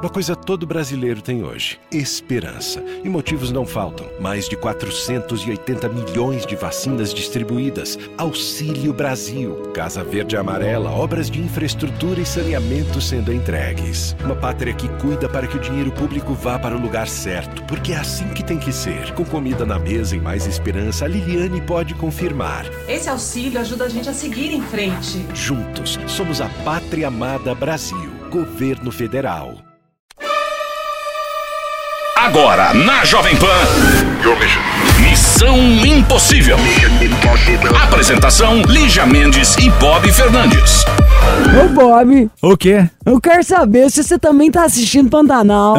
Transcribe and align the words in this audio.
Uma 0.00 0.08
coisa 0.08 0.34
todo 0.34 0.66
brasileiro 0.66 1.20
tem 1.20 1.44
hoje: 1.44 1.78
esperança. 1.92 2.82
E 3.04 3.08
motivos 3.08 3.52
não 3.52 3.66
faltam. 3.66 4.08
Mais 4.18 4.48
de 4.48 4.56
480 4.56 5.90
milhões 5.90 6.46
de 6.46 6.56
vacinas 6.56 7.12
distribuídas. 7.12 7.98
Auxílio 8.16 8.94
Brasil. 8.94 9.70
Casa 9.74 10.02
Verde 10.02 10.38
Amarela. 10.38 10.90
Obras 10.90 11.30
de 11.30 11.38
infraestrutura 11.38 12.18
e 12.18 12.24
saneamento 12.24 12.98
sendo 12.98 13.30
entregues. 13.30 14.16
Uma 14.24 14.34
pátria 14.34 14.72
que 14.72 14.88
cuida 14.88 15.28
para 15.28 15.46
que 15.46 15.58
o 15.58 15.60
dinheiro 15.60 15.92
público 15.92 16.32
vá 16.32 16.58
para 16.58 16.74
o 16.74 16.80
lugar 16.80 17.06
certo. 17.06 17.62
Porque 17.64 17.92
é 17.92 17.98
assim 17.98 18.28
que 18.30 18.42
tem 18.42 18.58
que 18.58 18.72
ser. 18.72 19.12
Com 19.12 19.24
comida 19.26 19.66
na 19.66 19.78
mesa 19.78 20.16
e 20.16 20.20
mais 20.20 20.46
esperança, 20.46 21.04
a 21.04 21.08
Liliane 21.08 21.60
pode 21.60 21.94
confirmar. 21.94 22.64
Esse 22.88 23.10
auxílio 23.10 23.60
ajuda 23.60 23.84
a 23.84 23.88
gente 23.90 24.08
a 24.08 24.14
seguir 24.14 24.50
em 24.50 24.62
frente. 24.62 25.26
Juntos, 25.34 25.98
somos 26.06 26.40
a 26.40 26.48
Pátria 26.64 27.08
Amada 27.08 27.54
Brasil. 27.54 28.10
Governo 28.30 28.90
Federal. 28.90 29.69
Agora, 32.22 32.74
na 32.74 33.02
Jovem 33.02 33.34
Pan. 33.38 34.89
Missão 35.32 35.56
Impossível. 35.86 36.56
Apresentação: 37.84 38.62
Lígia 38.62 39.06
Mendes 39.06 39.56
e 39.58 39.70
Bob 39.70 40.10
Fernandes. 40.12 40.84
Ô 41.64 41.68
Bob, 41.68 42.28
O 42.42 42.56
quê? 42.56 42.88
eu 43.06 43.20
quero 43.20 43.44
saber 43.44 43.88
se 43.90 44.02
você 44.02 44.18
também 44.18 44.50
tá 44.50 44.64
assistindo 44.64 45.08
Pantanal. 45.08 45.76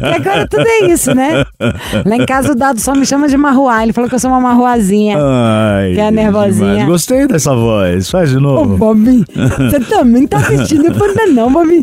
e 0.00 0.14
agora 0.14 0.46
tudo 0.48 0.64
é 0.66 0.86
isso, 0.86 1.12
né? 1.14 1.44
Lá 2.04 2.16
em 2.16 2.24
casa 2.24 2.52
o 2.52 2.54
Dado 2.54 2.80
só 2.80 2.94
me 2.94 3.04
chama 3.04 3.26
de 3.28 3.36
marruá. 3.36 3.82
Ele 3.82 3.92
falou 3.92 4.08
que 4.08 4.14
eu 4.14 4.20
sou 4.20 4.30
uma 4.30 4.40
marruazinha. 4.40 5.18
Ai, 5.18 5.94
Que 5.94 6.00
é 6.00 6.10
nervosinha. 6.12 6.70
demais. 6.70 6.88
Gostei 6.88 7.26
dessa 7.26 7.52
voz. 7.54 8.08
Faz 8.10 8.30
de 8.30 8.36
Ô 8.36 8.40
novo. 8.40 8.76
Bob, 8.76 9.24
você 9.58 9.80
também 9.90 10.24
tá 10.26 10.36
assistindo 10.38 10.94
Pantanal, 10.96 11.50
Bob. 11.50 11.82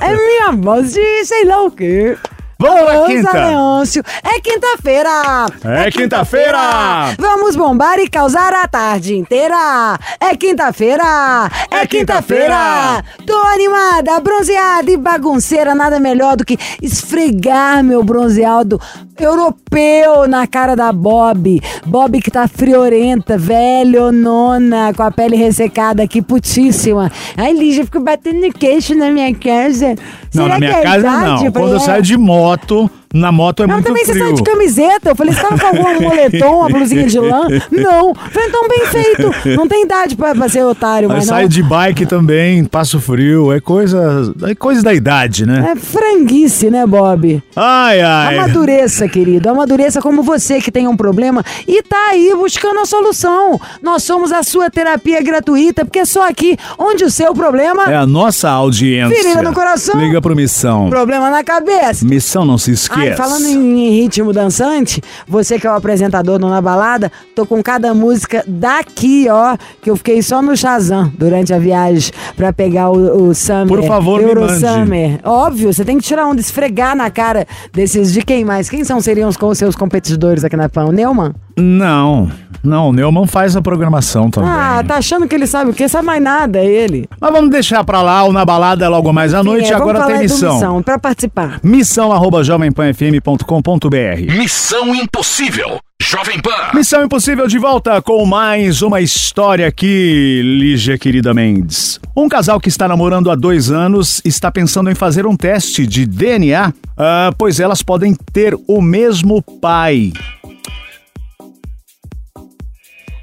é 0.00 0.12
minha 0.16 0.52
voz 0.52 0.92
de 0.92 1.24
sei 1.24 1.44
lá 1.46 1.62
o 1.62 1.70
quê. 1.70 2.14
Vamos 2.60 2.80
pra 2.82 3.06
quinta. 3.06 3.46
Leôncio, 3.46 4.02
é 4.24 4.40
quinta-feira! 4.40 5.46
É 5.64 5.90
quinta-feira! 5.92 7.14
Vamos 7.16 7.54
bombar 7.54 8.00
e 8.00 8.08
causar 8.08 8.52
a 8.52 8.66
tarde 8.66 9.14
inteira! 9.14 9.96
É 10.18 10.34
quinta-feira! 10.36 11.48
É 11.70 11.86
quinta-feira! 11.86 13.04
Tô 13.24 13.36
animada, 13.54 14.18
bronzeada 14.18 14.90
e 14.90 14.96
bagunceira, 14.96 15.72
nada 15.72 16.00
melhor 16.00 16.34
do 16.34 16.44
que 16.44 16.58
esfregar 16.82 17.84
meu 17.84 18.02
bronzeado 18.02 18.80
europeu 19.24 20.26
na 20.28 20.46
cara 20.46 20.74
da 20.74 20.92
Bob. 20.92 21.60
Bob 21.86 22.20
que 22.20 22.30
tá 22.30 22.46
friorenta, 22.48 23.36
velho, 23.38 24.12
nona, 24.12 24.92
com 24.94 25.02
a 25.02 25.10
pele 25.10 25.36
ressecada 25.36 26.02
aqui, 26.02 26.20
putíssima. 26.22 27.10
Ai, 27.36 27.52
Lígia, 27.52 27.84
fico 27.84 28.00
batendo 28.00 28.52
queixo 28.52 28.94
na 28.94 29.10
minha 29.10 29.34
casa. 29.34 29.94
Não, 30.34 30.44
Será 30.44 30.48
na 30.48 30.58
minha 30.58 30.72
que 30.72 30.78
é 30.78 30.82
casa 30.82 30.98
idade? 30.98 31.44
não. 31.44 31.52
Quando 31.52 31.70
eu 31.70 31.76
"É." 31.76 31.80
saio 31.80 32.02
de 32.02 32.16
moto, 32.16 32.90
na 33.12 33.32
moto 33.32 33.62
é 33.62 33.66
muito 33.66 33.86
também 33.86 34.04
você 34.04 34.12
frio. 34.12 34.24
saiu 34.24 34.34
de 34.36 34.42
camiseta. 34.42 35.10
Eu 35.10 35.16
falei, 35.16 35.32
você 35.32 35.40
tava 35.40 35.58
com 35.58 35.66
algum 35.66 36.02
moletom, 36.02 36.58
uma 36.58 36.68
blusinha 36.68 37.06
de 37.06 37.18
lã? 37.18 37.46
Não. 37.70 38.14
Falei, 38.14 38.48
então 38.48 38.68
bem 38.68 38.86
feito. 38.86 39.56
Não 39.56 39.66
tem 39.66 39.84
idade 39.84 40.14
pra, 40.16 40.34
pra 40.34 40.48
ser 40.48 40.64
otário, 40.64 41.06
Eu 41.06 41.14
mas 41.14 41.24
saio 41.24 41.48
de 41.48 41.62
bike 41.62 42.06
também, 42.06 42.64
passo 42.64 43.00
frio. 43.00 43.52
É 43.52 43.60
coisa, 43.60 44.32
é 44.46 44.54
coisa 44.54 44.82
da 44.82 44.92
idade, 44.92 45.46
né? 45.46 45.72
É 45.72 45.76
franguice, 45.76 46.70
né, 46.70 46.86
Bob? 46.86 47.42
Ai, 47.56 48.00
ai. 48.00 48.38
Amadureça, 48.38 49.08
querido. 49.08 49.48
Amadureça 49.48 50.00
como 50.02 50.22
você 50.22 50.60
que 50.60 50.70
tem 50.70 50.86
um 50.86 50.96
problema 50.96 51.42
e 51.66 51.82
tá 51.82 52.08
aí 52.10 52.32
buscando 52.34 52.80
a 52.80 52.84
solução. 52.84 53.60
Nós 53.82 54.02
somos 54.02 54.32
a 54.32 54.42
sua 54.42 54.70
terapia 54.70 55.22
gratuita, 55.22 55.84
porque 55.84 56.00
é 56.00 56.04
só 56.04 56.28
aqui 56.28 56.56
onde 56.78 57.04
o 57.04 57.10
seu 57.10 57.34
problema. 57.34 57.84
É 57.90 57.96
a 57.96 58.06
nossa 58.06 58.50
audiência. 58.50 59.16
Ferida 59.16 59.42
no 59.42 59.54
coração. 59.54 59.98
Liga 59.98 60.20
pro 60.20 60.36
Missão. 60.36 60.90
Problema 60.90 61.30
na 61.30 61.42
cabeça. 61.42 62.04
Missão 62.04 62.44
não 62.44 62.58
se 62.58 62.72
esqueça. 62.72 62.97
Ai, 62.98 63.14
falando 63.16 63.46
em, 63.46 63.90
ritmo 63.90 64.32
dançante, 64.32 65.00
você 65.26 65.58
que 65.58 65.66
é 65.66 65.70
o 65.70 65.74
apresentador 65.74 66.38
do 66.38 66.48
Na 66.48 66.60
Balada, 66.60 67.10
tô 67.34 67.46
com 67.46 67.62
cada 67.62 67.92
música 67.94 68.44
daqui, 68.46 69.26
ó, 69.30 69.56
que 69.82 69.90
eu 69.90 69.96
fiquei 69.96 70.22
só 70.22 70.42
no 70.42 70.56
Shazam 70.56 71.12
durante 71.16 71.52
a 71.52 71.58
viagem 71.58 72.12
pra 72.36 72.52
pegar 72.52 72.90
o, 72.90 73.28
o 73.28 73.34
Summer. 73.34 73.66
Por 73.68 73.82
favor, 73.84 74.20
me 74.20 74.28
Euro 74.28 74.40
mande. 74.42 74.60
Summer. 74.60 75.20
Óbvio, 75.24 75.72
você 75.72 75.84
tem 75.84 75.98
que 75.98 76.04
tirar 76.04 76.26
onda, 76.26 76.40
esfregar 76.40 76.96
na 76.96 77.10
cara 77.10 77.46
desses 77.72 78.12
de 78.12 78.22
quem 78.22 78.44
mais? 78.44 78.68
Quem 78.68 78.84
são 78.84 79.00
seriam 79.00 79.28
os, 79.28 79.36
com- 79.36 79.54
seus 79.54 79.74
competidores 79.76 80.44
aqui 80.44 80.56
na 80.56 80.68
PAN? 80.68 80.86
O 80.86 80.92
Neumann? 80.92 81.34
Não, 81.60 82.30
não, 82.62 82.90
o 82.90 82.92
Neumann 82.92 83.26
faz 83.26 83.56
a 83.56 83.62
programação 83.62 84.30
também. 84.30 84.50
Ah, 84.50 84.82
tá 84.86 84.96
achando 84.96 85.26
que 85.28 85.34
ele 85.34 85.46
sabe 85.46 85.70
o 85.70 85.74
quê? 85.74 85.88
Sabe 85.88 86.06
mais 86.06 86.22
nada, 86.22 86.58
é 86.58 86.66
ele. 86.66 87.08
Mas 87.20 87.32
vamos 87.32 87.50
deixar 87.50 87.84
pra 87.84 88.02
lá 88.02 88.24
o 88.24 88.32
Na 88.32 88.44
Balada 88.44 88.88
logo 88.88 89.12
mais 89.12 89.32
à 89.34 89.42
noite. 89.42 89.68
Sim, 89.68 89.72
é, 89.72 89.76
agora 89.76 90.00
vamos 90.00 90.12
tem 90.12 90.22
missão. 90.22 90.54
missão. 90.54 90.82
Pra 90.82 90.98
participar. 90.98 91.60
Missão 91.62 92.12
arroba 92.12 92.42
jovempanfm.com.br 92.42 94.36
Missão 94.36 94.94
Impossível. 94.94 95.78
Jovem 96.00 96.40
Pan. 96.40 96.74
Missão 96.74 97.04
Impossível 97.04 97.46
de 97.46 97.58
volta 97.58 98.00
com 98.00 98.24
mais 98.24 98.82
uma 98.82 99.00
história 99.00 99.66
aqui, 99.66 100.40
Lígia 100.44 100.96
querida 100.96 101.34
Mendes. 101.34 102.00
Um 102.16 102.28
casal 102.28 102.60
que 102.60 102.68
está 102.68 102.86
namorando 102.86 103.30
há 103.30 103.34
dois 103.34 103.70
anos 103.70 104.22
está 104.24 104.50
pensando 104.50 104.90
em 104.90 104.94
fazer 104.94 105.26
um 105.26 105.36
teste 105.36 105.86
de 105.86 106.06
DNA, 106.06 106.72
ah, 106.96 107.32
pois 107.36 107.58
elas 107.60 107.82
podem 107.82 108.14
ter 108.32 108.56
o 108.66 108.80
mesmo 108.80 109.42
pai. 109.42 110.12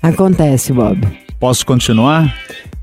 Acontece, 0.07 0.71
Bob. 0.73 1.01
Posso 1.39 1.65
continuar? 1.65 2.33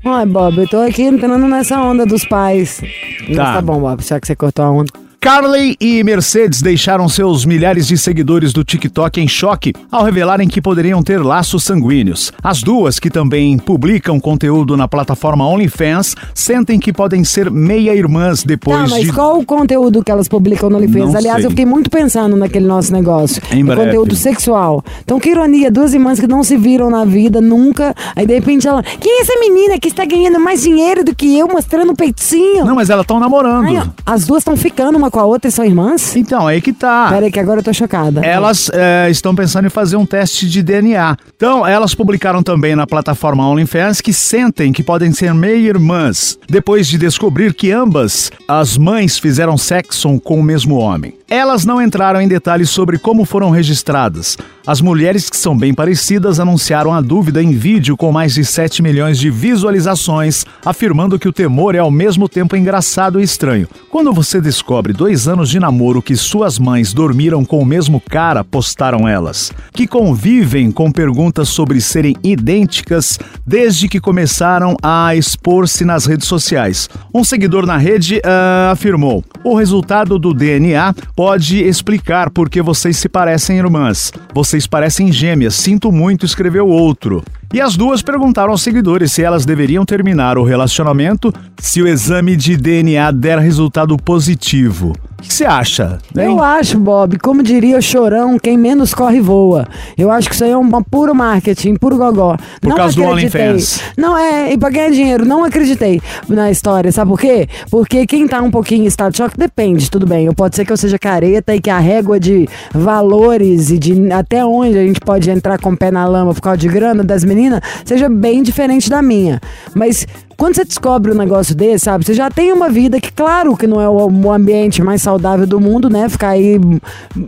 Ai, 0.05 0.25
Bob, 0.25 0.57
eu 0.57 0.67
tô 0.67 0.77
aqui 0.81 1.03
entrando 1.03 1.47
nessa 1.47 1.81
onda 1.81 2.05
dos 2.05 2.25
pais. 2.25 2.81
Mas 3.27 3.35
Tá. 3.37 3.53
tá 3.53 3.61
bom, 3.61 3.79
Bob, 3.79 4.03
já 4.03 4.19
que 4.19 4.27
você 4.27 4.35
cortou 4.35 4.65
a 4.65 4.71
onda. 4.71 4.91
Carly 5.23 5.77
e 5.79 6.03
Mercedes 6.03 6.61
deixaram 6.61 7.07
seus 7.07 7.45
milhares 7.45 7.87
de 7.87 7.97
seguidores 7.97 8.51
do 8.51 8.61
TikTok 8.61 9.21
em 9.21 9.27
choque 9.27 9.71
ao 9.89 10.03
revelarem 10.03 10.49
que 10.49 10.61
poderiam 10.61 11.01
ter 11.01 11.23
laços 11.23 11.63
sanguíneos. 11.63 12.33
As 12.43 12.61
duas, 12.61 12.99
que 12.99 13.09
também 13.09 13.57
publicam 13.57 14.19
conteúdo 14.19 14.75
na 14.75 14.85
plataforma 14.85 15.47
OnlyFans, 15.47 16.13
sentem 16.35 16.77
que 16.77 16.91
podem 16.91 17.23
ser 17.23 17.49
meia-irmãs 17.49 18.41
Tá, 18.41 18.47
depois 18.47 18.91
mas 18.91 19.05
de. 19.05 19.13
qual 19.13 19.39
o 19.39 19.45
conteúdo 19.45 20.03
que 20.03 20.11
elas 20.11 20.27
publicam 20.27 20.69
no 20.69 20.75
OnlyFans? 20.75 21.11
Não 21.11 21.15
Aliás, 21.17 21.37
sei. 21.37 21.45
eu 21.45 21.49
fiquei 21.51 21.65
muito 21.65 21.89
pensando 21.89 22.35
naquele 22.35 22.65
nosso 22.67 22.91
negócio. 22.91 23.41
Em 23.49 23.63
breve. 23.63 23.81
conteúdo 23.81 24.15
sexual. 24.17 24.83
Então, 25.05 25.21
que 25.21 25.29
ironia, 25.29 25.71
duas 25.71 25.93
irmãs 25.93 26.19
que 26.19 26.27
não 26.27 26.43
se 26.43 26.57
viram 26.57 26.89
na 26.89 27.05
vida 27.05 27.39
nunca. 27.39 27.95
Aí, 28.13 28.27
de 28.27 28.33
repente, 28.33 28.67
ela. 28.67 28.83
Quem 28.83 29.19
é 29.19 29.21
essa 29.21 29.39
menina 29.39 29.79
que 29.79 29.87
está 29.87 30.03
ganhando 30.03 30.37
mais 30.37 30.61
dinheiro 30.63 31.01
do 31.01 31.15
que 31.15 31.37
eu, 31.37 31.47
mostrando 31.47 31.93
o 31.93 31.95
peitinho? 31.95 32.65
Não, 32.65 32.75
mas 32.75 32.89
elas 32.89 33.03
estão 33.05 33.21
namorando. 33.21 33.67
Ai, 33.67 33.89
as 34.05 34.25
duas 34.25 34.41
estão 34.41 34.57
ficando 34.57 34.97
uma 34.97 35.12
com 35.13 35.19
a 35.19 35.25
outra 35.25 35.47
e 35.47 35.51
são 35.51 35.63
irmãs? 35.63 36.15
Então, 36.15 36.47
aí 36.47 36.59
que 36.59 36.73
tá. 36.73 37.07
Pera 37.09 37.27
aí, 37.27 37.31
que 37.31 37.39
agora 37.39 37.59
eu 37.59 37.63
tô 37.63 37.71
chocada. 37.71 38.25
Elas 38.25 38.69
é, 38.73 39.09
estão 39.11 39.35
pensando 39.35 39.67
em 39.67 39.69
fazer 39.69 39.95
um 39.95 40.07
teste 40.07 40.49
de 40.49 40.63
DNA. 40.63 41.15
Então, 41.35 41.65
elas 41.65 41.93
publicaram 41.93 42.41
também 42.41 42.75
na 42.75 42.87
plataforma 42.87 43.47
OnlyFans 43.47 44.01
que 44.01 44.11
sentem 44.11 44.73
que 44.73 44.81
podem 44.81 45.13
ser 45.13 45.31
meia-irmãs, 45.33 46.39
depois 46.49 46.87
de 46.87 46.97
descobrir 46.97 47.53
que 47.53 47.71
ambas 47.71 48.31
as 48.47 48.75
mães 48.75 49.19
fizeram 49.19 49.55
sexo 49.55 50.19
com 50.19 50.39
o 50.39 50.43
mesmo 50.43 50.75
homem. 50.77 51.13
Elas 51.29 51.65
não 51.65 51.81
entraram 51.81 52.21
em 52.21 52.27
detalhes 52.27 52.69
sobre 52.69 52.97
como 52.97 53.25
foram 53.25 53.49
registradas. 53.49 54.37
As 54.65 54.79
mulheres 54.79 55.29
que 55.29 55.35
são 55.35 55.57
bem 55.57 55.73
parecidas 55.73 56.39
anunciaram 56.39 56.93
a 56.93 57.01
dúvida 57.01 57.43
em 57.43 57.51
vídeo 57.51 57.97
com 57.97 58.13
mais 58.13 58.33
de 58.33 58.45
7 58.45 58.81
milhões 58.81 59.19
de 59.19 59.29
visualizações, 59.29 60.45
afirmando 60.63 61.19
que 61.19 61.27
o 61.27 61.33
temor 61.33 61.75
é 61.75 61.79
ao 61.79 61.91
mesmo 61.91 62.29
tempo 62.29 62.55
engraçado 62.55 63.19
e 63.19 63.23
estranho. 63.23 63.67
Quando 63.89 64.13
você 64.13 64.39
descobre 64.39 64.93
dois 64.93 65.27
anos 65.27 65.49
de 65.49 65.59
namoro 65.59 66.01
que 66.01 66.15
suas 66.15 66.57
mães 66.57 66.93
dormiram 66.93 67.43
com 67.43 67.59
o 67.59 67.65
mesmo 67.65 67.99
cara, 67.99 68.43
postaram 68.43 69.05
elas, 69.07 69.51
que 69.73 69.85
convivem 69.85 70.71
com 70.71 70.91
perguntas 70.91 71.49
sobre 71.49 71.81
serem 71.81 72.15
idênticas 72.23 73.19
desde 73.45 73.89
que 73.89 73.99
começaram 73.99 74.77
a 74.81 75.13
expor-se 75.13 75.83
nas 75.83 76.05
redes 76.05 76.27
sociais. 76.27 76.89
Um 77.13 77.23
seguidor 77.23 77.65
na 77.65 77.77
rede 77.77 78.21
ah, 78.23 78.69
afirmou: 78.71 79.23
o 79.43 79.55
resultado 79.55 80.17
do 80.17 80.33
DNA 80.33 80.93
pode 81.15 81.63
explicar 81.63 82.29
por 82.29 82.49
que 82.49 82.61
vocês 82.61 82.97
se 82.97 83.07
parecem 83.07 83.57
irmãs. 83.57 84.11
Vocês 84.33 84.65
parecem 84.67 85.11
gêmeas, 85.11 85.55
sinto 85.55 85.91
muito, 85.91 86.25
escreveu 86.25 86.67
outro. 86.67 87.23
E 87.53 87.61
as 87.61 87.77
duas 87.77 88.01
perguntaram 88.01 88.49
aos 88.49 88.63
seguidores 88.63 89.11
se 89.11 89.21
elas 89.21 89.45
deveriam 89.45 89.85
terminar 89.85 90.39
o 90.39 90.43
relacionamento 90.43 91.31
se 91.59 91.83
o 91.83 91.87
exame 91.87 92.35
de 92.35 92.57
DNA 92.57 93.11
der 93.11 93.37
resultado 93.37 93.95
positivo. 93.95 94.93
O 95.19 95.25
que 95.25 95.33
você 95.33 95.45
acha? 95.45 95.99
hein? 96.17 96.25
Eu 96.25 96.43
acho, 96.43 96.77
Bob, 96.77 97.17
como 97.19 97.41
diria 97.41 97.77
o 97.77 97.81
chorão, 97.81 98.37
quem 98.37 98.57
menos 98.57 98.93
corre 98.93 99.21
voa. 99.21 99.65
Eu 99.97 100.11
acho 100.11 100.27
que 100.27 100.35
isso 100.35 100.43
aí 100.43 100.51
é 100.51 100.57
um 100.57 100.69
puro 100.83 101.15
marketing, 101.15 101.75
puro 101.75 101.95
gogó. 101.95 102.35
Por 102.59 102.69
não 102.69 102.75
causa 102.75 102.93
do 102.95 103.05
acreditei. 103.05 103.41
OnlyFans. 103.41 103.81
Não, 103.95 104.17
é, 104.17 104.51
e 104.51 104.57
pra 104.57 104.69
ganhar 104.69 104.89
dinheiro, 104.89 105.23
não 105.25 105.45
acreditei 105.45 106.01
na 106.27 106.51
história, 106.51 106.91
sabe 106.91 107.11
por 107.11 107.19
quê? 107.21 107.47
Porque 107.71 108.05
quem 108.05 108.27
tá 108.27 108.41
um 108.41 108.51
pouquinho 108.51 108.83
em 108.83 108.87
estado 108.87 109.11
de 109.13 109.19
choque, 109.19 109.37
depende, 109.37 109.89
tudo 109.89 110.05
bem. 110.05 110.25
Eu 110.25 110.33
pode 110.33 110.57
ser 110.57 110.65
que 110.65 110.73
eu 110.73 110.77
seja 110.77 110.99
careta 110.99 111.55
e 111.55 111.61
que 111.61 111.69
a 111.69 111.79
régua 111.79 112.19
de 112.19 112.49
valores 112.73 113.69
e 113.69 113.77
de 113.77 114.11
até 114.11 114.43
onde 114.45 114.77
a 114.77 114.85
gente 114.85 114.99
pode 114.99 115.29
entrar 115.29 115.57
com 115.57 115.71
o 115.71 115.77
pé 115.77 115.89
na 115.89 116.05
lama 116.05 116.33
por 116.33 116.41
causa 116.41 116.57
de 116.57 116.67
grana 116.67 117.01
das 117.01 117.23
meninas 117.23 117.42
seja 117.85 118.09
bem 118.09 118.43
diferente 118.43 118.89
da 118.89 119.01
minha. 119.01 119.39
Mas 119.73 120.05
quando 120.37 120.55
você 120.55 120.65
descobre 120.65 121.11
um 121.11 121.15
negócio 121.15 121.55
desse, 121.55 121.85
sabe? 121.85 122.05
Você 122.05 122.13
já 122.13 122.29
tem 122.29 122.51
uma 122.51 122.69
vida 122.69 122.99
que, 122.99 123.11
claro, 123.11 123.55
que 123.55 123.67
não 123.67 123.79
é 123.79 123.89
o, 123.89 124.31
ambiente 124.31 124.81
mais 124.81 125.01
saudável 125.01 125.45
do 125.45 125.59
mundo, 125.59 125.89
né? 125.89 126.09
Ficar 126.09 126.29
aí 126.29 126.59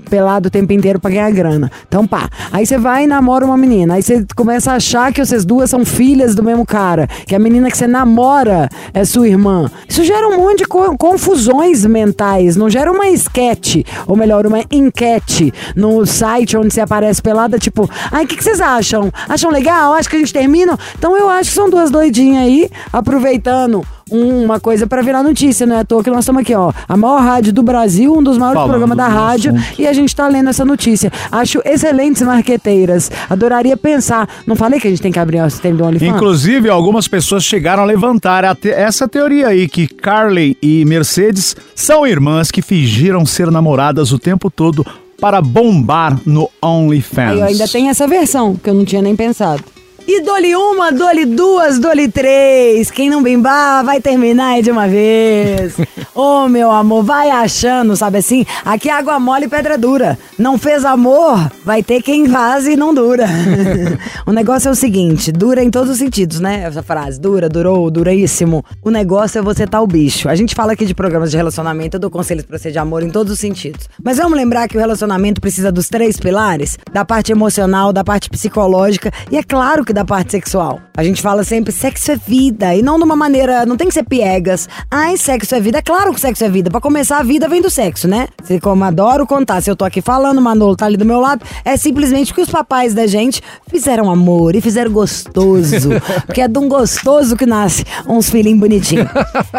pelado 0.09 0.47
o 0.47 0.51
tempo 0.51 0.73
inteiro 0.73 0.99
pra 0.99 1.11
ganhar 1.11 1.31
grana. 1.31 1.71
Então, 1.87 2.07
pá. 2.07 2.29
Aí 2.51 2.65
você 2.65 2.77
vai 2.77 3.03
e 3.03 3.07
namora 3.07 3.45
uma 3.45 3.57
menina. 3.57 3.95
Aí 3.95 4.03
você 4.03 4.25
começa 4.35 4.71
a 4.71 4.75
achar 4.75 5.13
que 5.13 5.23
vocês 5.23 5.45
duas 5.45 5.69
são 5.69 5.85
filhas 5.85 6.35
do 6.35 6.43
mesmo 6.43 6.65
cara. 6.65 7.07
Que 7.27 7.35
a 7.35 7.39
menina 7.39 7.69
que 7.69 7.77
você 7.77 7.87
namora 7.87 8.69
é 8.93 9.05
sua 9.05 9.27
irmã. 9.27 9.69
Isso 9.87 10.03
gera 10.03 10.27
um 10.27 10.37
monte 10.37 10.59
de 10.59 10.65
co 10.65 10.97
confusões 10.97 11.85
mentais. 11.85 12.55
Não 12.55 12.69
gera 12.69 12.91
uma 12.91 13.07
esquete, 13.07 13.85
ou 14.07 14.15
melhor, 14.15 14.45
uma 14.45 14.63
enquete 14.71 15.53
no 15.75 16.05
site 16.05 16.57
onde 16.57 16.73
você 16.73 16.81
aparece 16.81 17.21
pelada, 17.21 17.57
tipo, 17.57 17.89
ai, 18.11 18.25
o 18.25 18.27
que, 18.27 18.37
que 18.37 18.43
vocês 18.43 18.61
acham? 18.61 19.11
Acham 19.27 19.51
legal? 19.51 19.93
Acho 19.93 20.09
que 20.09 20.15
a 20.15 20.19
gente 20.19 20.33
termina? 20.33 20.77
Então 20.97 21.17
eu 21.17 21.29
acho 21.29 21.49
que 21.49 21.55
são 21.55 21.69
duas 21.69 21.91
doidinhas 21.91 22.43
aí, 22.43 22.69
aproveitando 22.99 23.85
uma 24.09 24.59
coisa 24.59 24.85
para 24.85 25.01
virar 25.01 25.23
notícia, 25.23 25.65
não 25.65 25.75
é 25.75 25.79
à 25.79 25.83
toa 25.85 26.03
que 26.03 26.09
nós 26.09 26.19
estamos 26.19 26.41
aqui, 26.41 26.53
ó. 26.53 26.71
A 26.87 26.95
maior 26.95 27.21
rádio 27.21 27.51
do 27.51 27.63
Brasil, 27.63 28.13
um 28.15 28.21
dos 28.21 28.37
maiores 28.37 28.55
Falando 28.61 28.69
programas 28.69 28.97
da 28.97 29.07
rádio, 29.07 29.55
assunto. 29.55 29.81
e 29.81 29.87
a 29.87 29.93
gente 29.93 30.15
tá 30.15 30.27
lendo 30.27 30.49
essa 30.49 30.63
notícia. 30.63 31.11
Acho 31.31 31.59
excelentes 31.65 32.21
marqueteiras. 32.21 33.09
Adoraria 33.29 33.75
pensar. 33.75 34.29
Não 34.45 34.55
falei 34.55 34.79
que 34.79 34.87
a 34.87 34.89
gente 34.91 35.01
tem 35.01 35.11
que 35.11 35.19
abrir 35.19 35.41
o 35.41 35.49
sistema 35.49 35.75
do 35.77 35.83
OnlyFans? 35.85 36.15
Inclusive, 36.15 36.69
algumas 36.69 37.07
pessoas 37.07 37.43
chegaram 37.43 37.83
a 37.83 37.85
levantar 37.85 38.45
a 38.45 38.53
te- 38.53 38.69
essa 38.69 39.07
teoria 39.07 39.47
aí 39.47 39.67
que 39.67 39.87
Carly 39.87 40.55
e 40.61 40.85
Mercedes 40.85 41.55
são 41.75 42.05
irmãs 42.05 42.51
que 42.51 42.61
fingiram 42.61 43.25
ser 43.25 43.49
namoradas 43.49 44.11
o 44.11 44.19
tempo 44.19 44.49
todo 44.51 44.85
para 45.19 45.41
bombar 45.41 46.19
no 46.25 46.49
OnlyFans. 46.61 47.39
Eu 47.39 47.43
ainda 47.45 47.67
tem 47.67 47.89
essa 47.89 48.05
versão, 48.07 48.55
que 48.55 48.69
eu 48.69 48.73
não 48.73 48.85
tinha 48.85 49.01
nem 49.01 49.15
pensado. 49.15 49.63
E 50.07 50.21
dole 50.21 50.55
uma, 50.55 50.91
dole 50.91 51.25
duas, 51.25 51.79
dole 51.79 52.07
três. 52.07 52.91
Quem 52.91 53.09
não 53.09 53.23
bimbar 53.23 53.83
vai 53.83 53.99
terminar 53.99 54.61
de 54.61 54.69
uma 54.69 54.87
vez. 54.87 55.75
Ô, 56.13 56.47
meu 56.47 56.69
amor, 56.69 57.03
vai 57.03 57.31
achando, 57.31 57.95
sabe 57.95 58.19
assim? 58.19 58.45
Aqui 58.63 58.87
é 58.87 58.93
água 58.93 59.19
mole 59.19 59.45
e 59.45 59.49
pedra 59.49 59.77
dura. 59.77 60.17
Não 60.37 60.59
fez 60.59 60.85
amor, 60.85 61.51
vai 61.65 61.81
ter 61.81 62.03
quem 62.03 62.29
faz 62.29 62.67
e 62.67 62.75
não 62.75 62.93
dura. 62.93 63.25
o 64.27 64.31
negócio 64.31 64.69
é 64.69 64.71
o 64.71 64.75
seguinte, 64.75 65.31
dura 65.31 65.63
em 65.63 65.71
todos 65.71 65.89
os 65.89 65.97
sentidos, 65.97 66.39
né? 66.39 66.63
Essa 66.63 66.83
frase, 66.83 67.19
dura, 67.19 67.49
durou, 67.49 67.89
duríssimo. 67.89 68.63
O 68.83 68.91
negócio 68.91 69.39
é 69.39 69.41
você 69.41 69.65
tá 69.65 69.81
o 69.81 69.87
bicho. 69.87 70.29
A 70.29 70.35
gente 70.35 70.53
fala 70.53 70.73
aqui 70.73 70.85
de 70.85 70.93
programas 70.93 71.31
de 71.31 71.37
relacionamento, 71.37 71.97
eu 71.97 71.99
dou 71.99 72.11
conselhos 72.11 72.45
pra 72.45 72.59
você 72.59 72.71
de 72.71 72.77
amor 72.77 73.01
em 73.01 73.09
todos 73.09 73.33
os 73.33 73.39
sentidos. 73.39 73.89
Mas 74.01 74.17
vamos 74.17 74.37
lembrar 74.37 74.67
que 74.67 74.77
o 74.77 74.79
relacionamento 74.79 75.41
precisa 75.41 75.71
dos 75.71 75.89
três 75.89 76.17
pilares? 76.17 76.77
Da 76.93 77.03
parte 77.03 77.31
emocional, 77.31 77.91
da 77.91 78.03
parte 78.03 78.29
psicológica 78.29 79.11
e 79.31 79.37
é 79.37 79.43
claro 79.43 79.83
que 79.83 79.94
da 79.95 80.05
parte 80.05 80.31
sexual. 80.31 80.81
A 80.95 81.03
gente 81.03 81.21
fala 81.21 81.43
sempre 81.43 81.71
sexo 81.71 82.11
é 82.11 82.15
vida 82.15 82.75
e 82.75 82.81
não 82.81 82.97
de 82.97 83.03
uma 83.03 83.15
maneira, 83.15 83.65
não 83.65 83.77
tem 83.77 83.87
que 83.87 83.93
ser 83.93 84.03
piegas. 84.03 84.67
Ai, 84.91 85.17
sexo 85.17 85.55
é 85.55 85.59
vida. 85.59 85.79
É 85.79 85.81
claro 85.81 86.13
que 86.13 86.19
sexo 86.19 86.43
é 86.43 86.49
vida. 86.49 86.69
Pra 86.69 86.81
começar, 86.81 87.19
a 87.19 87.23
vida 87.23 87.47
vem 87.47 87.61
do 87.61 87.69
sexo, 87.69 88.07
né? 88.07 88.27
Se 88.43 88.59
como 88.59 88.83
adoro 88.83 89.25
contar, 89.25 89.61
se 89.61 89.71
eu 89.71 89.75
tô 89.75 89.85
aqui 89.85 90.01
falando, 90.01 90.37
o 90.37 90.41
Manolo 90.41 90.75
tá 90.75 90.85
ali 90.85 90.97
do 90.97 91.05
meu 91.05 91.19
lado, 91.19 91.43
é 91.63 91.77
simplesmente 91.77 92.27
porque 92.27 92.41
os 92.41 92.49
papais 92.49 92.93
da 92.93 93.07
gente 93.07 93.41
fizeram 93.67 94.09
amor 94.11 94.55
e 94.55 94.61
fizeram 94.61 94.91
gostoso. 94.91 95.89
porque 96.27 96.41
é 96.41 96.47
de 96.47 96.59
um 96.59 96.67
gostoso 96.67 97.35
que 97.35 97.45
nasce 97.45 97.85
uns 98.07 98.29
filhinhos 98.29 98.59
bonitinhos. 98.59 99.07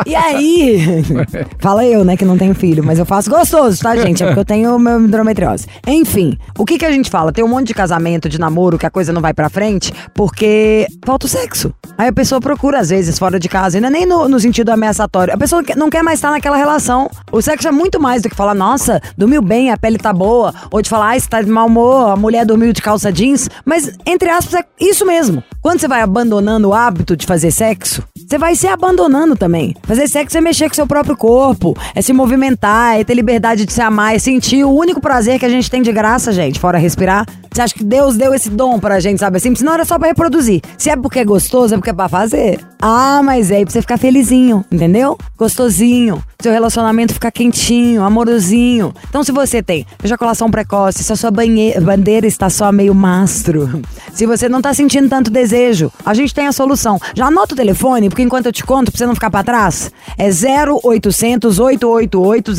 E 0.05 0.15
aí, 0.15 1.03
fala 1.59 1.85
eu, 1.85 2.05
né, 2.05 2.17
que 2.17 2.25
não 2.25 2.37
tenho 2.37 2.55
filho, 2.55 2.85
mas 2.85 2.99
eu 2.99 3.07
faço 3.07 3.31
gostoso, 3.31 3.81
tá, 3.81 3.97
gente? 3.97 4.23
É 4.23 4.27
porque 4.27 4.41
eu 4.41 4.45
tenho 4.45 4.79
meu 4.79 5.01
endometriose. 5.01 5.67
Enfim, 5.87 6.39
o 6.59 6.65
que 6.65 6.79
que 6.79 6.85
a 6.85 6.91
gente 6.91 7.09
fala? 7.09 7.33
Tem 7.33 7.43
um 7.45 7.49
monte 7.49 7.69
de 7.69 7.75
casamento, 7.75 8.29
de 8.29 8.39
namoro, 8.39 8.79
que 8.79 8.87
a 8.87 8.91
coisa 8.91 9.13
não 9.13 9.21
vai 9.21 9.33
pra 9.33 9.49
frente, 9.49 9.93
porque 10.27 10.89
falta 11.05 11.25
o 11.25 11.29
sexo. 11.29 11.73
Aí 11.97 12.09
a 12.09 12.13
pessoa 12.13 12.41
procura, 12.41 12.81
às 12.81 12.91
vezes, 12.91 13.17
fora 13.17 13.39
de 13.39 13.49
casa, 13.49 13.79
é 13.79 13.81
nem 13.81 14.05
no, 14.05 14.29
no 14.29 14.41
sentido 14.41 14.71
ameaçatório. 14.71 15.33
A 15.33 15.37
pessoa 15.37 15.63
não 15.77 15.89
quer 15.89 16.03
mais 16.03 16.19
estar 16.19 16.33
naquela 16.33 16.57
relação. 16.57 17.09
O 17.31 17.41
sexo 17.41 17.69
é 17.69 17.71
muito 17.71 18.01
mais 18.01 18.23
do 18.23 18.29
que 18.29 18.35
falar, 18.35 18.53
nossa, 18.53 19.01
dormiu 19.17 19.41
bem, 19.41 19.71
a 19.71 19.77
pele 19.77 19.99
tá 19.99 20.13
boa, 20.13 20.53
ou 20.69 20.83
de 20.83 20.91
falar, 20.91 21.11
ai, 21.11 21.21
você 21.21 21.29
tá 21.29 21.41
de 21.41 21.49
mau 21.49 21.69
humor, 21.69 22.11
a 22.11 22.17
mulher 22.17 22.45
dormiu 22.45 22.73
de 22.73 22.83
calça 22.83 23.13
jeans. 23.13 23.49
Mas, 23.65 23.93
entre 24.05 24.29
aspas, 24.29 24.55
é 24.55 24.65
isso 24.81 25.07
mesmo. 25.07 25.45
Quando 25.63 25.79
você 25.79 25.87
vai 25.87 26.01
abandonando 26.01 26.71
o 26.71 26.75
hábito 26.75 27.17
de 27.17 27.25
fazer 27.25 27.53
sexo, 27.53 28.03
você 28.17 28.37
vai 28.37 28.57
se 28.57 28.67
abandonando 28.67 29.37
também. 29.37 29.77
Fazer 29.85 30.09
sexo 30.09 30.37
é 30.37 30.41
mexer 30.41 30.69
com 30.69 30.75
seu 30.75 30.89
próprio 30.89 31.17
corpo, 31.17 31.77
é 31.95 32.03
se 32.03 32.13
movimentar, 32.13 32.99
é 32.99 33.05
ter 33.05 33.15
liberdade 33.15 33.65
de 33.65 33.73
se 33.73 33.81
amar, 33.81 34.17
é 34.17 34.19
sentir 34.19 34.65
o 34.65 34.75
único 34.75 35.01
prazer 35.01 35.39
que 35.39 35.47
a 35.47 35.49
gente 35.49 35.71
tem 35.71 35.83
de 35.83 35.93
graça, 35.93 36.33
gente, 36.33 36.59
fora 36.59 36.79
respirar. 36.79 37.25
Você 37.57 37.63
acha 37.63 37.75
que 37.75 37.85
Deus 37.85 38.19
deu 38.19 38.35
esse 38.35 38.51
dom 38.51 38.79
pra 38.79 39.01
gente, 39.01 39.19
sabe 39.19 39.39
assim? 39.39 39.55
Senão 39.55 39.73
era 39.73 39.87
só 39.87 39.99
pra 39.99 40.09
reproduzir. 40.09 40.61
Se 40.77 40.91
é 40.91 40.97
porque 40.97 41.21
é 41.21 41.25
gostoso, 41.25 41.73
é 41.73 41.79
porque 41.79 41.89
é 41.89 41.95
pra 41.95 42.07
fazer. 42.07 42.61
Ah, 42.83 43.23
mas 43.25 43.51
é 43.51 43.57
aí 43.57 43.65
pra 43.65 43.73
você 43.73 43.81
ficar 43.81 43.97
felizinho, 43.97 44.63
entendeu? 44.71 45.17
Gostosinho. 45.39 46.23
Seu 46.43 46.53
relacionamento 46.53 47.15
ficar 47.15 47.31
quentinho, 47.31 48.03
amorosinho. 48.03 48.95
Então, 49.09 49.25
se 49.25 49.33
você 49.33 49.63
tem 49.63 49.87
ejaculação 50.05 50.51
precoce, 50.51 51.03
se 51.03 51.11
a 51.11 51.17
sua 51.17 51.31
bandeira 51.31 52.27
está 52.27 52.51
só 52.51 52.71
meio 52.71 52.95
mastro, 52.95 53.81
se 54.13 54.27
você 54.27 54.51
não 54.51 54.61
tá 54.61 54.75
sentindo 54.75 55.09
tanto 55.09 55.31
desejo, 55.31 55.91
a 56.05 56.13
gente 56.13 56.35
tem 56.35 56.47
a 56.47 56.53
solução. 56.53 57.01
Já 57.15 57.29
anota 57.29 57.55
o 57.55 57.57
telefone, 57.57 58.11
porque 58.11 58.23
enquanto 58.23 58.47
eu 58.47 58.53
te 58.53 58.63
conto, 58.65 58.93
pra 58.93 58.99
você 58.99 59.07
não 59.07 59.15
ficar 59.15 59.31
pra 59.31 59.43
trás, 59.43 59.91
é 60.19 60.29
0800 60.29 61.59
888 61.59 62.53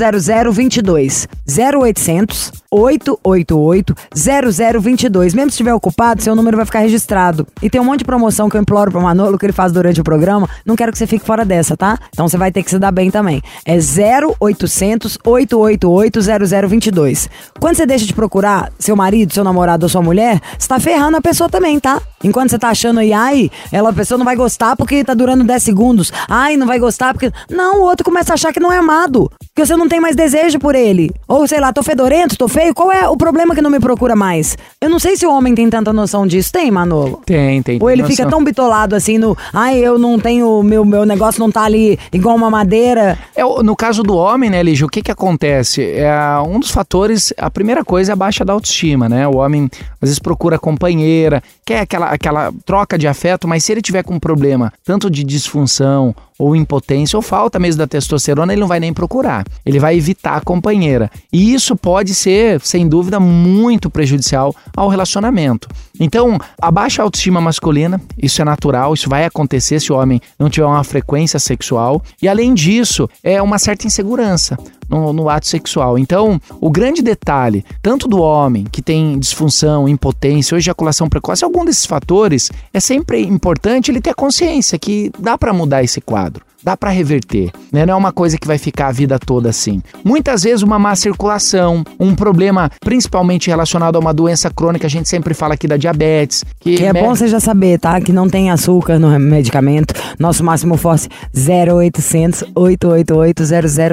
0022. 0.51 1.27
0800 1.47 2.51
888 2.71 3.95
0022. 4.15 5.33
Mesmo 5.33 5.49
se 5.49 5.55
estiver 5.55 5.73
ocupado, 5.73 6.21
seu 6.21 6.35
número 6.35 6.57
vai 6.57 6.65
ficar 6.65 6.79
registrado. 6.79 7.47
E 7.61 7.69
tem 7.69 7.79
um 7.79 7.85
monte 7.85 7.99
de 7.99 8.05
promoção 8.05 8.49
que 8.49 8.57
eu 8.57 8.61
imploro 8.61 8.91
pro 8.91 9.01
Manolo 9.01 9.37
que 9.37 9.45
ele 9.45 9.53
faz 9.53 9.71
durante 9.71 10.01
o 10.01 10.03
programa. 10.03 10.49
Não 10.65 10.75
quero 10.75 10.91
que 10.91 10.97
você 10.97 11.07
fique 11.07 11.25
fora 11.25 11.45
dessa, 11.45 11.75
tá? 11.75 11.97
Então 12.13 12.27
você 12.27 12.37
vai 12.37 12.51
ter 12.51 12.63
que 12.63 12.69
se 12.69 12.79
dar 12.79 12.91
bem 12.91 13.09
também. 13.11 13.41
É 13.65 13.77
0800 13.77 15.17
888 15.23 16.19
0022. 16.67 17.29
Quando 17.59 17.75
você 17.75 17.85
deixa 17.85 18.05
de 18.05 18.13
procurar 18.13 18.71
seu 18.79 18.95
marido, 18.95 19.33
seu 19.33 19.43
namorado 19.43 19.85
ou 19.85 19.89
sua 19.89 20.01
mulher, 20.01 20.41
você 20.57 20.67
tá 20.67 20.79
ferrando 20.79 21.17
a 21.17 21.21
pessoa 21.21 21.49
também, 21.49 21.79
tá? 21.79 22.01
Enquanto 22.23 22.49
você 22.49 22.59
tá 22.59 22.69
achando 22.69 22.99
aí, 22.99 23.13
ai, 23.13 23.51
ela, 23.71 23.89
a 23.89 23.93
pessoa 23.93 24.17
não 24.17 24.25
vai 24.25 24.35
gostar 24.35 24.75
porque 24.75 25.03
tá 25.03 25.13
durando 25.13 25.43
10 25.43 25.63
segundos. 25.63 26.11
Ai, 26.27 26.57
não 26.57 26.65
vai 26.65 26.79
gostar 26.79 27.13
porque. 27.13 27.31
Não, 27.49 27.79
o 27.79 27.81
outro 27.81 28.03
começa 28.03 28.33
a 28.33 28.35
achar 28.35 28.51
que 28.51 28.59
não 28.59 28.71
é 28.71 28.77
amado. 28.77 29.31
Que 29.55 29.65
você 29.65 29.75
não 29.75 29.87
tem 29.87 29.99
mais 29.99 30.15
desejo 30.15 30.59
por 30.59 30.75
ele. 30.75 31.11
Ou 31.27 31.47
sei 31.47 31.59
lá, 31.59 31.71
tô 31.71 31.83
fedorento, 31.83 32.37
tô 32.37 32.47
feio. 32.57 32.73
Qual 32.73 32.91
é 32.91 33.07
o 33.07 33.15
problema 33.15 33.53
que 33.53 33.61
não 33.61 33.69
me 33.69 33.79
procura 33.79 34.15
mais? 34.15 34.57
Eu 34.81 34.89
não 34.89 34.99
sei 34.99 35.15
se 35.15 35.25
o 35.25 35.31
homem 35.31 35.53
tem 35.53 35.69
tanta 35.69 35.93
noção 35.93 36.25
disso. 36.25 36.51
Tem, 36.51 36.71
Manolo? 36.71 37.21
Tem, 37.25 37.61
tem. 37.61 37.75
Ou 37.75 37.87
tem 37.87 37.93
ele 37.93 38.01
noção. 38.01 38.15
fica 38.15 38.29
tão 38.29 38.43
bitolado 38.43 38.95
assim 38.95 39.17
no. 39.17 39.37
Ai, 39.53 39.77
eu 39.77 39.99
não 39.99 40.19
tenho. 40.19 40.63
Meu, 40.63 40.83
meu 40.83 41.05
negócio 41.05 41.39
não 41.39 41.51
tá 41.51 41.63
ali 41.63 41.99
igual 42.11 42.35
uma 42.35 42.49
madeira. 42.49 43.17
É, 43.35 43.43
no 43.43 43.75
caso 43.75 44.01
do 44.01 44.15
homem, 44.15 44.49
né, 44.49 44.63
Lígia, 44.63 44.85
o 44.85 44.89
que 44.89 45.01
que 45.01 45.11
acontece? 45.11 45.83
É, 45.83 46.11
um 46.47 46.59
dos 46.59 46.71
fatores, 46.71 47.31
a 47.37 47.49
primeira 47.49 47.85
coisa 47.85 48.11
é 48.11 48.13
a 48.13 48.15
baixa 48.15 48.43
da 48.43 48.53
autoestima, 48.53 49.07
né? 49.07 49.27
O 49.27 49.37
homem 49.37 49.69
às 50.01 50.09
vezes 50.09 50.19
procura 50.19 50.57
companheira, 50.57 51.43
quer 51.65 51.81
aquela, 51.81 52.07
aquela 52.07 52.51
troca 52.65 52.97
de 52.97 53.07
afeto, 53.07 53.47
mas 53.47 53.63
se 53.63 53.71
ele 53.71 53.81
tiver 53.81 54.03
com 54.03 54.15
um 54.15 54.19
problema, 54.19 54.73
tanto 54.83 55.09
de 55.09 55.23
disfunção 55.23 56.15
ou 56.37 56.55
impotência 56.55 57.17
ou 57.17 57.21
falta 57.21 57.59
mesmo 57.59 57.79
da 57.79 57.87
testosterona, 57.87 58.53
ele 58.53 58.61
não 58.61 58.67
vai 58.67 58.79
nem 58.79 58.93
procurar. 58.93 59.45
Ele 59.65 59.79
vai 59.79 59.95
evitar 59.95 60.35
a 60.35 60.41
companheira. 60.41 61.09
E 61.31 61.53
isso 61.53 61.75
pode 61.75 62.13
ser, 62.13 62.61
sem 62.61 62.87
dúvida, 62.87 63.19
muito 63.19 63.89
prejudicial 63.89 64.55
ao 64.75 64.89
relacionamento. 64.89 65.67
Então, 65.99 66.37
a 66.61 66.71
baixa 66.71 67.01
autoestima 67.01 67.41
masculina, 67.41 68.01
isso 68.17 68.41
é 68.41 68.45
natural, 68.45 68.93
isso 68.93 69.09
vai 69.09 69.25
acontecer 69.25 69.79
se 69.79 69.91
o 69.91 69.95
homem 69.95 70.21
não 70.37 70.49
tiver 70.49 70.65
uma 70.65 70.83
frequência 70.83 71.39
sexual. 71.39 72.01
E 72.21 72.27
além 72.27 72.53
disso, 72.53 73.09
é 73.23 73.41
uma 73.41 73.57
certa 73.57 73.87
insegurança 73.87 74.57
no, 74.89 75.11
no 75.11 75.29
ato 75.29 75.47
sexual. 75.47 75.97
Então, 75.97 76.39
o 76.61 76.69
grande 76.69 77.01
detalhe, 77.01 77.65
tanto 77.81 78.07
do 78.07 78.21
homem 78.21 78.65
que 78.71 78.81
tem 78.81 79.19
disfunção, 79.19 79.87
impotência 79.87 80.55
ou 80.55 80.59
ejaculação 80.59 81.09
precoce, 81.09 81.43
algum 81.43 81.65
desses 81.65 81.85
fatores, 81.85 82.51
é 82.73 82.79
sempre 82.79 83.21
importante 83.21 83.91
ele 83.91 84.01
ter 84.01 84.13
consciência 84.13 84.79
que 84.79 85.11
dá 85.19 85.37
para 85.37 85.53
mudar 85.53 85.83
esse 85.83 85.99
quadro. 86.01 86.46
Dá 86.63 86.75
para 86.75 86.89
reverter, 86.89 87.51
né? 87.71 87.85
Não 87.85 87.93
é 87.93 87.97
uma 87.97 88.11
coisa 88.11 88.37
que 88.37 88.47
vai 88.47 88.57
ficar 88.57 88.87
a 88.87 88.91
vida 88.91 89.19
toda 89.19 89.49
assim. 89.49 89.81
Muitas 90.03 90.43
vezes 90.43 90.63
uma 90.63 90.79
má 90.79 90.95
circulação, 90.95 91.83
um 91.99 92.15
problema 92.15 92.69
principalmente 92.81 93.49
relacionado 93.49 93.95
a 93.95 93.99
uma 93.99 94.13
doença 94.13 94.49
crônica, 94.49 94.87
a 94.87 94.89
gente 94.89 95.07
sempre 95.07 95.33
fala 95.33 95.53
aqui 95.53 95.67
da 95.67 95.77
diabetes, 95.77 96.43
que, 96.59 96.75
Que 96.75 96.85
é 96.85 96.93
bom 96.93 97.15
você 97.15 97.27
já 97.27 97.39
saber, 97.39 97.79
tá? 97.79 98.01
Que 98.01 98.11
não 98.11 98.27
tem 98.27 98.49
açúcar 98.49 98.97
no 98.99 99.17
medicamento. 99.19 99.93
Nosso 100.19 100.43
máximo 100.43 100.77
force 100.77 101.07
0800 101.35 102.43
888 102.55 103.43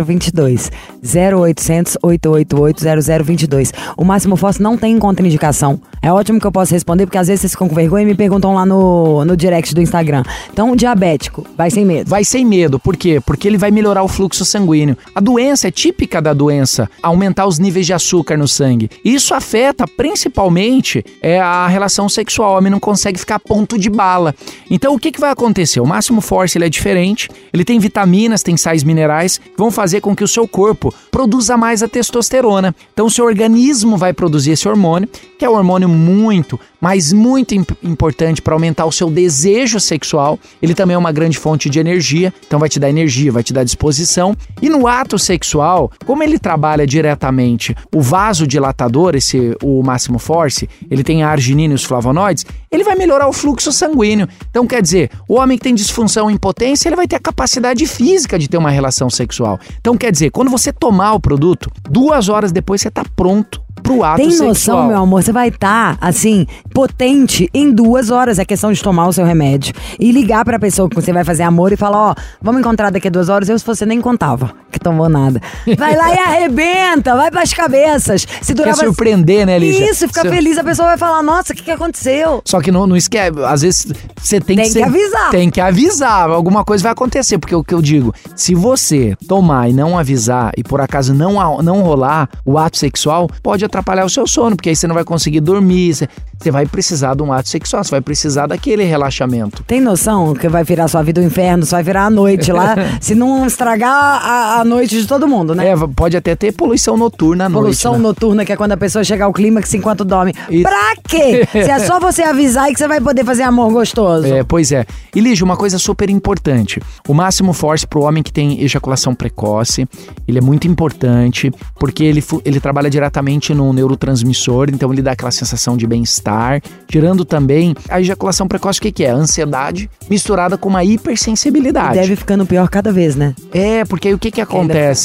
0022. 0.04 0.70
0800 1.04 1.98
888 2.02 3.24
0022. 3.24 3.72
O 3.96 4.04
máximo 4.04 4.36
force 4.36 4.62
não 4.62 4.76
tem 4.76 4.98
contraindicação. 4.98 5.80
É 6.00 6.12
ótimo 6.12 6.40
que 6.40 6.46
eu 6.46 6.52
possa 6.52 6.74
responder, 6.74 7.06
porque 7.06 7.18
às 7.18 7.28
vezes 7.28 7.42
vocês 7.42 7.52
ficam 7.52 7.68
com 7.68 7.74
vergonha 7.74 8.02
e 8.02 8.06
me 8.06 8.14
perguntam 8.14 8.54
lá 8.54 8.64
no, 8.64 9.24
no 9.24 9.36
direct 9.36 9.74
do 9.74 9.80
Instagram. 9.80 10.22
Então, 10.52 10.74
diabético, 10.74 11.46
vai 11.56 11.70
sem 11.70 11.84
medo. 11.84 12.08
vai 12.08 12.24
sem 12.24 12.44
medo. 12.44 12.53
Por 12.78 12.96
quê? 12.96 13.20
Porque 13.24 13.48
ele 13.48 13.58
vai 13.58 13.70
melhorar 13.70 14.02
o 14.02 14.08
fluxo 14.08 14.44
sanguíneo. 14.44 14.96
A 15.14 15.20
doença 15.20 15.68
é 15.68 15.70
típica 15.70 16.20
da 16.20 16.32
doença 16.32 16.88
aumentar 17.02 17.46
os 17.46 17.58
níveis 17.58 17.86
de 17.86 17.92
açúcar 17.92 18.36
no 18.36 18.48
sangue. 18.48 18.90
Isso 19.04 19.34
afeta 19.34 19.86
principalmente 19.86 21.04
é, 21.22 21.40
a 21.40 21.66
relação 21.66 22.08
sexual. 22.08 22.54
O 22.54 22.58
homem 22.58 22.70
não 22.70 22.80
consegue 22.80 23.18
ficar 23.18 23.36
a 23.36 23.40
ponto 23.40 23.78
de 23.78 23.90
bala. 23.90 24.34
Então 24.70 24.94
o 24.94 24.98
que, 24.98 25.12
que 25.12 25.20
vai 25.20 25.30
acontecer? 25.30 25.80
O 25.80 25.86
Máximo 25.86 26.20
Force 26.20 26.56
ele 26.56 26.66
é 26.66 26.68
diferente, 26.68 27.28
ele 27.52 27.64
tem 27.64 27.78
vitaminas, 27.78 28.42
tem 28.42 28.56
sais 28.56 28.84
minerais 28.84 29.40
vão 29.56 29.70
fazer 29.70 30.00
com 30.00 30.14
que 30.14 30.24
o 30.24 30.28
seu 30.28 30.46
corpo 30.46 30.92
produza 31.10 31.56
mais 31.56 31.82
a 31.82 31.88
testosterona. 31.88 32.74
Então 32.92 33.06
o 33.06 33.10
seu 33.10 33.24
organismo 33.24 33.96
vai 33.96 34.12
produzir 34.12 34.52
esse 34.52 34.68
hormônio, 34.68 35.08
que 35.38 35.44
é 35.44 35.50
um 35.50 35.54
hormônio 35.54 35.88
muito, 35.88 36.58
mas 36.80 37.12
muito 37.12 37.54
imp 37.54 37.70
importante 37.82 38.42
para 38.42 38.54
aumentar 38.54 38.84
o 38.84 38.92
seu 38.92 39.10
desejo 39.10 39.80
sexual. 39.80 40.38
Ele 40.60 40.74
também 40.74 40.94
é 40.94 40.98
uma 40.98 41.12
grande 41.12 41.38
fonte 41.38 41.70
de 41.70 41.78
energia, 41.78 42.32
então 42.46 42.58
vai 42.58 42.68
te 42.68 42.78
dar 42.78 42.88
energia, 42.88 43.32
vai 43.32 43.42
te 43.42 43.52
dar 43.52 43.64
disposição. 43.64 44.36
E 44.60 44.68
no 44.68 44.86
ato 44.86 45.18
sexual, 45.18 45.90
como 46.06 46.22
ele 46.22 46.38
trabalha 46.38 46.86
diretamente 46.86 47.74
o 47.94 48.00
vasodilatador, 48.00 49.14
esse 49.14 49.56
o 49.62 49.82
máximo 49.82 50.18
force, 50.18 50.68
ele 50.90 51.02
tem 51.02 51.22
a 51.22 51.28
arginina 51.28 51.72
e 51.72 51.76
os 51.76 51.84
flavonoides, 51.84 52.44
ele 52.70 52.84
vai 52.84 52.94
melhorar 52.94 53.28
o 53.28 53.32
fluxo 53.32 53.72
sanguíneo. 53.72 54.28
Então 54.50 54.66
quer 54.66 54.82
dizer, 54.82 55.10
o 55.28 55.34
homem 55.34 55.56
que 55.56 55.64
tem 55.64 55.74
disfunção 55.74 56.30
e 56.30 56.34
impotência, 56.34 56.88
ele 56.88 56.96
vai 56.96 57.06
ter 57.06 57.16
a 57.16 57.20
capacidade 57.20 57.86
física 57.86 58.38
de 58.38 58.48
ter 58.48 58.56
uma 58.56 58.70
relação 58.70 59.08
sexual. 59.08 59.58
Então 59.80 59.96
quer 59.96 60.12
dizer, 60.12 60.30
quando 60.30 60.50
você 60.50 60.72
tomar 60.72 61.14
o 61.14 61.20
produto, 61.20 61.70
duas 61.88 62.28
horas 62.28 62.52
depois 62.52 62.80
você 62.80 62.88
está 62.88 63.04
pronto 63.16 63.63
pro 63.84 64.02
ato 64.02 64.16
Tem 64.16 64.30
sexual. 64.30 64.48
noção, 64.48 64.88
meu 64.88 64.96
amor? 64.96 65.22
Você 65.22 65.30
vai 65.30 65.48
estar, 65.48 65.96
assim, 66.00 66.44
potente 66.72 67.48
em 67.54 67.70
duas 67.70 68.10
horas. 68.10 68.40
É 68.40 68.44
questão 68.44 68.72
de 68.72 68.82
tomar 68.82 69.06
o 69.06 69.12
seu 69.12 69.24
remédio 69.24 69.72
e 70.00 70.10
ligar 70.10 70.44
pra 70.44 70.58
pessoa 70.58 70.88
que 70.88 70.96
você 70.96 71.12
vai 71.12 71.22
fazer 71.22 71.44
amor 71.44 71.72
e 71.72 71.76
falar: 71.76 72.10
Ó, 72.10 72.14
vamos 72.42 72.60
encontrar 72.60 72.90
daqui 72.90 73.06
a 73.06 73.10
duas 73.10 73.28
horas. 73.28 73.48
Eu, 73.48 73.56
se 73.58 73.64
você 73.64 73.86
nem 73.86 74.00
contava 74.00 74.52
que 74.74 74.80
tomou 74.80 75.08
nada. 75.08 75.40
Vai 75.78 75.96
lá 75.96 76.14
e 76.14 76.18
arrebenta, 76.18 77.16
vai 77.16 77.30
pras 77.30 77.52
cabeças. 77.52 78.26
Se 78.42 78.52
durar 78.54 78.74
Quer 78.74 78.84
surpreender, 78.84 79.46
né, 79.46 79.58
Lígia? 79.58 79.90
Isso, 79.90 80.06
fica 80.08 80.22
Se- 80.22 80.28
feliz. 80.28 80.58
A 80.58 80.64
pessoa 80.64 80.88
vai 80.88 80.98
falar: 80.98 81.22
Nossa, 81.22 81.52
o 81.52 81.56
que, 81.56 81.62
que 81.62 81.70
aconteceu? 81.70 82.42
Só 82.44 82.60
que 82.60 82.70
não, 82.70 82.86
não 82.86 82.96
esquece, 82.96 83.32
às 83.44 83.62
vezes 83.62 83.86
você 84.20 84.40
tem, 84.40 84.56
Tem 84.56 84.64
que, 84.66 84.72
que 84.72 84.78
ser- 84.78 84.82
avisar. 84.84 85.30
Tem 85.30 85.50
que 85.50 85.60
avisar, 85.60 86.28
alguma 86.30 86.64
coisa 86.64 86.82
vai 86.82 86.92
acontecer, 86.92 87.38
porque 87.38 87.54
o 87.54 87.62
que 87.64 87.74
eu 87.74 87.80
digo, 87.80 88.12
se 88.36 88.54
você 88.54 89.16
tomar 89.28 89.68
e 89.68 89.72
não 89.72 89.98
avisar 89.98 90.52
e 90.56 90.62
por 90.62 90.80
acaso 90.80 91.14
não, 91.14 91.62
não 91.62 91.82
rolar 91.82 92.28
o 92.44 92.58
ato 92.58 92.76
sexual, 92.76 93.28
pode 93.42 93.64
atrapalhar 93.64 94.04
o 94.04 94.10
seu 94.10 94.26
sono, 94.26 94.56
porque 94.56 94.68
aí 94.70 94.76
você 94.76 94.86
não 94.86 94.94
vai 94.94 95.04
conseguir 95.04 95.40
dormir, 95.40 95.94
você, 95.94 96.08
você 96.38 96.50
vai 96.50 96.66
precisar 96.66 97.14
de 97.14 97.22
um 97.22 97.32
ato 97.32 97.48
sexual, 97.48 97.84
você 97.84 97.90
vai 97.92 98.00
precisar 98.00 98.46
daquele 98.46 98.84
relaxamento. 98.84 99.62
Tem 99.64 99.80
noção 99.80 100.34
que 100.34 100.48
vai 100.48 100.64
virar 100.64 100.88
sua 100.88 101.02
vida 101.02 101.20
o 101.20 101.24
inferno, 101.24 101.64
só 101.64 101.76
vai 101.76 101.82
virar 101.84 102.04
a 102.06 102.10
noite 102.10 102.52
lá, 102.52 102.74
se 103.00 103.14
não 103.14 103.46
estragar 103.46 103.92
a, 103.92 104.60
a 104.60 104.63
noite 104.64 105.00
de 105.00 105.06
todo 105.06 105.26
mundo, 105.28 105.54
né? 105.54 105.68
É, 105.68 105.74
pode 105.94 106.16
até 106.16 106.34
ter 106.34 106.52
poluição 106.52 106.96
noturna 106.96 107.46
à 107.46 107.50
Poluição 107.50 107.92
noite. 107.92 108.02
né? 108.02 108.08
noturna, 108.08 108.44
que 108.44 108.52
é 108.52 108.56
quando 108.56 108.72
a 108.72 108.76
pessoa 108.76 109.04
chega 109.04 109.24
ao 109.24 109.32
clímax 109.32 109.72
enquanto 109.74 110.04
dorme. 110.04 110.32
Isso. 110.50 110.62
Pra 110.62 110.94
quê? 111.06 111.46
Se 111.52 111.70
é 111.70 111.78
só 111.80 112.00
você 112.00 112.22
avisar 112.22 112.70
e 112.70 112.72
que 112.72 112.78
você 112.78 112.88
vai 112.88 113.00
poder 113.00 113.24
fazer 113.24 113.42
amor 113.42 113.72
gostoso. 113.72 114.26
É, 114.26 114.42
pois 114.42 114.72
é. 114.72 114.84
E 115.14 115.20
Lígia, 115.20 115.44
uma 115.44 115.56
coisa 115.56 115.78
super 115.78 116.08
importante. 116.10 116.80
O 117.08 117.14
máximo 117.14 117.52
force 117.52 117.86
pro 117.86 118.02
homem 118.02 118.22
que 118.22 118.32
tem 118.32 118.62
ejaculação 118.62 119.14
precoce, 119.14 119.86
ele 120.26 120.38
é 120.38 120.40
muito 120.40 120.66
importante, 120.66 121.50
porque 121.78 122.04
ele, 122.04 122.22
ele 122.44 122.60
trabalha 122.60 122.90
diretamente 122.90 123.52
no 123.54 123.72
neurotransmissor, 123.72 124.68
então 124.70 124.92
ele 124.92 125.02
dá 125.02 125.12
aquela 125.12 125.30
sensação 125.30 125.76
de 125.76 125.86
bem-estar, 125.86 126.60
tirando 126.88 127.24
também 127.24 127.74
a 127.88 128.00
ejaculação 128.00 128.46
precoce, 128.48 128.78
o 128.78 128.82
que, 128.82 128.92
que 128.92 129.04
é? 129.04 129.10
Ansiedade 129.10 129.88
misturada 130.08 130.56
com 130.56 130.68
uma 130.68 130.84
hipersensibilidade. 130.84 131.94
Deve 131.98 132.16
ficando 132.16 132.44
pior 132.46 132.68
cada 132.68 132.92
vez, 132.92 133.16
né? 133.16 133.34
É, 133.52 133.84
porque 133.84 134.08
aí 134.08 134.14
o 134.14 134.18
que 134.18 134.30
que 134.30 134.40
acontece? 134.40 134.53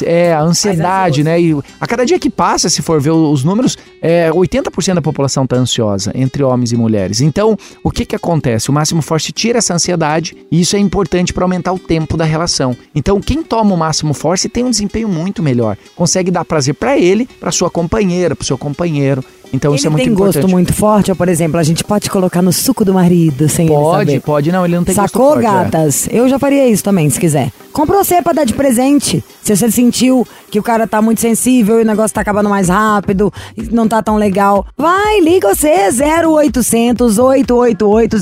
É 0.05 0.33
a 0.33 0.41
ansiedade, 0.41 1.23
né? 1.23 1.39
E 1.41 1.55
a 1.79 1.87
cada 1.87 2.05
dia 2.05 2.19
que 2.19 2.29
passa, 2.29 2.69
se 2.69 2.81
for 2.81 2.99
ver 3.01 3.11
os 3.11 3.43
números, 3.43 3.77
é, 4.01 4.29
80% 4.31 4.95
da 4.95 5.01
população 5.01 5.45
tá 5.47 5.55
ansiosa, 5.55 6.11
entre 6.15 6.43
homens 6.43 6.71
e 6.71 6.77
mulheres. 6.77 7.21
Então, 7.21 7.57
o 7.83 7.91
que 7.91 8.05
que 8.05 8.15
acontece? 8.15 8.69
O 8.69 8.73
Máximo 8.73 9.01
Force 9.01 9.31
tira 9.31 9.57
essa 9.57 9.73
ansiedade 9.73 10.35
e 10.51 10.61
isso 10.61 10.75
é 10.75 10.79
importante 10.79 11.33
para 11.33 11.43
aumentar 11.45 11.73
o 11.73 11.79
tempo 11.79 12.15
da 12.17 12.25
relação. 12.25 12.75
Então, 12.93 13.19
quem 13.19 13.43
toma 13.43 13.73
o 13.73 13.77
Máximo 13.77 14.13
Force 14.13 14.47
tem 14.49 14.63
um 14.63 14.69
desempenho 14.69 15.07
muito 15.07 15.41
melhor. 15.43 15.77
Consegue 15.95 16.31
dar 16.31 16.45
prazer 16.45 16.73
para 16.75 16.97
ele, 16.97 17.27
para 17.39 17.51
sua 17.51 17.69
companheira, 17.69 18.35
para 18.35 18.45
seu 18.45 18.57
companheiro. 18.57 19.23
Então, 19.51 19.73
isso 19.73 19.85
é 19.85 19.87
Ele 19.87 19.93
muito 19.93 20.03
tem 20.03 20.13
importante. 20.13 20.41
gosto 20.43 20.51
muito 20.51 20.73
forte, 20.73 21.09
ou, 21.09 21.17
por 21.17 21.27
exemplo, 21.27 21.59
a 21.59 21.63
gente 21.63 21.83
pode 21.83 22.07
colocar 22.07 22.39
no 22.39 22.53
suco 22.53 22.85
do 22.85 22.93
marido 22.93 23.49
sem 23.49 23.65
ele 23.65 23.73
Pode, 23.73 24.11
saber. 24.11 24.21
pode. 24.21 24.51
Não, 24.51 24.63
ele 24.63 24.75
não 24.75 24.83
tem 24.83 24.93
gosto 24.93 25.11
Sacou, 25.11 25.29
forte, 25.33 25.39
é. 25.45 25.49
gatas? 25.49 26.07
Eu 26.11 26.29
já 26.29 26.37
faria 26.37 26.67
isso 26.67 26.83
também, 26.83 27.09
se 27.09 27.19
quiser. 27.19 27.51
Comprou 27.71 28.03
você 28.03 28.21
pra 28.21 28.33
dar 28.33 28.45
de 28.45 28.53
presente. 28.53 29.23
Se 29.43 29.55
você 29.55 29.71
sentiu 29.71 30.27
que 30.49 30.59
o 30.59 30.63
cara 30.63 30.87
tá 30.87 31.01
muito 31.01 31.21
sensível 31.21 31.79
e 31.79 31.83
o 31.83 31.85
negócio 31.85 32.13
tá 32.13 32.21
acabando 32.21 32.49
mais 32.49 32.69
rápido, 32.69 33.31
não 33.71 33.87
tá 33.87 34.01
tão 34.01 34.15
legal, 34.15 34.65
vai, 34.77 35.19
liga 35.21 35.53
você, 35.53 35.89
0800 36.25 37.17
888 37.17 38.17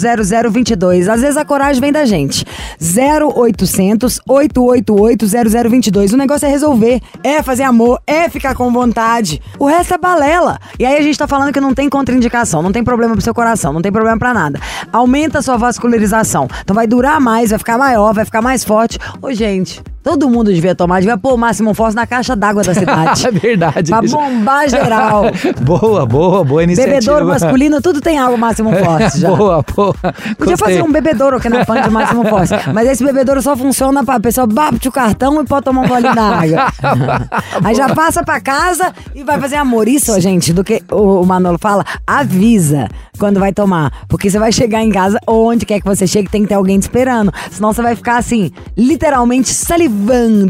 0022. 0.51 1.10
Às 1.10 1.22
vezes 1.22 1.38
a 1.38 1.46
coragem 1.46 1.82
vem 1.82 1.92
da 1.92 2.06
gente. 2.06 2.46
0800 2.80 4.20
888 4.27 5.25
0022. 5.27 6.13
O 6.13 6.18
negócio 6.18 6.46
é 6.46 6.50
resolver, 6.50 7.01
é 7.24 7.42
fazer 7.42 7.63
amor, 7.63 8.01
é 8.06 8.30
ficar 8.30 8.56
com 8.56 8.72
vontade. 8.72 9.42
O 9.58 9.66
resto 9.66 9.94
é 9.94 9.98
balela. 9.98 10.60
E 10.77 10.86
aí 10.86 10.98
a 10.98 11.01
gente 11.01 11.18
tá 11.18 11.27
falando 11.27 11.54
que 11.54 11.60
não 11.60 11.74
tem 11.74 11.89
contraindicação, 11.89 12.62
não 12.62 12.72
tem 12.72 12.84
problema 12.84 13.13
pro 13.13 13.22
seu 13.22 13.34
coração, 13.34 13.74
não 13.74 13.82
tem 13.82 13.92
problema 13.92 14.18
pra 14.18 14.34
nada. 14.34 14.60
Aumenta 14.92 15.39
a 15.39 15.42
sua 15.42 15.58
vascularização. 15.58 16.48
Então 16.62 16.75
vai 16.75 16.88
durar 16.88 17.20
mais, 17.20 17.50
vai 17.50 17.60
ficar 17.60 17.77
maior, 17.77 18.13
vai 18.13 18.25
ficar 18.25 18.42
mais 18.42 18.63
forte. 18.63 19.00
Ô, 19.22 19.32
gente, 19.38 19.84
todo 20.07 20.29
mundo 20.29 20.53
devia 20.53 20.73
tomar, 20.73 21.01
devia 21.01 21.17
pôr 21.17 21.33
o 21.33 21.37
máximo 21.37 21.73
force 21.73 21.93
na 21.93 22.07
caixa 22.07 22.33
d'água 22.33 22.63
da 22.63 22.73
cidade. 22.73 23.27
É 23.27 23.31
verdade. 23.31 23.89
pra 23.89 24.01
bombar 24.01 24.69
geral. 24.69 25.23
boa, 25.61 26.05
boa, 26.05 26.43
boa 26.45 26.63
iniciativa. 26.63 26.95
Bebedouro 26.95 27.25
masculino, 27.25 27.81
tudo 27.81 27.99
tem 27.99 28.17
água 28.17 28.37
máximo 28.37 28.71
force 28.77 29.19
já. 29.19 29.29
Boa, 29.29 29.65
boa. 29.75 29.93
Podia 29.93 30.55
Gostei. 30.55 30.57
fazer 30.57 30.81
um 30.81 30.91
bebedouro 30.91 31.35
aqui 31.35 31.49
na 31.49 31.65
Pan 31.65 31.81
de 31.81 31.89
máximo 31.89 32.23
force. 32.25 32.53
Mas 32.73 32.87
esse 32.87 33.03
bebedouro 33.03 33.41
só 33.41 33.57
funciona 33.57 34.05
pra 34.05 34.17
pessoa 34.19 34.47
bate 34.47 34.87
o 34.87 34.91
cartão 34.91 35.41
e 35.41 35.45
pode 35.45 35.65
tomar 35.65 35.81
um 35.81 35.87
golinho 35.87 36.15
da 36.15 36.23
água. 36.23 36.67
Aí 37.63 37.75
já 37.75 37.93
passa 37.93 38.23
pra 38.23 38.39
casa 38.39 38.93
e 39.13 39.23
vai 39.23 39.39
fazer 39.41 39.57
amor. 39.57 39.89
Isso, 39.89 40.17
gente, 40.21 40.53
do 40.53 40.63
que 40.63 40.81
o 40.89 41.17
o 41.21 41.25
Manolo 41.25 41.57
fala, 41.59 41.83
avisa 42.05 42.87
quando 43.17 43.39
vai 43.39 43.51
tomar. 43.51 43.91
Porque 44.07 44.29
você 44.29 44.39
vai 44.39 44.51
chegar 44.51 44.83
em 44.83 44.91
casa, 44.91 45.19
ou 45.25 45.49
onde 45.49 45.65
quer 45.65 45.79
que 45.79 45.85
você 45.85 46.05
chegue, 46.05 46.29
tem 46.29 46.43
que 46.43 46.49
ter 46.49 46.55
alguém 46.55 46.79
te 46.79 46.83
esperando. 46.83 47.33
Senão 47.51 47.73
você 47.73 47.81
vai 47.81 47.95
ficar 47.95 48.17
assim, 48.17 48.51
literalmente 48.77 49.49
salivando 49.53 49.97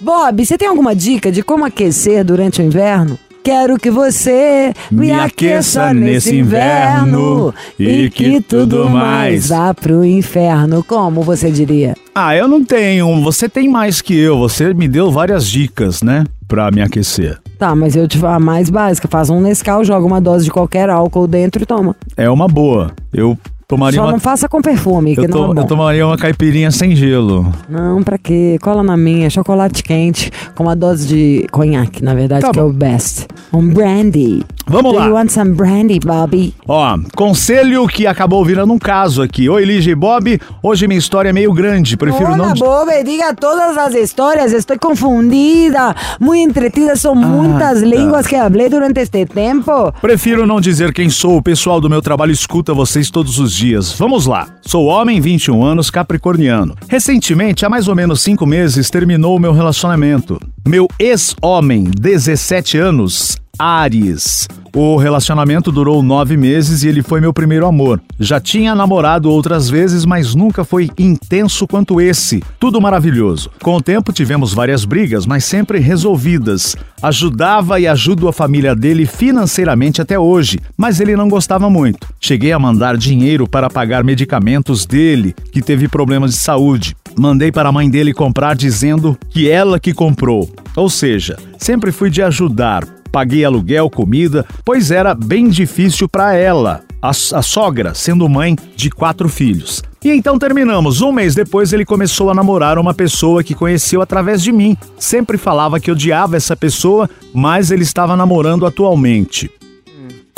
Bob, 0.00 0.46
você 0.46 0.56
tem 0.56 0.66
alguma 0.66 0.96
dica 0.96 1.30
de 1.30 1.42
como 1.42 1.66
aquecer 1.66 2.24
durante 2.24 2.62
o 2.62 2.64
inverno? 2.64 3.18
Quero 3.44 3.78
que 3.78 3.90
você 3.90 4.72
me, 4.90 5.12
aqueça 5.12 5.92
nesse 5.92 6.36
inverno 6.36 7.54
e 7.78 8.08
que 8.08 8.40
tudo 8.40 8.88
mais 8.88 9.48
vá 9.48 9.74
pro 9.74 10.04
inferno. 10.04 10.82
Como 10.82 11.22
você 11.22 11.50
diria? 11.50 11.94
ah, 12.14 12.34
eu 12.34 12.48
não 12.48 12.64
tenho. 12.64 13.22
Você 13.22 13.46
tem 13.48 13.68
mais 13.68 14.00
que 14.00 14.18
eu. 14.18 14.38
Você 14.38 14.72
me 14.72 14.88
deu 14.88 15.10
várias 15.10 15.46
dicas, 15.46 16.02
né? 16.02 16.24
Pra 16.46 16.70
me 16.70 16.80
aquecer. 16.80 17.38
Tá, 17.58 17.74
mas 17.74 17.94
eu 17.94 18.08
te 18.08 18.16
falo 18.18 18.36
a 18.36 18.40
mais 18.40 18.70
básica. 18.70 19.06
Faz 19.06 19.28
um 19.28 19.40
Nescau, 19.40 19.84
joga 19.84 20.06
uma 20.06 20.20
dose 20.20 20.44
de 20.46 20.50
qualquer 20.50 20.88
álcool 20.88 21.26
dentro 21.26 21.62
e 21.62 21.66
toma. 21.66 21.94
É 22.16 22.28
uma 22.28 22.48
boa. 22.48 22.92
Eu 23.12 23.38
tomaria 23.68 23.98
Só 24.00 24.06
uma. 24.06 24.12
não 24.12 24.18
faça 24.18 24.48
com 24.48 24.62
perfume, 24.62 25.14
que 25.14 25.20
Eu, 25.26 25.28
não 25.28 25.50
é 25.50 25.54
bom. 25.54 25.60
eu 25.60 25.66
tomaria 25.66 26.06
uma 26.06 26.16
caipirinha 26.16 26.70
sem 26.70 26.96
gelo. 26.96 27.52
Não, 27.68 28.02
pra 28.02 28.16
quê? 28.16 28.56
Cola 28.62 28.82
na 28.82 28.96
minha, 28.96 29.28
chocolate 29.28 29.82
quente, 29.82 30.32
com 30.54 30.62
uma 30.64 30.74
dose 30.74 31.06
de 31.06 31.46
conhaque, 31.52 32.02
na 32.02 32.14
verdade, 32.14 32.40
Tá 32.40 32.50
que 32.50 32.58
é 32.58 32.62
bom. 32.62 32.70
o 32.70 32.72
best. 32.72 33.26
Um 33.52 33.68
brandy. 33.68 34.42
Vamos 34.66 34.92
Do 34.92 34.98
lá. 34.98 35.06
you 35.06 35.14
want 35.14 35.30
some 35.30 35.52
brandy, 35.52 35.98
Bobby? 35.98 36.54
Ó, 36.66 36.98
conselho 37.16 37.86
que 37.88 38.06
acabou 38.06 38.44
virando 38.44 38.70
um 38.72 38.78
caso 38.78 39.22
aqui. 39.22 39.48
Oi, 39.48 39.64
Lígia 39.64 39.92
e 39.92 39.94
Bob. 39.94 40.38
Hoje 40.62 40.86
minha 40.86 40.98
história 40.98 41.30
é 41.30 41.32
meio 41.32 41.52
grande. 41.54 41.96
Prefiro 41.96 42.36
não. 42.36 42.44
Hola, 42.46 42.54
Bob, 42.54 43.04
diga 43.04 43.34
todas 43.34 43.78
as 43.78 43.94
histórias, 43.94 44.52
estou 44.52 44.78
confundida, 44.78 45.94
muito 46.20 46.50
entretida, 46.50 46.96
são 46.96 47.14
muitas 47.14 47.80
tá. 47.80 47.86
línguas 47.86 48.26
que 48.26 48.36
falei 48.36 48.68
durante 48.68 49.00
este 49.00 49.24
tempo. 49.24 49.90
Prefiro 50.02 50.46
não 50.46 50.60
dizer 50.60 50.92
quem 50.92 51.08
sou. 51.08 51.38
O 51.38 51.42
pessoal 51.42 51.80
do 51.80 51.88
meu 51.88 52.02
trabalho 52.02 52.32
escuta 52.32 52.74
vocês 52.74 53.10
todos 53.10 53.38
os 53.38 53.57
dias. 53.58 53.92
Vamos 53.92 54.26
lá. 54.26 54.48
Sou 54.62 54.86
homem, 54.86 55.20
21 55.20 55.62
anos, 55.64 55.90
capricorniano. 55.90 56.74
Recentemente, 56.88 57.66
há 57.66 57.68
mais 57.68 57.88
ou 57.88 57.94
menos 57.94 58.22
cinco 58.22 58.46
meses, 58.46 58.88
terminou 58.88 59.36
o 59.36 59.40
meu 59.40 59.52
relacionamento. 59.52 60.40
Meu 60.66 60.88
ex-homem, 60.98 61.84
17 61.84 62.78
anos, 62.78 63.36
Ares. 63.58 64.46
O 64.74 64.96
relacionamento 64.96 65.72
durou 65.72 66.02
nove 66.02 66.36
meses 66.36 66.82
e 66.82 66.88
ele 66.88 67.02
foi 67.02 67.20
meu 67.20 67.32
primeiro 67.32 67.66
amor. 67.66 68.00
Já 68.20 68.38
tinha 68.40 68.74
namorado 68.74 69.30
outras 69.30 69.68
vezes, 69.68 70.04
mas 70.04 70.34
nunca 70.34 70.64
foi 70.64 70.90
intenso 70.98 71.66
quanto 71.66 72.00
esse. 72.00 72.42
Tudo 72.60 72.80
maravilhoso. 72.80 73.50
Com 73.62 73.76
o 73.76 73.82
tempo 73.82 74.12
tivemos 74.12 74.52
várias 74.52 74.84
brigas, 74.84 75.26
mas 75.26 75.44
sempre 75.44 75.78
resolvidas. 75.78 76.76
Ajudava 77.02 77.80
e 77.80 77.86
ajudo 77.86 78.28
a 78.28 78.32
família 78.32 78.74
dele 78.74 79.06
financeiramente 79.06 80.02
até 80.02 80.18
hoje, 80.18 80.58
mas 80.76 81.00
ele 81.00 81.16
não 81.16 81.28
gostava 81.28 81.70
muito. 81.70 82.06
Cheguei 82.20 82.52
a 82.52 82.58
mandar 82.58 82.96
dinheiro 82.96 83.48
para 83.48 83.70
pagar 83.70 84.04
medicamentos 84.04 84.84
dele, 84.84 85.34
que 85.52 85.62
teve 85.62 85.88
problemas 85.88 86.32
de 86.32 86.38
saúde. 86.38 86.96
Mandei 87.16 87.50
para 87.50 87.68
a 87.68 87.72
mãe 87.72 87.90
dele 87.90 88.12
comprar 88.12 88.54
dizendo 88.54 89.18
que 89.30 89.50
ela 89.50 89.80
que 89.80 89.92
comprou. 89.92 90.48
Ou 90.76 90.88
seja, 90.88 91.36
sempre 91.56 91.90
fui 91.90 92.10
de 92.10 92.22
ajudar, 92.22 92.86
paguei 93.10 93.44
aluguel, 93.44 93.90
comida, 93.90 94.44
pois 94.64 94.90
era 94.90 95.14
bem 95.14 95.48
difícil 95.48 96.08
para 96.08 96.34
ela, 96.34 96.82
a, 97.02 97.10
a 97.10 97.42
sogra, 97.42 97.94
sendo 97.94 98.28
mãe 98.28 98.56
de 98.76 98.90
quatro 98.90 99.28
filhos. 99.28 99.82
E 100.04 100.10
então 100.10 100.38
terminamos. 100.38 101.00
Um 101.00 101.10
mês 101.10 101.34
depois 101.34 101.72
ele 101.72 101.84
começou 101.84 102.30
a 102.30 102.34
namorar 102.34 102.78
uma 102.78 102.94
pessoa 102.94 103.42
que 103.42 103.54
conheceu 103.54 104.00
através 104.00 104.42
de 104.42 104.52
mim. 104.52 104.76
Sempre 104.96 105.36
falava 105.36 105.80
que 105.80 105.90
odiava 105.90 106.36
essa 106.36 106.56
pessoa, 106.56 107.10
mas 107.34 107.70
ele 107.70 107.82
estava 107.82 108.16
namorando 108.16 108.64
atualmente. 108.64 109.50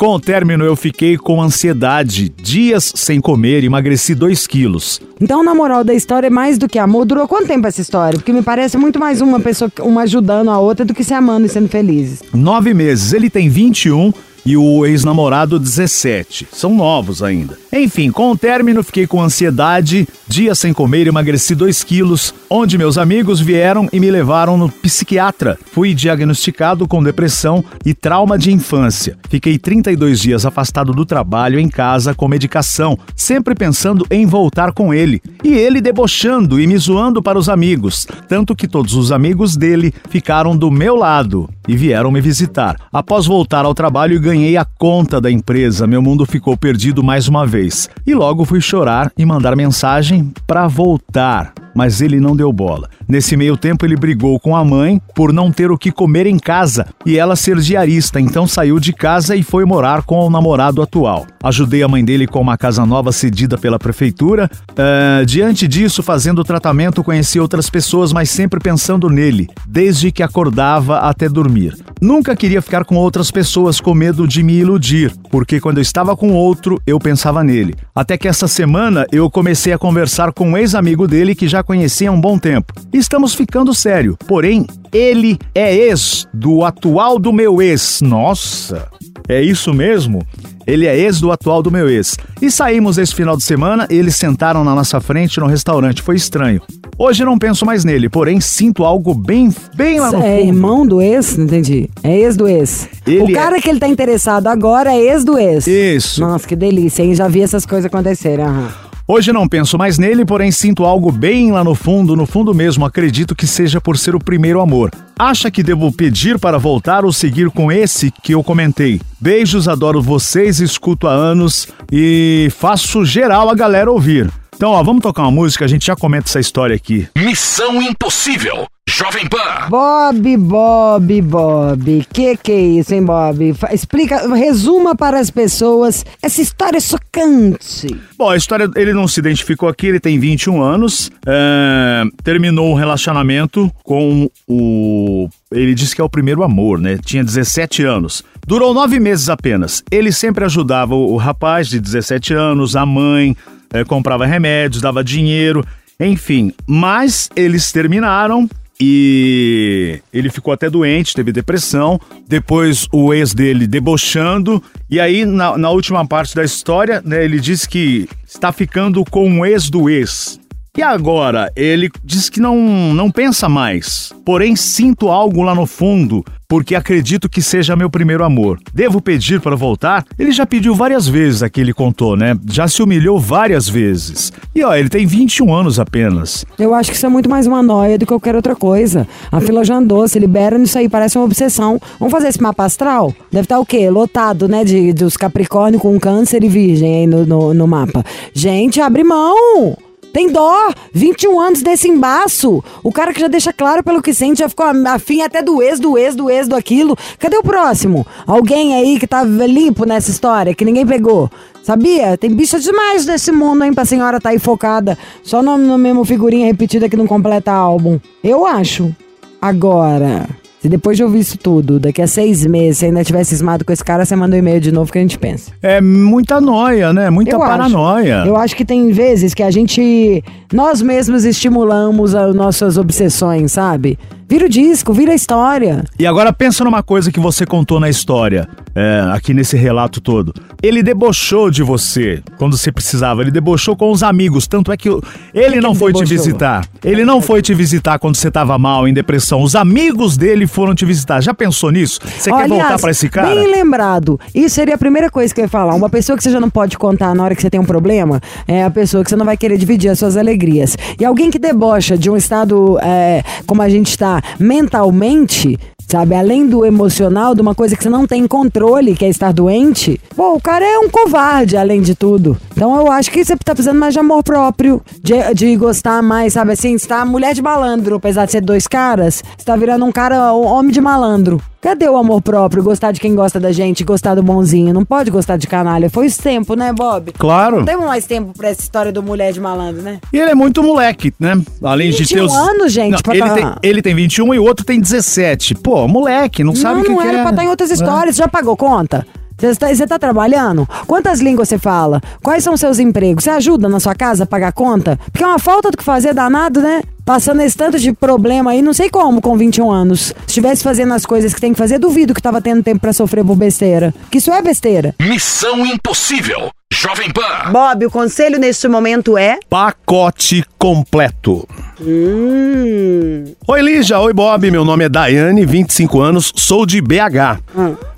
Com 0.01 0.15
o 0.15 0.19
término, 0.19 0.65
eu 0.65 0.75
fiquei 0.75 1.15
com 1.15 1.39
ansiedade, 1.39 2.27
dias 2.27 2.91
sem 2.95 3.21
comer, 3.21 3.63
emagreci 3.63 4.15
2 4.15 4.47
quilos. 4.47 4.99
Então, 5.21 5.43
na 5.43 5.53
moral 5.53 5.83
da 5.83 5.93
história, 5.93 6.25
é 6.25 6.29
mais 6.31 6.57
do 6.57 6.67
que 6.67 6.79
amor. 6.79 7.05
Durou 7.05 7.27
quanto 7.27 7.45
tempo 7.45 7.67
essa 7.67 7.81
história? 7.81 8.17
Porque 8.17 8.33
me 8.33 8.41
parece 8.41 8.79
muito 8.79 8.97
mais 8.97 9.21
uma 9.21 9.39
pessoa, 9.39 9.71
uma 9.81 10.01
ajudando 10.01 10.49
a 10.49 10.57
outra, 10.57 10.83
do 10.83 10.95
que 10.95 11.03
se 11.03 11.13
amando 11.13 11.45
e 11.45 11.49
sendo 11.49 11.69
felizes. 11.69 12.23
Nove 12.33 12.73
meses. 12.73 13.13
Ele 13.13 13.29
tem 13.29 13.47
21 13.47 14.11
e 14.43 14.57
o 14.57 14.87
ex-namorado 14.87 15.59
17. 15.59 16.47
São 16.51 16.73
novos 16.73 17.21
ainda. 17.21 17.59
Enfim, 17.73 18.11
com 18.11 18.31
o 18.31 18.37
término, 18.37 18.83
fiquei 18.83 19.07
com 19.07 19.21
ansiedade, 19.21 20.07
dias 20.27 20.59
sem 20.59 20.73
comer, 20.73 21.07
emagreci 21.07 21.55
2 21.55 21.83
quilos, 21.83 22.33
onde 22.49 22.77
meus 22.77 22.97
amigos 22.97 23.39
vieram 23.39 23.87
e 23.93 23.99
me 23.99 24.11
levaram 24.11 24.57
no 24.57 24.69
psiquiatra. 24.69 25.57
Fui 25.71 25.93
diagnosticado 25.93 26.85
com 26.87 27.01
depressão 27.01 27.63
e 27.85 27.93
trauma 27.93 28.37
de 28.37 28.51
infância. 28.51 29.17
Fiquei 29.29 29.57
32 29.57 30.19
dias 30.19 30.45
afastado 30.45 30.91
do 30.91 31.05
trabalho 31.05 31.59
em 31.59 31.69
casa 31.69 32.13
com 32.13 32.27
medicação, 32.27 32.97
sempre 33.15 33.55
pensando 33.55 34.05
em 34.11 34.25
voltar 34.25 34.73
com 34.73 34.93
ele. 34.93 35.21
E 35.43 35.53
ele 35.53 35.79
debochando 35.79 36.59
e 36.59 36.67
me 36.67 36.77
zoando 36.77 37.23
para 37.23 37.39
os 37.39 37.47
amigos, 37.47 38.05
tanto 38.27 38.55
que 38.55 38.67
todos 38.67 38.95
os 38.95 39.11
amigos 39.11 39.55
dele 39.55 39.93
ficaram 40.09 40.57
do 40.57 40.69
meu 40.69 40.95
lado 40.95 41.49
e 41.67 41.75
vieram 41.77 42.11
me 42.11 42.19
visitar. 42.19 42.75
Após 42.91 43.25
voltar 43.25 43.63
ao 43.63 43.73
trabalho, 43.73 44.19
ganhei 44.19 44.57
a 44.57 44.65
conta 44.65 45.21
da 45.21 45.31
empresa. 45.31 45.87
Meu 45.87 46.01
mundo 46.01 46.25
ficou 46.25 46.57
perdido 46.57 47.01
mais 47.01 47.27
uma 47.27 47.47
vez. 47.47 47.60
E 48.05 48.13
logo 48.13 48.45
fui 48.45 48.61
chorar 48.61 49.11
e 49.17 49.25
mandar 49.25 49.55
mensagem 49.55 50.31
para 50.47 50.67
voltar. 50.67 51.53
Mas 51.73 52.01
ele 52.01 52.19
não 52.19 52.35
deu 52.35 52.51
bola. 52.51 52.89
Nesse 53.07 53.35
meio 53.37 53.57
tempo, 53.57 53.85
ele 53.85 53.95
brigou 53.95 54.39
com 54.39 54.55
a 54.55 54.63
mãe 54.63 55.01
por 55.15 55.31
não 55.31 55.51
ter 55.51 55.71
o 55.71 55.77
que 55.77 55.91
comer 55.91 56.25
em 56.25 56.37
casa 56.37 56.87
e 57.05 57.17
ela 57.17 57.35
ser 57.35 57.57
diarista, 57.57 58.19
então 58.19 58.47
saiu 58.47 58.79
de 58.79 58.93
casa 58.93 59.35
e 59.35 59.43
foi 59.43 59.65
morar 59.65 60.03
com 60.03 60.19
o 60.19 60.29
namorado 60.29 60.81
atual. 60.81 61.25
Ajudei 61.43 61.83
a 61.83 61.87
mãe 61.87 62.03
dele 62.03 62.27
com 62.27 62.39
uma 62.39 62.57
casa 62.57 62.85
nova 62.85 63.11
cedida 63.11 63.57
pela 63.57 63.79
prefeitura. 63.79 64.49
Ah, 64.77 65.23
diante 65.25 65.67
disso, 65.67 66.03
fazendo 66.03 66.39
o 66.39 66.43
tratamento, 66.43 67.03
conheci 67.03 67.39
outras 67.39 67.69
pessoas, 67.69 68.13
mas 68.13 68.29
sempre 68.29 68.59
pensando 68.59 69.09
nele, 69.09 69.47
desde 69.67 70.11
que 70.11 70.23
acordava 70.23 70.99
até 70.99 71.27
dormir. 71.27 71.75
Nunca 71.99 72.35
queria 72.35 72.61
ficar 72.61 72.83
com 72.83 72.95
outras 72.95 73.31
pessoas 73.31 73.79
com 73.79 73.93
medo 73.93 74.27
de 74.27 74.43
me 74.43 74.53
iludir, 74.53 75.13
porque 75.29 75.59
quando 75.59 75.77
eu 75.77 75.81
estava 75.81 76.15
com 76.15 76.31
outro, 76.33 76.81
eu 76.85 76.99
pensava 76.99 77.43
nele. 77.43 77.75
Até 77.93 78.17
que 78.17 78.27
essa 78.27 78.47
semana 78.47 79.05
eu 79.11 79.29
comecei 79.29 79.73
a 79.73 79.77
conversar 79.77 80.31
com 80.31 80.49
um 80.49 80.57
ex-amigo 80.57 81.07
dele 81.07 81.35
que 81.35 81.47
já 81.47 81.60
conhecia 81.63 82.09
há 82.09 82.11
um 82.11 82.19
bom 82.21 82.37
tempo. 82.37 82.73
Estamos 82.93 83.33
ficando 83.33 83.73
sério, 83.73 84.17
porém, 84.27 84.65
ele 84.91 85.37
é 85.53 85.73
ex 85.75 86.27
do 86.33 86.63
atual 86.63 87.17
do 87.19 87.31
meu 87.33 87.61
ex. 87.61 87.99
Nossa! 88.01 88.87
É 89.27 89.41
isso 89.41 89.73
mesmo? 89.73 90.25
Ele 90.67 90.85
é 90.87 90.97
ex 90.97 91.19
do 91.21 91.31
atual 91.31 91.61
do 91.61 91.71
meu 91.71 91.89
ex. 91.89 92.17
E 92.41 92.49
saímos 92.51 92.97
esse 92.97 93.13
final 93.15 93.37
de 93.37 93.43
semana, 93.43 93.87
eles 93.89 94.15
sentaram 94.15 94.63
na 94.63 94.75
nossa 94.75 94.99
frente 94.99 95.39
no 95.39 95.45
restaurante. 95.45 96.01
Foi 96.01 96.15
estranho. 96.15 96.61
Hoje 96.97 97.23
não 97.23 97.37
penso 97.37 97.65
mais 97.65 97.83
nele, 97.85 98.09
porém 98.09 98.39
sinto 98.41 98.83
algo 98.83 99.13
bem, 99.13 99.53
bem 99.75 99.99
lá 99.99 100.11
no 100.11 100.19
É 100.19 100.37
fundo. 100.37 100.47
irmão 100.47 100.85
do 100.85 101.01
ex? 101.01 101.37
Não 101.37 101.45
entendi. 101.45 101.89
É 102.03 102.15
ex 102.19 102.35
do 102.35 102.47
ex. 102.47 102.87
Ele 103.07 103.31
o 103.31 103.33
cara 103.35 103.57
é- 103.57 103.61
que 103.61 103.69
ele 103.69 103.79
tá 103.79 103.87
interessado 103.87 104.47
agora 104.47 104.93
é 104.93 104.99
ex 104.99 105.23
do 105.23 105.37
ex. 105.37 105.65
Isso. 105.65 106.21
Nossa, 106.21 106.47
que 106.47 106.55
delícia, 106.55 107.01
hein? 107.03 107.15
Já 107.15 107.27
vi 107.27 107.41
essas 107.41 107.65
coisas 107.65 107.85
acontecerem. 107.85 108.45
aham. 108.45 108.69
Hoje 109.13 109.33
não 109.33 109.45
penso 109.45 109.77
mais 109.77 109.97
nele, 109.97 110.23
porém 110.23 110.53
sinto 110.53 110.85
algo 110.85 111.11
bem 111.11 111.51
lá 111.51 111.65
no 111.65 111.75
fundo, 111.75 112.15
no 112.15 112.25
fundo 112.25 112.53
mesmo. 112.53 112.85
Acredito 112.85 113.35
que 113.35 113.45
seja 113.45 113.81
por 113.81 113.97
ser 113.97 114.15
o 114.15 114.23
primeiro 114.23 114.61
amor. 114.61 114.89
Acha 115.19 115.51
que 115.51 115.61
devo 115.61 115.91
pedir 115.91 116.39
para 116.39 116.57
voltar 116.57 117.03
ou 117.03 117.11
seguir 117.11 117.49
com 117.49 117.69
esse 117.69 118.09
que 118.09 118.33
eu 118.33 118.41
comentei? 118.41 119.01
Beijos, 119.19 119.67
adoro 119.67 120.01
vocês, 120.01 120.61
escuto 120.61 121.07
há 121.07 121.11
anos 121.11 121.67
e 121.91 122.47
faço 122.57 123.03
geral 123.03 123.49
a 123.49 123.53
galera 123.53 123.91
ouvir. 123.91 124.31
Então, 124.61 124.73
ó, 124.73 124.83
vamos 124.83 125.01
tocar 125.01 125.23
uma 125.23 125.31
música, 125.31 125.65
a 125.65 125.67
gente 125.67 125.87
já 125.87 125.95
comenta 125.95 126.29
essa 126.29 126.39
história 126.39 126.75
aqui. 126.75 127.07
Missão 127.17 127.81
Impossível. 127.81 128.67
Jovem 128.87 129.27
Pan. 129.27 129.69
Bob, 129.69 130.37
Bob, 130.37 131.21
Bob. 131.23 132.05
Que 132.13 132.37
que 132.37 132.51
é 132.51 132.61
isso, 132.61 132.93
hein, 132.93 133.03
Bob? 133.03 133.55
Explica, 133.71 134.31
resuma 134.35 134.95
para 134.95 135.19
as 135.19 135.31
pessoas 135.31 136.05
essa 136.21 136.43
história 136.43 136.79
chocante. 136.79 137.87
Bom, 138.15 138.29
a 138.29 138.37
história, 138.37 138.69
ele 138.75 138.93
não 138.93 139.07
se 139.07 139.19
identificou 139.19 139.67
aqui, 139.67 139.87
ele 139.87 139.99
tem 139.99 140.19
21 140.19 140.61
anos, 140.61 141.09
é, 141.25 142.03
terminou 142.23 142.69
um 142.69 142.75
relacionamento 142.75 143.71
com 143.83 144.29
o... 144.47 145.27
Ele 145.51 145.73
disse 145.73 145.95
que 145.95 146.01
é 146.01 146.03
o 146.03 146.09
primeiro 146.09 146.43
amor, 146.43 146.79
né? 146.79 146.99
Tinha 147.03 147.23
17 147.23 147.83
anos. 147.83 148.23
Durou 148.45 148.73
nove 148.73 148.99
meses 148.99 149.27
apenas. 149.27 149.83
Ele 149.89 150.11
sempre 150.11 150.45
ajudava 150.45 150.93
o, 150.93 151.13
o 151.13 151.17
rapaz 151.17 151.67
de 151.67 151.79
17 151.79 152.33
anos, 152.33 152.75
a 152.75 152.85
mãe, 152.85 153.35
é, 153.73 153.83
comprava 153.83 154.25
remédios, 154.25 154.81
dava 154.81 155.03
dinheiro, 155.03 155.65
enfim. 155.99 156.53
Mas 156.67 157.29
eles 157.35 157.71
terminaram 157.71 158.49
e 158.83 160.01
ele 160.11 160.31
ficou 160.31 160.51
até 160.51 160.67
doente, 160.67 161.13
teve 161.13 161.31
depressão. 161.31 162.01
Depois 162.27 162.87
o 162.91 163.13
ex 163.13 163.31
dele 163.31 163.67
debochando. 163.67 164.61
E 164.89 164.99
aí, 164.99 165.23
na, 165.23 165.55
na 165.55 165.69
última 165.69 166.05
parte 166.07 166.35
da 166.35 166.43
história, 166.43 166.99
né, 167.05 167.23
ele 167.23 167.39
disse 167.39 167.69
que 167.69 168.09
está 168.25 168.51
ficando 168.51 169.05
com 169.05 169.39
o 169.39 169.45
ex 169.45 169.69
do 169.69 169.87
ex. 169.87 170.40
E 170.77 170.81
agora, 170.81 171.51
ele 171.53 171.89
diz 172.01 172.29
que 172.29 172.39
não, 172.39 172.55
não 172.93 173.11
pensa 173.11 173.49
mais. 173.49 174.13
Porém, 174.23 174.55
sinto 174.55 175.09
algo 175.09 175.41
lá 175.41 175.53
no 175.53 175.65
fundo, 175.65 176.23
porque 176.47 176.75
acredito 176.75 177.27
que 177.27 177.41
seja 177.41 177.75
meu 177.75 177.89
primeiro 177.89 178.23
amor. 178.23 178.57
Devo 178.73 179.01
pedir 179.01 179.41
para 179.41 179.53
voltar? 179.53 180.05
Ele 180.17 180.31
já 180.31 180.45
pediu 180.45 180.73
várias 180.73 181.05
vezes, 181.05 181.43
aqui 181.43 181.59
ele 181.59 181.73
contou, 181.73 182.15
né? 182.15 182.37
Já 182.49 182.69
se 182.69 182.81
humilhou 182.81 183.19
várias 183.19 183.67
vezes. 183.67 184.31
E 184.55 184.63
ó, 184.63 184.73
ele 184.73 184.87
tem 184.87 185.05
21 185.05 185.53
anos 185.53 185.77
apenas. 185.77 186.45
Eu 186.57 186.73
acho 186.73 186.89
que 186.89 186.95
isso 186.95 187.05
é 187.05 187.09
muito 187.09 187.29
mais 187.29 187.45
uma 187.45 187.61
noia 187.61 187.97
do 187.97 188.05
que 188.05 188.09
qualquer 188.13 188.37
outra 188.37 188.55
coisa. 188.55 189.05
A 189.29 189.41
fila 189.41 189.65
já 189.65 189.75
andou, 189.75 190.07
se 190.07 190.19
libera 190.19 190.57
nisso 190.57 190.77
aí, 190.77 190.87
parece 190.87 191.17
uma 191.17 191.25
obsessão. 191.25 191.81
Vamos 191.99 192.13
fazer 192.13 192.29
esse 192.29 192.41
mapa 192.41 192.63
astral? 192.63 193.13
Deve 193.29 193.43
estar 193.43 193.59
o 193.59 193.65
quê? 193.65 193.89
Lotado, 193.89 194.47
né? 194.47 194.63
De, 194.63 194.93
dos 194.93 195.17
Capricórnio 195.17 195.81
com 195.81 195.99
câncer 195.99 196.45
e 196.45 196.47
virgem 196.47 196.95
aí 196.95 197.07
no, 197.07 197.25
no, 197.25 197.53
no 197.53 197.67
mapa. 197.67 198.05
Gente, 198.33 198.79
abre 198.79 199.03
mão! 199.03 199.90
Tem 200.13 200.29
dó! 200.31 200.71
21 200.93 201.39
anos 201.39 201.61
desse 201.61 201.87
embaço! 201.87 202.63
O 202.83 202.91
cara 202.91 203.13
que 203.13 203.19
já 203.21 203.27
deixa 203.27 203.53
claro 203.53 203.83
pelo 203.83 204.01
que 204.01 204.13
sente, 204.13 204.39
já 204.39 204.49
ficou 204.49 204.65
afim 204.87 205.21
até 205.21 205.41
do 205.41 205.61
ex, 205.61 205.79
do 205.79 205.97
ex, 205.97 206.15
do 206.15 206.29
ex, 206.29 206.47
do 206.47 206.55
aquilo. 206.55 206.97
Cadê 207.17 207.37
o 207.37 207.43
próximo? 207.43 208.05
Alguém 208.27 208.75
aí 208.75 208.99
que 208.99 209.07
tá 209.07 209.23
limpo 209.23 209.85
nessa 209.85 210.11
história, 210.11 210.53
que 210.53 210.65
ninguém 210.65 210.85
pegou. 210.85 211.29
Sabia? 211.63 212.17
Tem 212.17 212.29
bicha 212.29 212.59
demais 212.59 213.05
nesse 213.05 213.31
mundo, 213.31 213.63
hein, 213.63 213.73
pra 213.73 213.85
senhora 213.85 214.19
tá 214.19 214.29
aí 214.29 214.39
focada 214.39 214.97
só 215.23 215.41
no, 215.41 215.57
no 215.57 215.77
mesmo 215.77 216.03
figurinha 216.03 216.47
repetida 216.47 216.89
que 216.89 216.97
não 216.97 217.07
completa 217.07 217.51
álbum. 217.51 217.99
Eu 218.23 218.45
acho. 218.45 218.93
Agora, 219.39 220.27
se 220.61 220.69
depois 220.69 220.95
de 220.95 221.03
ouvir 221.03 221.21
isso 221.21 221.39
tudo, 221.39 221.79
daqui 221.79 222.03
a 222.03 222.07
seis 222.07 222.45
meses, 222.45 222.77
você 222.77 222.85
ainda 222.85 223.03
tiver 223.03 223.23
cismado 223.23 223.65
com 223.65 223.73
esse 223.73 223.83
cara, 223.83 224.05
você 224.05 224.15
manda 224.15 224.35
um 224.35 224.39
e-mail 224.39 224.61
de 224.61 224.71
novo 224.71 224.91
que 224.91 224.99
a 224.99 225.01
gente 225.01 225.17
pensa. 225.17 225.51
É 225.59 225.81
muita 225.81 226.39
noia, 226.39 226.93
né? 226.93 227.09
Muita 227.09 227.31
Eu 227.31 227.41
acho. 227.41 227.51
paranoia. 227.51 228.23
Eu 228.27 228.35
acho 228.35 228.55
que 228.55 228.63
tem 228.63 228.91
vezes 228.91 229.33
que 229.33 229.41
a 229.41 229.49
gente, 229.49 230.23
nós 230.53 230.79
mesmos 230.79 231.25
estimulamos 231.25 232.13
as 232.13 232.35
nossas 232.35 232.77
obsessões, 232.77 233.53
sabe? 233.53 233.97
Vira 234.31 234.45
o 234.45 234.49
disco, 234.49 234.93
vira 234.93 235.11
a 235.11 235.15
história. 235.15 235.83
E 235.99 236.07
agora 236.07 236.31
pensa 236.31 236.63
numa 236.63 236.81
coisa 236.81 237.11
que 237.11 237.19
você 237.19 237.45
contou 237.45 237.81
na 237.81 237.89
história, 237.89 238.47
é, 238.73 239.03
aqui 239.11 239.33
nesse 239.33 239.57
relato 239.57 239.99
todo. 239.99 240.33
Ele 240.63 240.81
debochou 240.81 241.51
de 241.51 241.61
você 241.61 242.23
quando 242.37 242.55
você 242.55 242.71
precisava, 242.71 243.21
ele 243.21 243.29
debochou 243.29 243.75
com 243.75 243.91
os 243.91 244.01
amigos, 244.01 244.47
tanto 244.47 244.71
é 244.71 244.77
que 244.77 244.87
ele 244.87 245.55
que 245.55 245.59
não 245.59 245.71
ele 245.71 245.79
foi 245.79 245.91
te 245.91 246.05
debochou? 246.05 246.17
visitar. 246.17 246.65
Ele 246.81 247.03
não 247.03 247.21
foi 247.21 247.41
te 247.41 247.53
visitar 247.53 247.99
quando 247.99 248.15
você 248.15 248.31
tava 248.31 248.57
mal, 248.57 248.87
em 248.87 248.93
depressão. 248.93 249.41
Os 249.43 249.53
amigos 249.53 250.15
dele 250.15 250.47
foram 250.47 250.73
te 250.73 250.85
visitar. 250.85 251.19
Já 251.19 251.33
pensou 251.33 251.69
nisso? 251.69 251.99
Você 252.17 252.31
quer 252.31 252.47
voltar 252.47 252.79
pra 252.79 252.91
esse 252.91 253.09
cara? 253.09 253.35
Bem 253.35 253.51
lembrado. 253.51 254.17
Isso 254.33 254.55
seria 254.55 254.75
a 254.75 254.77
primeira 254.77 255.09
coisa 255.09 255.35
que 255.35 255.41
eu 255.41 255.45
ia 255.45 255.49
falar. 255.49 255.75
Uma 255.75 255.89
pessoa 255.89 256.15
que 256.15 256.23
você 256.23 256.31
já 256.31 256.39
não 256.39 256.49
pode 256.49 256.77
contar 256.77 257.13
na 257.13 257.21
hora 257.21 257.35
que 257.35 257.41
você 257.41 257.49
tem 257.49 257.59
um 257.59 257.65
problema 257.65 258.21
é 258.47 258.63
a 258.63 258.71
pessoa 258.71 259.03
que 259.03 259.09
você 259.09 259.17
não 259.17 259.25
vai 259.25 259.35
querer 259.35 259.57
dividir 259.57 259.89
as 259.89 259.99
suas 259.99 260.15
alegrias. 260.15 260.77
E 260.97 261.03
alguém 261.03 261.29
que 261.29 261.37
debocha 261.37 261.97
de 261.97 262.09
um 262.09 262.15
estado 262.15 262.79
é, 262.81 263.25
como 263.45 263.61
a 263.61 263.67
gente 263.67 263.89
está 263.89 264.20
mentalmente. 264.39 265.57
Sabe, 265.87 266.15
além 266.15 266.47
do 266.47 266.65
emocional, 266.65 267.35
de 267.35 267.41
uma 267.41 267.53
coisa 267.53 267.75
que 267.75 267.83
você 267.83 267.89
não 267.89 268.07
tem 268.07 268.25
controle, 268.25 268.95
que 268.95 269.03
é 269.03 269.09
estar 269.09 269.33
doente, 269.33 269.99
pô, 270.15 270.35
o 270.35 270.41
cara 270.41 270.63
é 270.63 270.79
um 270.79 270.89
covarde, 270.89 271.57
além 271.57 271.81
de 271.81 271.95
tudo. 271.95 272.37
Então 272.51 272.73
eu 272.77 272.89
acho 272.89 273.11
que 273.11 273.25
você 273.25 273.35
tá 273.35 273.53
precisando 273.53 273.77
mais 273.77 273.93
de 273.93 273.99
amor 273.99 274.23
próprio, 274.23 274.81
de, 275.03 275.15
de 275.33 275.53
gostar 275.57 276.01
mais, 276.01 276.31
sabe 276.31 276.53
assim, 276.53 276.77
você 276.77 276.87
tá 276.87 277.03
mulher 277.03 277.33
de 277.33 277.41
malandro, 277.41 277.97
apesar 277.97 278.25
de 278.25 278.31
ser 278.31 278.41
dois 278.41 278.67
caras, 278.67 279.21
você 279.37 279.43
tá 279.43 279.53
virando 279.57 279.83
um 279.83 279.91
cara, 279.91 280.33
um 280.33 280.45
homem 280.45 280.71
de 280.71 280.79
malandro. 280.79 281.41
Cadê 281.61 281.87
o 281.87 281.95
amor 281.95 282.23
próprio? 282.23 282.63
Gostar 282.63 282.91
de 282.91 282.99
quem 282.99 283.13
gosta 283.13 283.39
da 283.39 283.51
gente, 283.51 283.83
gostar 283.83 284.15
do 284.15 284.23
bonzinho. 284.23 284.73
Não 284.73 284.83
pode 284.83 285.11
gostar 285.11 285.37
de 285.37 285.45
canalha. 285.45 285.91
Foi 285.91 286.07
esse 286.07 286.19
tempo, 286.19 286.55
né, 286.55 286.73
Bob? 286.73 287.11
Claro. 287.11 287.57
Não 287.57 287.65
temos 287.65 287.85
mais 287.85 288.03
tempo 288.07 288.33
pra 288.35 288.49
essa 288.49 288.61
história 288.61 288.91
do 288.91 289.03
mulher 289.03 289.31
de 289.31 289.39
malandro, 289.39 289.83
né? 289.83 289.99
E 290.11 290.17
ele 290.17 290.31
é 290.31 290.35
muito 290.35 290.63
moleque, 290.63 291.13
né? 291.19 291.39
Além 291.61 291.91
de 291.91 291.97
21 291.99 292.17
ter 292.17 292.23
os. 292.25 292.33
anos, 292.33 292.73
gente, 292.73 293.03
pra 293.03 293.15
ele, 293.15 293.29
tá- 293.29 293.35
tem, 293.35 293.45
ele 293.61 293.81
tem 293.83 293.93
21 293.93 294.33
e 294.33 294.39
o 294.39 294.43
outro 294.43 294.65
tem 294.65 294.81
17. 294.81 295.53
Pô, 295.53 295.87
moleque, 295.87 296.43
não, 296.43 296.55
sabe 296.55 296.73
o 296.73 296.77
não, 296.77 296.83
que 296.83 296.89
não 296.89 296.97
que 296.97 297.07
era 297.07 297.17
é. 297.19 297.21
pra 297.21 297.29
estar 297.29 297.43
em 297.43 297.49
outras 297.49 297.69
histórias. 297.69 298.15
Já 298.15 298.27
pagou 298.27 298.57
conta? 298.57 299.05
Você 299.37 299.55
tá, 299.55 299.73
você 299.73 299.87
tá 299.87 299.97
trabalhando? 299.97 300.67
Quantas 300.85 301.19
línguas 301.19 301.49
você 301.49 301.57
fala? 301.57 301.99
Quais 302.23 302.43
são 302.43 302.55
seus 302.55 302.77
empregos? 302.77 303.23
Você 303.23 303.29
ajuda 303.31 303.67
na 303.67 303.79
sua 303.79 303.95
casa 303.95 304.23
a 304.23 304.27
pagar 304.27 304.51
conta? 304.51 304.99
Porque 305.11 305.23
é 305.23 305.27
uma 305.27 305.39
falta 305.39 305.71
do 305.71 305.77
que 305.77 305.83
fazer 305.83 306.13
danado, 306.13 306.61
né? 306.61 306.81
Passando 307.11 307.41
esse 307.41 307.57
tanto 307.57 307.77
de 307.77 307.91
problema 307.91 308.51
aí, 308.51 308.61
não 308.61 308.71
sei 308.71 308.89
como 308.89 309.19
com 309.21 309.35
21 309.35 309.69
anos. 309.69 309.99
Se 309.99 310.15
estivesse 310.27 310.63
fazendo 310.63 310.93
as 310.93 311.05
coisas 311.05 311.33
que 311.33 311.41
tem 311.41 311.51
que 311.51 311.59
fazer, 311.59 311.77
duvido 311.77 312.13
que 312.13 312.21
tava 312.21 312.41
tendo 312.41 312.63
tempo 312.63 312.79
pra 312.79 312.93
sofrer 312.93 313.21
por 313.25 313.35
besteira. 313.35 313.93
Que 314.09 314.17
isso 314.17 314.31
é 314.31 314.41
besteira. 314.41 314.95
Missão 314.97 315.65
Impossível. 315.65 316.49
Jovem 316.73 317.11
Pan. 317.11 317.51
Bob, 317.51 317.85
o 317.85 317.91
conselho 317.91 318.39
neste 318.39 318.65
momento 318.69 319.17
é. 319.17 319.37
Pacote 319.49 320.45
completo. 320.57 321.45
Hum. 321.83 323.33
Oi, 323.47 323.61
Lígia. 323.61 323.99
Oi, 323.99 324.13
Bob. 324.13 324.51
Meu 324.51 324.63
nome 324.63 324.85
é 324.85 324.89
Daiane, 324.89 325.45
25 325.45 325.99
anos, 325.99 326.31
sou 326.35 326.65
de 326.65 326.79
BH. 326.79 327.41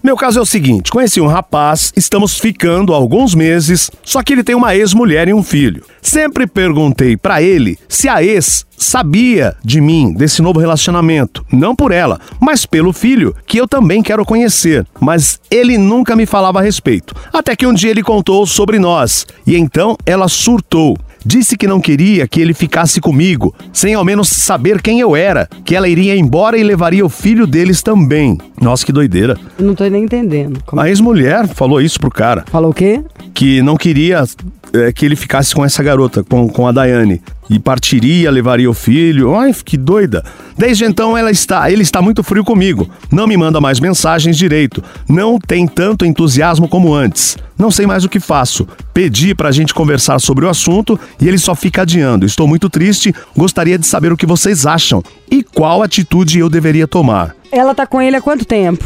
Meu 0.02 0.16
caso 0.16 0.40
é 0.40 0.42
o 0.42 0.46
seguinte: 0.46 0.90
conheci 0.90 1.20
um 1.20 1.28
rapaz, 1.28 1.92
estamos 1.96 2.38
ficando 2.40 2.94
há 2.94 2.96
alguns 2.96 3.36
meses, 3.36 3.92
só 4.02 4.24
que 4.24 4.32
ele 4.32 4.44
tem 4.44 4.56
uma 4.56 4.76
ex-mulher 4.76 5.28
e 5.28 5.34
um 5.34 5.44
filho. 5.44 5.84
Sempre 6.02 6.48
perguntei 6.48 7.18
pra 7.18 7.42
ele 7.42 7.78
se 7.90 8.08
a 8.08 8.24
ex 8.24 8.66
sabia 8.78 9.56
de 9.64 9.80
mim, 9.82 10.14
desse 10.14 10.42
novo 10.42 10.60
relacionamento. 10.60 11.46
Não 11.52 11.76
por 11.76 11.92
ela, 11.92 12.20
mas 12.40 12.66
pelo 12.66 12.94
filho, 12.94 13.36
que 13.46 13.58
eu 13.58 13.68
também 13.68 14.02
quero 14.02 14.26
conhecer. 14.26 14.86
Mas 15.00 15.40
ele 15.52 15.78
nunca 15.78 16.16
me 16.16 16.26
falava 16.26 16.60
a 16.60 16.62
respeito. 16.64 17.14
Até 17.32 17.56
que 17.56 17.68
um 17.68 17.74
dia 17.74 17.92
ele 17.92 18.04
contou 18.04 18.46
sobre 18.46 18.80
nós. 18.80 19.26
E 19.46 19.56
então 19.56 19.98
ela 20.06 20.28
surtou. 20.28 20.98
Disse 21.26 21.56
que 21.58 21.68
não 21.68 21.80
queria 21.80 22.28
que 22.28 22.42
ele 22.42 22.54
ficasse 22.54 23.00
comigo, 23.00 23.54
sem 23.72 23.94
ao 23.94 24.04
menos 24.04 24.28
saber 24.30 24.82
quem 24.82 25.00
eu 25.00 25.16
era, 25.16 25.48
que 25.64 25.76
ela 25.76 25.88
iria 25.88 26.16
embora 26.16 26.58
e 26.58 26.64
levaria 26.64 27.06
o 27.06 27.10
filho 27.10 27.48
deles 27.48 27.82
também. 27.82 28.38
Nossa, 28.62 28.86
que 28.86 28.92
doideira. 28.92 29.38
Eu 29.58 29.66
não 29.66 29.76
tô 29.76 29.86
nem 29.88 30.04
entendendo. 30.04 30.60
Como- 30.66 30.82
A 30.82 30.90
ex-mulher 30.90 31.48
falou 31.48 31.80
isso 31.82 32.00
pro 32.00 32.10
cara, 32.10 32.44
Falou 32.52 32.72
o 32.72 32.74
quê? 32.74 33.02
que 33.34 33.62
não 33.62 33.76
queria 33.78 34.24
é, 34.74 34.92
que 34.92 35.06
ele 35.06 35.16
ficasse 35.16 35.54
com 35.56 35.64
essa 35.64 35.82
garota, 35.84 36.24
com, 36.24 36.48
com 36.50 36.68
a 36.68 36.72
Daiane. 36.72 37.22
E 37.50 37.60
partiria, 37.60 38.32
levaria 38.32 38.70
o 38.70 38.74
filho. 38.74 39.36
Ai, 39.36 39.54
que 39.54 39.78
doida. 39.78 40.24
Desde 40.58 40.86
então 40.86 41.18
ela 41.18 41.32
está, 41.32 41.70
ele 41.70 41.82
está 41.82 42.02
muito 42.02 42.24
frio 42.24 42.44
comigo. 42.44 42.90
Não 43.12 43.28
me 43.28 43.36
manda 43.36 43.60
mais 43.60 43.80
mensagens 43.80 44.38
direito. 44.38 44.84
Não 45.08 45.38
tem 45.38 45.68
tanto 45.68 46.06
entusiasmo 46.06 46.68
como 46.68 46.94
antes. 46.94 47.38
Não 47.58 47.70
sei 47.70 47.86
mais 47.86 48.04
o 48.04 48.10
que 48.10 48.20
faço. 48.20 48.68
Pedi 48.94 49.36
pra 49.36 49.52
gente 49.52 49.74
conversar 49.74 50.20
sobre 50.20 50.46
o 50.46 50.50
assunto 50.50 51.00
e 51.20 51.28
ele 51.28 51.38
só 51.38 51.54
fica 51.56 51.84
adiando. 51.84 52.26
Estou 52.26 52.48
muito 52.48 52.70
triste. 52.70 53.14
Gostaria 53.36 53.78
de 53.78 53.86
saber 53.86 54.12
o 54.12 54.18
que 54.18 54.26
vocês 54.26 54.66
acham 54.66 55.04
e 55.30 55.44
qual 55.44 55.84
atitude 55.84 56.40
eu 56.40 56.50
deveria 56.50 56.88
tomar. 56.88 57.36
Ela 57.52 57.76
tá 57.76 57.86
com 57.86 58.02
ele 58.02 58.16
há 58.16 58.22
quanto 58.22 58.46
tempo? 58.46 58.84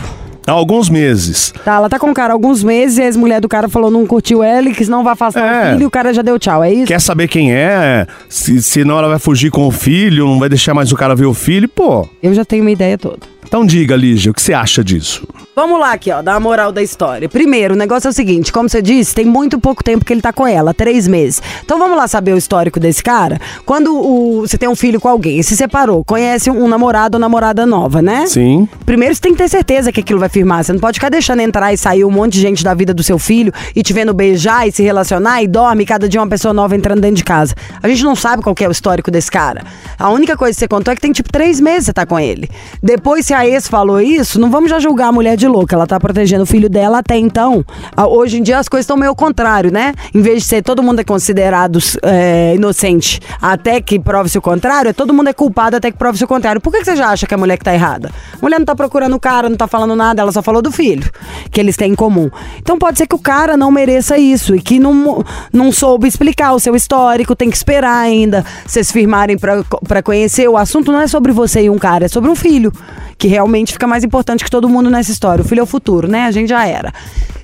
Há 0.47 0.51
alguns 0.53 0.89
meses. 0.89 1.53
Tá, 1.65 1.75
ela 1.75 1.89
tá 1.89 1.99
com 1.99 2.09
o 2.09 2.13
cara 2.13 2.31
há 2.31 2.35
alguns 2.35 2.63
meses 2.63 2.97
e 2.97 3.01
a 3.01 3.05
ex-mulher 3.05 3.41
do 3.41 3.49
cara 3.49 3.67
falou 3.67 3.91
não 3.91 4.05
curtiu 4.07 4.41
ela 4.41 4.69
e 4.69 4.73
que 4.73 4.85
não 4.85 5.03
vai 5.03 5.11
afastar 5.13 5.41
É. 5.45 5.67
o 5.67 5.71
filho 5.73 5.83
e 5.83 5.85
o 5.85 5.91
cara 5.91 6.13
já 6.13 6.21
deu 6.21 6.39
tchau, 6.39 6.63
é 6.63 6.71
isso? 6.73 6.87
Quer 6.87 7.01
saber 7.01 7.27
quem 7.27 7.53
é? 7.53 8.07
Se, 8.29 8.61
se 8.63 8.85
não 8.85 8.97
ela 8.97 9.09
vai 9.09 9.19
fugir 9.19 9.51
com 9.51 9.67
o 9.67 9.71
filho, 9.71 10.25
não 10.25 10.39
vai 10.39 10.47
deixar 10.47 10.73
mais 10.73 10.91
o 10.91 10.95
cara 10.95 11.13
ver 11.15 11.25
o 11.25 11.33
filho, 11.33 11.67
pô. 11.67 12.07
Eu 12.23 12.33
já 12.33 12.45
tenho 12.45 12.63
uma 12.63 12.71
ideia 12.71 12.97
toda. 12.97 13.19
Então 13.45 13.65
diga, 13.65 13.95
Lígia, 13.95 14.31
o 14.31 14.33
que 14.33 14.41
você 14.41 14.53
acha 14.53 14.83
disso? 14.83 15.27
Vamos 15.57 15.79
lá 15.79 15.91
aqui, 15.93 16.11
ó, 16.11 16.21
dar 16.21 16.35
a 16.35 16.39
moral 16.39 16.71
da 16.71 16.83
história. 16.83 17.27
Primeiro, 17.27 17.73
o 17.73 17.75
negócio 17.75 18.07
é 18.07 18.11
o 18.11 18.13
seguinte, 18.13 18.53
como 18.53 18.69
você 18.69 18.79
disse, 18.79 19.15
tem 19.15 19.25
muito 19.25 19.59
pouco 19.59 19.83
tempo 19.83 20.05
que 20.05 20.13
ele 20.13 20.21
tá 20.21 20.31
com 20.31 20.45
ela, 20.45 20.71
três 20.71 21.07
meses. 21.07 21.41
Então 21.65 21.79
vamos 21.79 21.97
lá 21.97 22.07
saber 22.07 22.31
o 22.33 22.37
histórico 22.37 22.79
desse 22.79 23.01
cara. 23.01 23.41
Quando 23.65 23.91
o- 23.91 24.41
você 24.41 24.55
tem 24.55 24.69
um 24.69 24.75
filho 24.75 25.01
com 25.01 25.07
alguém, 25.09 25.41
se 25.41 25.57
separou, 25.57 26.05
conhece 26.05 26.51
um 26.51 26.67
namorado 26.67 27.15
ou 27.15 27.19
namorada 27.19 27.65
nova, 27.65 28.03
né? 28.03 28.27
Sim. 28.27 28.69
Primeiro 28.85 29.15
você 29.15 29.19
tem 29.21 29.31
que 29.31 29.39
ter 29.39 29.49
certeza 29.49 29.91
que 29.91 29.99
aquilo 30.01 30.19
vai 30.19 30.29
firmar. 30.29 30.63
Você 30.63 30.71
não 30.73 30.79
pode 30.79 30.97
ficar 30.99 31.09
deixando 31.09 31.39
entrar 31.39 31.73
e 31.73 31.77
sair 31.77 32.05
um 32.05 32.11
monte 32.11 32.33
de 32.33 32.41
gente 32.41 32.63
da 32.63 32.75
vida 32.75 32.93
do 32.93 33.01
seu 33.01 33.17
filho 33.17 33.51
e 33.75 33.81
te 33.81 33.93
vendo 33.93 34.13
beijar 34.13 34.67
e 34.67 34.71
se 34.71 34.83
relacionar 34.83 35.41
e 35.41 35.47
dorme 35.47 35.87
cada 35.87 36.07
dia 36.07 36.21
uma 36.21 36.27
pessoa 36.29 36.53
nova 36.53 36.75
entrando 36.75 37.01
dentro 37.01 37.17
de 37.17 37.23
casa. 37.23 37.55
A 37.81 37.87
gente 37.87 38.03
não 38.03 38.15
sabe 38.15 38.43
qual 38.43 38.53
que 38.53 38.63
é 38.63 38.67
o 38.67 38.71
histórico 38.71 39.09
desse 39.09 39.31
cara. 39.31 39.63
A 39.97 40.11
única 40.11 40.37
coisa 40.37 40.53
que 40.53 40.59
você 40.59 40.67
contou 40.67 40.91
é 40.91 40.95
que 40.95 41.01
tem 41.01 41.11
tipo 41.11 41.31
três 41.31 41.59
meses 41.59 41.79
que 41.79 41.85
você 41.85 41.93
tá 41.93 42.05
com 42.05 42.19
ele. 42.19 42.47
Depois, 42.83 43.25
se 43.25 43.33
a 43.33 43.43
ex 43.47 43.67
falou 43.67 43.99
isso, 43.99 44.39
não 44.39 44.51
vamos 44.51 44.69
já 44.69 44.77
julgar 44.77 45.07
a 45.07 45.11
mulher 45.11 45.35
de 45.35 45.46
louca. 45.47 45.75
Ela 45.75 45.87
tá 45.87 45.99
protegendo 45.99 46.43
o 46.43 46.45
filho 46.45 46.69
dela 46.69 46.99
até 46.99 47.17
então. 47.17 47.63
Ah, 47.95 48.07
Hoje 48.07 48.39
em 48.39 48.43
dia 48.43 48.57
as 48.57 48.67
coisas 48.67 48.83
estão 48.83 48.97
meio 48.97 49.15
contrário, 49.15 49.71
né? 49.71 49.93
Em 50.13 50.21
vez 50.21 50.43
de 50.43 50.47
ser 50.47 50.63
todo 50.63 50.81
mundo 50.81 50.99
é 50.99 51.03
considerado 51.03 51.79
é, 52.03 52.55
inocente 52.55 53.19
até 53.41 53.79
que 53.79 53.99
prove-se 53.99 54.37
o 54.37 54.41
contrário, 54.41 54.89
é 54.89 54.93
todo 54.93 55.13
mundo 55.13 55.29
é 55.29 55.33
culpado 55.33 55.75
até 55.75 55.91
que 55.91 55.97
prove-se 55.97 56.23
o 56.23 56.27
contrário. 56.27 56.59
Por 56.59 56.71
que, 56.71 56.79
que 56.79 56.85
você 56.85 56.95
já 56.95 57.09
acha 57.09 57.27
que 57.27 57.33
a 57.33 57.37
mulher 57.37 57.57
que 57.57 57.63
tá 57.63 57.73
errada? 57.73 58.11
A 58.33 58.37
mulher 58.41 58.57
não 58.57 58.65
tá 58.65 58.75
procurando 58.75 59.15
o 59.15 59.19
cara, 59.19 59.49
não 59.49 59.57
tá 59.57 59.67
falando 59.67 59.95
nada, 59.95 60.21
ela 60.21 60.31
só 60.31 60.41
falou 60.41 60.61
do 60.61 60.71
filho 60.71 61.09
que 61.51 61.59
eles 61.59 61.77
têm 61.77 61.91
em 61.91 61.95
comum. 61.95 62.29
Então 62.59 62.77
pode 62.77 62.97
ser 62.97 63.07
que 63.07 63.15
o 63.15 63.19
cara 63.19 63.55
não 63.55 63.71
mereça 63.71 64.17
isso 64.17 64.55
e 64.55 64.61
que 64.61 64.79
não, 64.79 65.23
não 65.51 65.71
soube 65.71 66.07
explicar 66.07 66.53
o 66.53 66.59
seu 66.59 66.75
histórico, 66.75 67.35
tem 67.35 67.49
que 67.49 67.57
esperar 67.57 67.97
ainda 67.97 68.43
vocês 68.65 68.91
firmarem 68.91 69.37
pra 69.37 70.01
conhecer. 70.01 70.47
O 70.47 70.57
assunto 70.57 70.91
não 70.91 71.01
é 71.01 71.07
sobre 71.07 71.31
você 71.31 71.63
e 71.63 71.69
um 71.69 71.77
cara, 71.77 72.05
é 72.05 72.07
sobre 72.07 72.29
um 72.29 72.35
filho, 72.35 72.71
que 73.17 73.27
realmente 73.27 73.73
fica 73.73 73.87
mais 73.87 74.03
importante 74.03 74.43
que 74.43 74.51
todo 74.51 74.69
mundo 74.69 74.89
nessa 74.89 75.11
história. 75.11 75.43
O 75.43 75.47
filho 75.47 75.61
é 75.61 75.63
o 75.63 75.67
futuro, 75.67 76.07
né? 76.07 76.25
A 76.25 76.31
gente 76.31 76.49
já 76.49 76.65
era. 76.65 76.93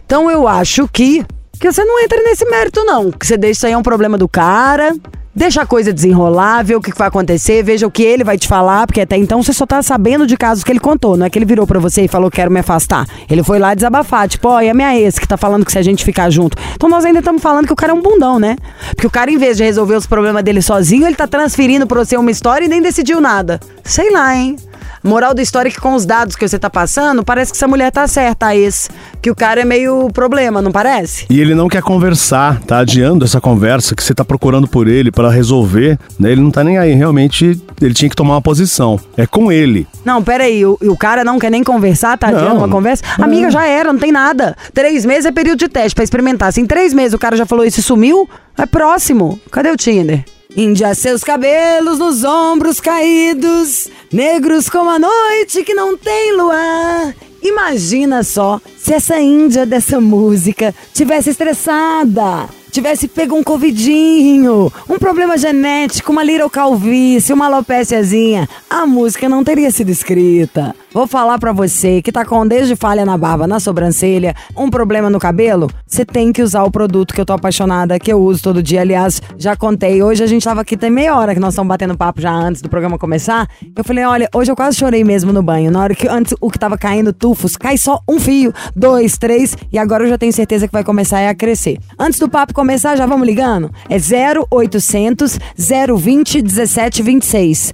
Então 0.06 0.30
eu 0.30 0.48
acho 0.48 0.88
que, 0.88 1.26
que 1.60 1.72
você 1.72 1.84
não 1.84 2.00
entra 2.04 2.22
nesse 2.22 2.46
mérito, 2.46 2.84
não. 2.84 3.12
Que 3.12 3.26
você 3.26 3.38
deixa 3.38 3.52
isso 3.52 3.66
aí 3.68 3.74
é 3.74 3.78
um 3.78 3.84
problema 3.84 4.18
do 4.18 4.28
cara. 4.28 4.94
Deixa 5.36 5.64
a 5.64 5.66
coisa 5.66 5.92
desenrolar, 5.92 6.64
vê 6.64 6.76
o 6.76 6.82
que 6.82 6.96
vai 6.96 7.08
acontecer, 7.08 7.64
veja 7.64 7.88
o 7.88 7.92
que 7.92 8.04
ele 8.04 8.24
vai 8.24 8.38
te 8.38 8.48
falar, 8.48 8.86
porque 8.86 9.02
até 9.02 9.18
então 9.18 9.42
você 9.42 9.52
só 9.52 9.66
tá 9.66 9.82
sabendo 9.82 10.28
de 10.28 10.38
casos 10.38 10.64
que 10.64 10.72
ele 10.72 10.80
contou. 10.80 11.18
Não 11.18 11.26
é 11.26 11.30
que 11.30 11.40
ele 11.40 11.46
virou 11.46 11.66
pra 11.66 11.80
você 11.80 12.04
e 12.04 12.08
falou 12.08 12.30
quero 12.30 12.52
me 12.52 12.60
afastar. 12.60 13.08
Ele 13.28 13.42
foi 13.42 13.58
lá 13.58 13.74
desabafar, 13.74 14.28
tipo, 14.28 14.48
ó, 14.48 14.62
e 14.62 14.70
a 14.70 14.76
minha 14.76 14.96
ex 14.96 15.18
que 15.18 15.28
tá 15.28 15.36
falando 15.36 15.66
que 15.66 15.72
se 15.72 15.80
a 15.80 15.82
gente 15.82 16.06
ficar 16.06 16.30
junto. 16.30 16.56
Então 16.76 16.88
nós 16.88 17.04
ainda 17.04 17.18
estamos 17.18 17.42
falando 17.42 17.66
que 17.66 17.74
o 17.74 17.76
cara 17.76 17.92
é 17.92 17.96
um 17.96 18.02
bundão, 18.02 18.38
né? 18.38 18.56
Porque 18.90 19.08
o 19.08 19.10
cara, 19.10 19.32
em 19.32 19.38
vez 19.38 19.58
de 19.58 19.64
resolver 19.64 19.96
os 19.96 20.06
problemas 20.06 20.44
dele 20.44 20.62
sozinho, 20.62 21.08
ele 21.08 21.16
tá 21.16 21.26
transferindo 21.26 21.88
pra 21.88 22.06
você 22.06 22.16
uma 22.16 22.30
história 22.30 22.66
e 22.66 22.68
nem 22.68 22.80
decidiu 22.80 23.20
nada. 23.20 23.60
Sei 23.84 24.12
lá, 24.12 24.36
hein? 24.36 24.56
Moral 25.04 25.34
da 25.34 25.42
história 25.42 25.68
é 25.68 25.72
que 25.72 25.82
com 25.82 25.94
os 25.96 26.06
dados 26.06 26.36
que 26.36 26.48
você 26.48 26.58
tá 26.58 26.70
passando, 26.70 27.24
parece 27.26 27.52
que 27.52 27.58
essa 27.58 27.68
mulher 27.68 27.92
tá 27.92 28.08
certa, 28.08 28.48
a 28.48 28.56
ex. 28.56 28.90
Que 29.22 29.30
o 29.30 29.36
cara 29.36 29.62
é 29.62 29.66
meio 29.66 30.10
problema, 30.14 30.62
não 30.62 30.72
parece? 30.72 31.26
E 31.30 31.42
ele 31.42 31.54
não 31.54 31.68
quer 31.68 31.82
conversar, 31.82 32.62
tá 32.62 32.80
adiando 32.80 33.26
essa 33.26 33.42
conversa 33.42 33.96
que 33.96 34.04
você 34.04 34.14
tá 34.14 34.24
procurando 34.24 34.66
por 34.66 34.88
ele 34.88 35.12
pra 35.12 35.30
resolver, 35.30 36.00
né? 36.18 36.32
Ele 36.32 36.40
não 36.42 36.52
tá 36.52 36.64
nem 36.64 36.78
aí, 36.78 36.94
realmente 36.94 37.62
ele 37.82 37.94
tinha 37.94 38.10
que 38.10 38.16
tomar 38.16 38.36
uma 38.36 38.42
posição. 38.42 38.98
É 39.18 39.28
com 39.28 39.52
ele. 39.52 39.86
Não, 40.06 40.24
peraí, 40.24 40.66
o, 40.66 40.78
e 40.82 40.88
o 40.88 40.96
cara 40.96 41.24
não 41.26 41.38
quer 41.38 41.52
nem 41.52 41.64
conversar, 41.64 42.18
tá 42.18 42.30
adiando 42.30 42.52
Não. 42.52 42.58
uma 42.60 42.70
conversa? 42.70 43.04
Amiga, 43.20 43.52
já 43.52 43.66
era, 43.68 43.92
não 43.92 44.00
tem 44.00 44.12
nada. 44.12 44.56
Três 44.74 45.06
meses 45.06 45.26
é 45.26 45.32
período 45.32 45.60
de 45.60 45.68
teste 45.68 45.96
pra 45.96 46.04
experimentar. 46.06 46.54
Se 46.54 46.62
em 46.62 46.66
três 46.66 46.94
meses 46.94 47.14
o 47.14 47.20
cara 47.20 47.36
já 47.36 47.46
falou 47.46 47.66
isso 47.66 47.82
e 47.82 47.84
sumiu, 47.84 48.30
é 48.58 48.66
próximo. 48.66 49.38
Cadê 49.52 49.70
o 49.70 49.76
Tinder? 49.76 50.24
Índia, 50.56 50.94
seus 50.94 51.24
cabelos 51.24 51.98
nos 51.98 52.24
ombros 52.24 52.80
caídos, 52.80 53.90
negros 54.12 54.70
como 54.70 54.88
a 54.88 55.00
noite 55.00 55.64
que 55.64 55.74
não 55.74 55.98
tem 55.98 56.32
luar. 56.36 57.16
Imagina 57.42 58.24
só 58.24 58.62
se 58.78 58.94
essa 58.94 59.20
índia 59.20 59.66
dessa 59.66 60.00
música 60.00 60.74
tivesse 60.94 61.32
estressada, 61.32 62.48
tivesse 62.74 63.08
pego 63.08 63.36
um 63.36 63.44
covidinho, 63.44 64.74
um 64.90 64.98
problema 64.98 65.38
genético, 65.38 66.12
uma 66.12 66.24
little 66.24 66.50
calvície, 66.50 67.32
uma 67.32 67.46
alopéciazinha, 67.46 68.50
a 68.68 68.88
música 68.88 69.30
não 69.30 69.44
teria 69.44 69.70
sido 69.70 69.90
escrita. 69.90 70.76
Vou 70.92 71.08
falar 71.08 71.38
pra 71.40 71.52
você 71.52 72.02
que 72.02 72.12
tá 72.12 72.26
com 72.26 72.46
desde 72.46 72.76
falha 72.76 73.06
na 73.06 73.18
barba, 73.18 73.48
na 73.48 73.60
sobrancelha, 73.60 74.36
um 74.58 74.70
problema 74.70 75.10
no 75.10 75.20
cabelo, 75.20 75.70
você 75.88 76.04
tem 76.04 76.32
que 76.32 76.42
usar 76.42 76.64
o 76.64 76.72
produto 76.72 77.14
que 77.14 77.22
eu 77.22 77.26
tô 77.26 77.34
apaixonada, 77.34 78.00
que 78.00 78.12
eu 78.12 78.20
uso 78.20 78.42
todo 78.42 78.62
dia. 78.62 78.82
Aliás, 78.82 79.22
já 79.38 79.56
contei, 79.56 80.02
hoje 80.02 80.24
a 80.24 80.28
gente 80.28 80.44
tava 80.44 80.62
aqui 80.62 80.76
tem 80.76 80.90
meia 80.90 81.16
hora 81.16 81.34
que 81.34 81.40
nós 81.40 81.54
estamos 81.54 81.68
batendo 81.68 81.96
papo 81.96 82.22
já 82.22 82.32
antes 82.32 82.62
do 82.62 82.70
programa 82.70 82.98
começar. 82.98 83.48
Eu 83.76 83.84
falei, 83.84 84.04
olha, 84.04 84.30
hoje 84.34 84.52
eu 84.52 84.56
quase 84.56 84.78
chorei 84.78 85.04
mesmo 85.04 85.32
no 85.32 85.44
banho. 85.44 85.72
Na 85.72 85.82
hora 85.82 85.96
que 85.96 86.08
antes 86.08 86.36
o 86.42 86.50
que 86.50 86.58
tava 86.58 86.78
caindo 86.78 87.14
tufos, 87.14 87.56
cai 87.56 87.78
só 87.78 88.00
um 88.08 88.20
fio, 88.20 88.54
dois, 88.76 89.18
três, 89.18 89.56
e 89.72 89.78
agora 89.78 90.04
eu 90.04 90.10
já 90.10 90.18
tenho 90.18 90.34
certeza 90.34 90.68
que 90.68 90.74
vai 90.74 90.84
começar 90.84 91.28
a 91.28 91.36
crescer. 91.36 91.78
Antes 91.98 92.20
do 92.20 92.30
papo 92.30 92.54
começar, 92.64 92.96
já 92.96 93.06
vamos 93.06 93.28
ligando? 93.28 93.70
É 93.90 93.98
0800 93.98 95.38
020 95.58 96.42
1726. 96.42 97.74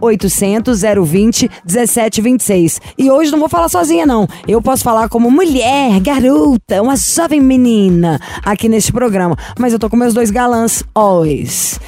0800 0.00 0.82
020 0.82 1.48
1726. 1.64 2.80
E 2.98 3.08
hoje 3.08 3.30
não 3.30 3.38
vou 3.38 3.48
falar 3.48 3.68
sozinha, 3.68 4.04
não. 4.04 4.26
Eu 4.48 4.60
posso 4.60 4.82
falar 4.82 5.08
como 5.08 5.30
mulher, 5.30 6.00
garota, 6.00 6.82
uma 6.82 6.96
jovem 6.96 7.40
menina 7.40 8.18
aqui 8.44 8.68
neste 8.68 8.92
programa. 8.92 9.36
Mas 9.56 9.72
eu 9.72 9.78
tô 9.78 9.88
com 9.88 9.96
meus 9.96 10.12
dois 10.12 10.32
galãs, 10.32 10.82
always. 10.92 11.78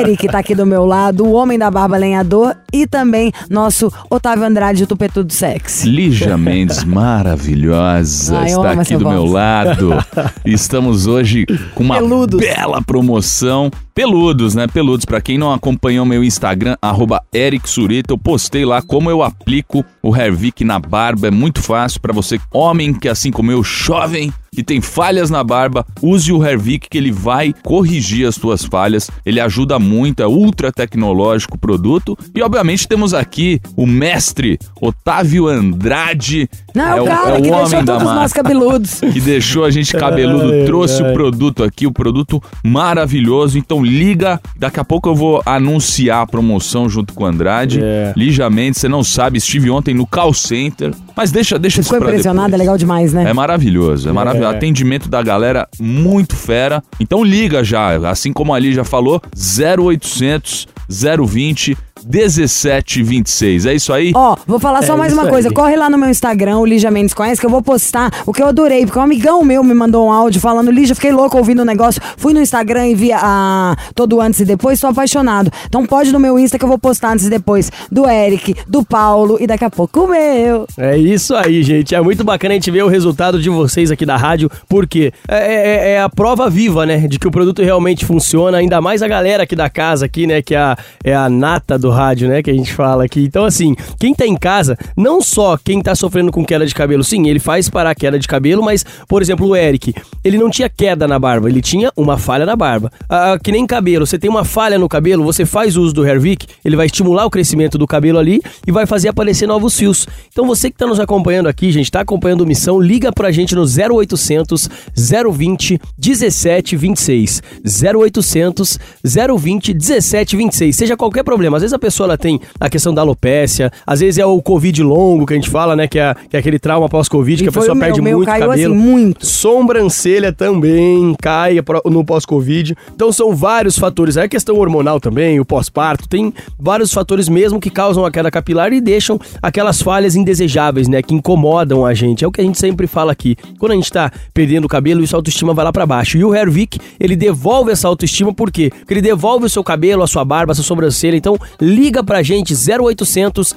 Eric 0.00 0.26
tá 0.26 0.40
aqui 0.40 0.56
do 0.56 0.66
meu 0.66 0.84
lado, 0.84 1.24
o 1.24 1.32
homem 1.32 1.56
da 1.56 1.70
barba 1.70 1.96
lenhador, 1.96 2.56
e 2.72 2.84
também 2.84 3.30
nosso 3.48 3.92
Otávio 4.10 4.44
Andrade, 4.44 4.82
o 4.82 4.86
tupetu 4.88 5.22
do 5.22 5.32
sexy. 5.32 5.88
Lígia 5.88 6.36
Mendes, 6.36 6.82
maravilhosa, 6.84 8.38
Ai, 8.38 8.46
está 8.46 8.72
aqui 8.72 8.96
do 8.96 9.08
meu 9.08 9.20
voz. 9.20 9.32
lado. 9.32 9.90
Estamos 10.44 11.06
hoje 11.06 11.46
com 11.74 11.82
uma 11.82 11.96
Peludos. 11.96 12.40
bela 12.40 12.82
promoção. 12.82 13.70
Peludos, 14.00 14.54
né? 14.54 14.66
Peludos. 14.66 15.04
Pra 15.04 15.20
quem 15.20 15.36
não 15.36 15.52
acompanhou 15.52 16.06
meu 16.06 16.24
Instagram, 16.24 16.74
arroba 16.80 17.22
Eric 17.34 17.68
Surita, 17.68 18.14
eu 18.14 18.16
postei 18.16 18.64
lá 18.64 18.80
como 18.80 19.10
eu 19.10 19.22
aplico 19.22 19.84
o 20.02 20.16
Hervik 20.16 20.64
na 20.64 20.78
barba. 20.78 21.28
É 21.28 21.30
muito 21.30 21.60
fácil 21.60 22.00
pra 22.00 22.10
você, 22.10 22.40
homem 22.50 22.94
que 22.94 23.10
assim 23.10 23.30
como 23.30 23.52
eu, 23.52 23.62
jovem, 23.62 24.32
que 24.52 24.64
tem 24.64 24.80
falhas 24.80 25.30
na 25.30 25.44
barba, 25.44 25.86
use 26.02 26.32
o 26.32 26.44
Hervik 26.44 26.88
que 26.88 26.98
ele 26.98 27.12
vai 27.12 27.54
corrigir 27.62 28.26
as 28.26 28.34
suas 28.34 28.64
falhas. 28.64 29.10
Ele 29.24 29.40
ajuda 29.40 29.78
muito, 29.78 30.22
é 30.22 30.26
ultra 30.26 30.72
tecnológico 30.72 31.56
o 31.56 31.58
produto. 31.58 32.18
E 32.34 32.42
obviamente 32.42 32.88
temos 32.88 33.14
aqui 33.14 33.60
o 33.76 33.86
mestre 33.86 34.58
Otávio 34.80 35.46
Andrade. 35.46 36.48
Não, 36.74 36.84
é 36.84 37.00
o 37.00 37.04
cara 37.04 37.38
é 37.38 37.40
que 37.40 37.48
o 37.48 37.50
deixou 37.50 37.66
homem 37.66 37.84
da 37.84 37.92
todos 37.98 38.14
nós 38.14 38.32
cabeludos. 38.32 39.00
que 39.00 39.20
deixou 39.20 39.64
a 39.64 39.70
gente 39.70 39.96
cabeludo, 39.96 40.64
trouxe 40.66 41.02
o 41.02 41.12
produto 41.12 41.62
aqui, 41.62 41.86
o 41.86 41.92
produto 41.92 42.42
maravilhoso. 42.64 43.58
Então 43.58 43.84
liga, 43.90 44.40
daqui 44.56 44.80
a 44.80 44.84
pouco 44.84 45.08
eu 45.08 45.14
vou 45.14 45.42
anunciar 45.44 46.22
a 46.22 46.26
promoção 46.26 46.88
junto 46.88 47.12
com 47.12 47.24
o 47.24 47.26
Andrade. 47.26 47.80
É. 47.82 48.12
Ligeamente, 48.16 48.78
você 48.78 48.88
não 48.88 49.02
sabe, 49.02 49.38
estive 49.38 49.70
ontem 49.70 49.92
no 49.94 50.06
call 50.06 50.32
center, 50.32 50.92
mas 51.16 51.30
deixa, 51.30 51.58
deixa 51.58 51.80
isso 51.80 51.88
Ficou 51.88 52.00
pra 52.00 52.10
impressionado, 52.10 52.46
é 52.48 52.50
depois. 52.50 52.60
legal 52.60 52.78
demais, 52.78 53.12
né? 53.12 53.28
É 53.28 53.32
maravilhoso, 53.32 54.08
é 54.08 54.12
maravilhoso. 54.12 54.52
É. 54.52 54.56
Atendimento 54.56 55.08
da 55.08 55.22
galera 55.22 55.68
muito 55.78 56.36
fera. 56.36 56.82
Então 56.98 57.22
liga 57.24 57.62
já, 57.64 58.08
assim 58.08 58.32
como 58.32 58.54
ali 58.54 58.72
já 58.72 58.84
falou, 58.84 59.20
0800 59.34 60.68
020 60.90 61.76
1726. 62.04 63.66
É 63.66 63.74
isso 63.74 63.92
aí? 63.92 64.12
Ó, 64.14 64.36
vou 64.46 64.58
falar 64.58 64.82
só 64.82 64.94
É 64.94 64.96
mais 64.96 65.12
uma 65.12 65.24
aí. 65.24 65.28
coisa. 65.28 65.50
Corre 65.50 65.76
lá 65.76 65.88
no 65.90 65.98
meu 65.98 66.08
Instagram, 66.08 66.58
o 66.58 66.66
Lígia 66.66 66.90
Mendes 66.90 67.14
Conhece, 67.14 67.40
que 67.40 67.46
eu 67.46 67.50
vou 67.50 67.62
postar 67.62 68.10
o 68.26 68.32
que 68.32 68.42
eu 68.42 68.46
adorei. 68.46 68.84
Porque 68.84 68.98
um 68.98 69.02
amigão 69.02 69.42
meu 69.44 69.62
me 69.62 69.74
mandou 69.74 70.06
um 70.08 70.12
áudio 70.12 70.40
falando, 70.40 70.70
Lígia, 70.70 70.94
fiquei 70.94 71.12
louco 71.12 71.36
ouvindo 71.36 71.60
o 71.60 71.64
negócio. 71.64 72.00
Fui 72.16 72.32
no 72.32 72.40
Instagram 72.40 72.88
e 72.88 72.94
vi 72.94 73.12
a, 73.12 73.76
todo 73.94 74.20
antes 74.20 74.40
e 74.40 74.44
depois, 74.44 74.78
sou 74.80 74.90
apaixonado. 74.90 75.50
Então 75.66 75.84
pode 75.86 76.12
no 76.12 76.18
meu 76.20 76.38
Insta 76.38 76.58
que 76.58 76.64
eu 76.64 76.68
vou 76.68 76.78
postar 76.78 77.12
antes 77.12 77.26
e 77.26 77.30
depois. 77.30 77.70
Do 77.90 78.08
Eric, 78.08 78.54
do 78.66 78.84
Paulo 78.84 79.36
e 79.40 79.46
daqui 79.46 79.64
a 79.64 79.70
pouco 79.70 80.00
o 80.04 80.08
meu. 80.08 80.66
É 80.78 80.96
isso 80.96 81.34
aí, 81.34 81.62
gente. 81.62 81.94
É 81.94 82.00
muito 82.00 82.24
bacana 82.24 82.54
a 82.54 82.56
gente 82.56 82.70
ver 82.70 82.82
o 82.84 82.88
resultado 82.88 83.40
de 83.40 83.48
vocês 83.50 83.90
aqui 83.90 84.06
da 84.06 84.16
rádio, 84.16 84.50
porque 84.68 85.12
é, 85.28 85.36
é- 85.36 85.90
é 85.92 86.00
a 86.02 86.08
prova 86.08 86.48
viva, 86.48 86.86
né? 86.86 86.98
De 87.08 87.18
que 87.18 87.26
o 87.26 87.30
produto 87.30 87.62
realmente 87.62 88.04
funciona. 88.04 88.58
Ainda 88.58 88.80
mais 88.80 89.02
a 89.02 89.08
galera 89.08 89.42
aqui 89.42 89.54
da 89.56 89.68
casa, 89.68 90.06
aqui, 90.06 90.26
né? 90.26 90.40
Que 90.42 90.54
é 90.54 90.58
a, 90.58 90.76
é 91.04 91.14
a 91.14 91.28
nata 91.28 91.78
do 91.78 91.89
do 91.90 91.92
rádio, 91.92 92.28
né? 92.28 92.42
Que 92.42 92.50
a 92.50 92.54
gente 92.54 92.72
fala 92.72 93.04
aqui. 93.04 93.20
Então, 93.24 93.44
assim, 93.44 93.74
quem 93.98 94.14
tá 94.14 94.24
em 94.24 94.36
casa, 94.36 94.78
não 94.96 95.20
só 95.20 95.58
quem 95.58 95.82
tá 95.82 95.94
sofrendo 95.94 96.30
com 96.30 96.44
queda 96.44 96.64
de 96.64 96.74
cabelo, 96.74 97.02
sim, 97.02 97.28
ele 97.28 97.40
faz 97.40 97.68
parar 97.68 97.90
a 97.90 97.94
queda 97.94 98.18
de 98.18 98.28
cabelo, 98.28 98.62
mas, 98.62 98.84
por 99.08 99.20
exemplo, 99.20 99.48
o 99.48 99.56
Eric, 99.56 99.92
ele 100.24 100.38
não 100.38 100.48
tinha 100.48 100.68
queda 100.68 101.08
na 101.08 101.18
barba, 101.18 101.48
ele 101.48 101.60
tinha 101.60 101.90
uma 101.96 102.16
falha 102.16 102.46
na 102.46 102.54
barba. 102.54 102.90
Ah, 103.08 103.38
que 103.42 103.50
nem 103.50 103.66
cabelo, 103.66 104.06
você 104.06 104.18
tem 104.18 104.30
uma 104.30 104.44
falha 104.44 104.78
no 104.78 104.88
cabelo, 104.88 105.24
você 105.24 105.44
faz 105.44 105.76
uso 105.76 105.92
do 105.92 106.06
Hervik, 106.06 106.46
ele 106.64 106.76
vai 106.76 106.86
estimular 106.86 107.26
o 107.26 107.30
crescimento 107.30 107.76
do 107.76 107.86
cabelo 107.86 108.18
ali 108.18 108.40
e 108.66 108.70
vai 108.70 108.86
fazer 108.86 109.08
aparecer 109.08 109.46
novos 109.46 109.76
fios. 109.76 110.06
Então, 110.28 110.46
você 110.46 110.70
que 110.70 110.78
tá 110.78 110.86
nos 110.86 111.00
acompanhando 111.00 111.48
aqui, 111.48 111.72
gente, 111.72 111.90
tá 111.90 112.00
acompanhando 112.00 112.46
missão, 112.46 112.80
liga 112.80 113.12
pra 113.12 113.32
gente 113.32 113.54
no 113.54 113.62
0800 113.62 114.68
020 114.96 115.80
1726. 115.98 117.42
0800 117.64 118.78
020 119.04 119.74
1726. 119.74 120.76
Seja 120.76 120.96
qualquer 120.96 121.24
problema. 121.24 121.56
Às 121.56 121.62
vezes 121.62 121.74
a 121.74 121.78
pessoa 121.80 122.06
ela 122.06 122.18
tem 122.18 122.40
a 122.58 122.68
questão 122.68 122.94
da 122.94 123.02
alopécia, 123.02 123.72
às 123.86 124.00
vezes 124.00 124.18
é 124.18 124.26
o 124.26 124.40
Covid 124.40 124.82
longo 124.82 125.26
que 125.26 125.32
a 125.32 125.36
gente 125.36 125.50
fala, 125.50 125.74
né? 125.74 125.88
Que 125.88 125.98
é, 125.98 126.14
que 126.28 126.36
é 126.36 126.40
aquele 126.40 126.58
trauma 126.58 126.88
pós-Covid, 126.88 127.42
que 127.42 127.48
a 127.48 127.52
pessoa 127.52 127.74
meu, 127.74 127.84
perde 127.84 128.00
meu 128.00 128.16
muito 128.18 128.28
caiu 128.28 128.48
cabelo. 128.48 128.74
assim, 128.74 128.82
muito. 128.82 129.26
Sobrancelha 129.26 130.32
também 130.32 131.14
cai 131.20 131.56
no 131.86 132.04
pós-Covid. 132.04 132.76
Então 132.94 133.12
são 133.12 133.34
vários 133.34 133.78
fatores. 133.78 134.16
Aí 134.16 134.24
a 134.24 134.28
questão 134.28 134.56
hormonal 134.56 135.00
também, 135.00 135.40
o 135.40 135.44
pós-parto, 135.44 136.08
tem 136.08 136.32
vários 136.58 136.92
fatores 136.92 137.28
mesmo 137.28 137.60
que 137.60 137.70
causam 137.70 138.04
a 138.04 138.10
queda 138.10 138.30
capilar 138.30 138.72
e 138.72 138.80
deixam 138.80 139.18
aquelas 139.42 139.80
falhas 139.82 140.14
indesejáveis, 140.16 140.88
né? 140.88 141.02
Que 141.02 141.14
incomodam 141.14 141.84
a 141.84 141.94
gente. 141.94 142.24
É 142.24 142.28
o 142.28 142.32
que 142.32 142.40
a 142.40 142.44
gente 142.44 142.58
sempre 142.58 142.86
fala 142.86 143.12
aqui. 143.12 143.36
Quando 143.58 143.72
a 143.72 143.74
gente 143.74 143.90
tá 143.90 144.10
perdendo 144.34 144.64
o 144.64 144.68
cabelo, 144.68 145.02
isso 145.02 145.16
a 145.16 145.18
autoestima 145.18 145.54
vai 145.54 145.64
lá 145.64 145.72
pra 145.72 145.86
baixo. 145.86 146.18
E 146.18 146.24
o 146.24 146.34
Hervik, 146.34 146.78
ele 146.98 147.16
devolve 147.16 147.72
essa 147.72 147.88
autoestima 147.88 148.32
por 148.32 148.50
quê? 148.50 148.70
Porque 148.70 148.94
ele 148.94 149.02
devolve 149.02 149.46
o 149.46 149.48
seu 149.48 149.64
cabelo, 149.64 150.02
a 150.02 150.06
sua 150.06 150.24
barba, 150.24 150.52
a 150.52 150.54
sua 150.54 150.64
sobrancelha. 150.64 151.16
Então 151.16 151.38
liga 151.70 152.02
pra 152.02 152.22
gente 152.22 152.54
0800 152.54 153.54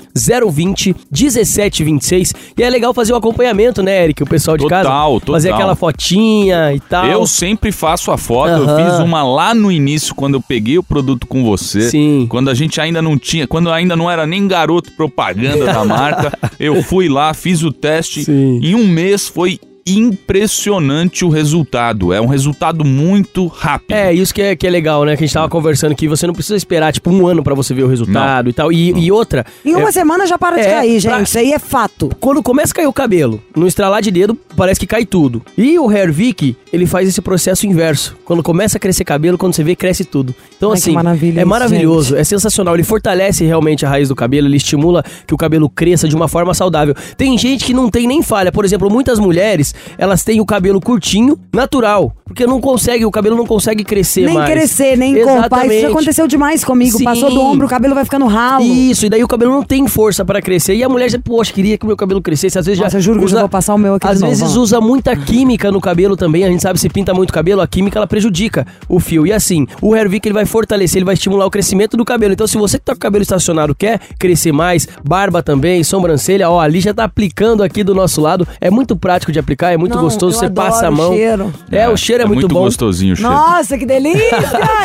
020 0.51 0.95
1726. 1.11 2.33
E 2.57 2.63
é 2.63 2.69
legal 2.69 2.93
fazer 2.93 3.13
o 3.13 3.15
acompanhamento, 3.15 3.81
né, 3.81 4.03
Eric? 4.03 4.23
O 4.23 4.25
pessoal 4.25 4.57
de 4.57 4.67
casa. 4.67 4.83
Total, 4.83 5.19
total. 5.19 5.35
Fazer 5.35 5.51
aquela 5.51 5.75
fotinha 5.75 6.73
e 6.73 6.79
tal. 6.79 7.05
Eu 7.05 7.25
sempre 7.25 7.71
faço 7.71 8.11
a 8.11 8.17
foto, 8.17 8.49
eu 8.49 8.69
Aham. 8.69 8.77
fiz 8.77 8.99
uma 8.99 9.23
lá 9.23 9.53
no 9.53 9.71
início, 9.71 10.13
quando 10.13 10.35
eu 10.35 10.41
peguei 10.41 10.77
o 10.77 10.83
produto 10.83 11.25
com 11.27 11.43
você. 11.43 11.89
Sim. 11.89 12.27
Quando 12.29 12.49
a 12.49 12.53
gente 12.53 12.79
ainda 12.79 13.01
não 13.01 13.17
tinha, 13.17 13.47
quando 13.47 13.67
eu 13.67 13.73
ainda 13.73 13.95
não 13.95 14.09
era 14.09 14.25
nem 14.25 14.47
garoto 14.47 14.91
propaganda 14.91 15.65
da 15.65 15.83
marca, 15.85 16.37
eu 16.59 16.81
fui 16.83 17.09
lá, 17.09 17.33
fiz 17.33 17.63
o 17.63 17.71
teste. 17.71 18.23
Sim. 18.23 18.59
Em 18.61 18.75
um 18.75 18.87
mês 18.87 19.27
foi 19.27 19.59
impressionante 19.85 21.25
o 21.25 21.29
resultado. 21.29 22.13
É 22.13 22.21
um 22.21 22.27
resultado 22.27 22.85
muito 22.85 23.47
rápido. 23.47 23.91
É, 23.91 24.13
isso 24.13 24.33
que 24.33 24.41
é, 24.41 24.55
que 24.55 24.65
é 24.65 24.69
legal, 24.69 25.03
né? 25.05 25.15
Que 25.15 25.23
a 25.23 25.27
gente 25.27 25.33
tava 25.33 25.49
conversando 25.49 25.95
que 25.95 26.07
você 26.07 26.25
não 26.25 26.33
precisa 26.33 26.55
esperar, 26.55 26.91
tipo, 26.93 27.09
um 27.09 27.27
ano 27.27 27.43
pra 27.43 27.53
você 27.53 27.73
ver 27.73 27.83
o 27.83 27.87
resultado 27.87 28.49
e 28.49 28.53
tal. 28.53 28.71
E, 28.71 28.91
e 28.91 29.11
outra. 29.11 29.45
Em 29.65 29.75
uma 29.75 29.89
é, 29.89 29.91
semana 29.91 30.25
já 30.25 30.37
para 30.37 30.55
de 30.55 30.61
é, 30.63 30.71
cair, 30.71 31.01
pra- 31.01 31.17
gente. 31.17 31.27
Isso 31.27 31.37
aí 31.37 31.53
é 31.53 31.59
fato. 31.59 32.09
Quando 32.19 32.41
começa 32.41 32.73
a 32.73 32.75
cair 32.75 32.87
o 32.87 32.93
cabelo, 32.93 33.41
no 33.55 33.67
estralar 33.67 34.01
de 34.01 34.11
dedo, 34.11 34.37
parece 34.55 34.79
que 34.79 34.87
cai 34.87 35.05
tudo. 35.05 35.41
E 35.57 35.77
o 35.77 35.91
Hervik, 35.91 36.55
ele 36.71 36.85
faz 36.85 37.07
esse 37.07 37.21
processo 37.21 37.67
inverso. 37.67 38.15
Quando 38.25 38.41
começa 38.41 38.77
a 38.77 38.79
crescer 38.79 39.03
cabelo, 39.03 39.37
quando 39.37 39.53
você 39.53 39.63
vê, 39.63 39.75
cresce 39.75 40.05
tudo. 40.05 40.33
Então, 40.55 40.71
Ai, 40.71 40.77
assim, 40.77 40.91
maravilha 40.93 41.41
é 41.41 41.45
maravilhoso, 41.45 42.15
é 42.15 42.23
sensacional. 42.23 42.73
Ele 42.75 42.83
fortalece 42.83 43.43
realmente 43.43 43.85
a 43.85 43.89
raiz 43.89 44.09
do 44.09 44.15
cabelo, 44.15 44.47
ele 44.47 44.57
estimula 44.57 45.03
que 45.27 45.33
o 45.33 45.37
cabelo 45.37 45.69
cresça 45.69 46.07
de 46.07 46.15
uma 46.15 46.27
forma 46.27 46.53
saudável. 46.53 46.95
Tem 47.17 47.37
gente 47.37 47.65
que 47.65 47.73
não 47.73 47.89
tem 47.89 48.07
nem 48.07 48.21
falha. 48.21 48.51
Por 48.51 48.65
exemplo, 48.65 48.89
muitas 48.89 49.19
mulheres, 49.19 49.72
elas 49.97 50.23
têm 50.23 50.39
o 50.41 50.45
cabelo 50.45 50.79
curtinho, 50.81 51.37
natural. 51.53 52.13
Porque 52.25 52.47
não 52.47 52.59
consegue, 52.59 53.05
o 53.05 53.11
cabelo 53.11 53.35
não 53.35 53.45
consegue 53.45 53.83
crescer 53.83 54.25
nem 54.25 54.33
mais. 54.35 54.49
crescer, 54.49 54.97
nem 54.97 55.23
compar. 55.23 55.69
Isso 55.69 55.87
aconteceu 55.87 56.27
demais 56.27 56.63
comigo. 56.63 56.97
Sim. 56.97 57.03
Passou 57.03 57.29
do 57.29 57.39
ombro, 57.39 57.67
o 57.67 57.69
cabelo 57.69 57.93
vai 57.93 58.03
ficando 58.03 58.25
ralo. 58.25 58.63
Isso, 58.65 59.05
e 59.05 59.09
daí 59.09 59.23
o 59.23 59.27
cabelo 59.27 59.51
não 59.51 59.61
tem 59.63 59.87
força 59.87 60.25
pra 60.25 60.41
crescer. 60.41 60.73
E 60.75 60.83
a 60.83 60.89
mulher 60.89 61.11
já, 61.11 61.19
poxa, 61.19 61.53
queria 61.53 61.77
que 61.77 61.83
o 61.85 61.87
meu 61.87 61.95
cabelo 61.95 62.21
crescesse. 62.21 62.57
Às 62.57 62.65
vezes 62.65 62.79
Nossa, 62.79 62.91
já. 62.91 62.97
eu 62.97 63.01
juro 63.03 63.19
que 63.19 63.23
eu 63.23 63.27
usa, 63.27 63.35
já 63.35 63.41
vou 63.41 63.49
passar 63.49 63.75
o 63.75 63.77
meu 63.77 63.95
aqui 63.95 64.07
Às 64.07 64.19
novo, 64.19 64.31
vezes 64.31 64.57
ó. 64.57 64.59
usa 64.61 64.81
muita 64.81 65.15
química 65.15 65.71
no 65.71 65.79
cabelo 65.79 66.17
também. 66.17 66.43
A 66.43 66.49
gente 66.49 66.61
sabe 66.61 66.79
se 66.79 66.89
pinta 66.89 67.13
muito 67.13 67.31
cabelo, 67.31 67.61
a 67.61 67.67
química 67.67 67.99
ela 67.99 68.07
prejudica 68.07 68.65
o 68.89 68.99
fio. 68.99 69.27
E 69.27 69.31
assim, 69.31 69.67
o 69.81 69.95
Hervik 69.95 70.27
ele 70.27 70.33
vai 70.33 70.45
fortalecer, 70.45 70.97
ele 70.97 71.05
vai 71.05 71.13
estimular 71.13 71.45
o 71.45 71.51
crescimento 71.51 71.95
do 71.95 72.03
cabelo. 72.03 72.33
Então, 72.33 72.47
se 72.47 72.57
você 72.57 72.79
que 72.79 72.85
tá 72.85 72.93
com 72.93 72.97
o 72.97 73.01
cabelo 73.01 73.21
estacionado 73.21 73.75
quer 73.75 73.99
crescer 74.17 74.51
mais, 74.51 74.87
barba 75.03 75.43
também, 75.43 75.83
sobrancelha, 75.83 76.49
ó, 76.49 76.59
ali 76.59 76.79
já 76.79 76.93
tá 76.93 77.03
aplicando 77.03 77.61
aqui 77.61 77.83
do 77.83 77.93
nosso 77.93 78.19
lado. 78.21 78.47
É 78.59 78.71
muito 78.71 78.95
prático 78.95 79.31
de 79.31 79.37
aplicar, 79.37 79.62
é 79.71 79.77
muito 79.77 79.95
Não, 79.95 80.03
gostoso. 80.03 80.35
eu 80.35 80.39
Você 80.39 80.45
adoro 80.45 80.69
passa 80.71 80.87
a 80.87 80.89
o 80.89 80.95
mão. 80.95 81.13
cheiro. 81.13 81.53
É, 81.71 81.87
o 81.89 81.95
cheiro 81.97 82.23
é, 82.23 82.25
muito, 82.25 82.47
bom. 82.47 82.61
gostosinho 82.65 83.13
o 83.13 83.15
cheiro. 83.15 83.31
Nossa, 83.31 83.77
que 83.77 83.85
delícia! 83.85 84.37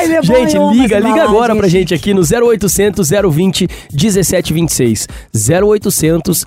Ele 0.02 0.14
é 0.14 0.22
bom, 0.22 0.26
Gente, 0.34 0.56
amo 0.56 0.72
liga, 0.72 0.98
liga 0.98 1.10
agora 1.22 1.28
embalagem, 1.52 1.56
pra 1.56 1.68
gente 1.68 1.94
aqui 1.94 2.14
no 2.14 2.22
0800 2.22 3.08
020 3.30 3.68
1726. 3.92 5.08
0800 5.34 6.44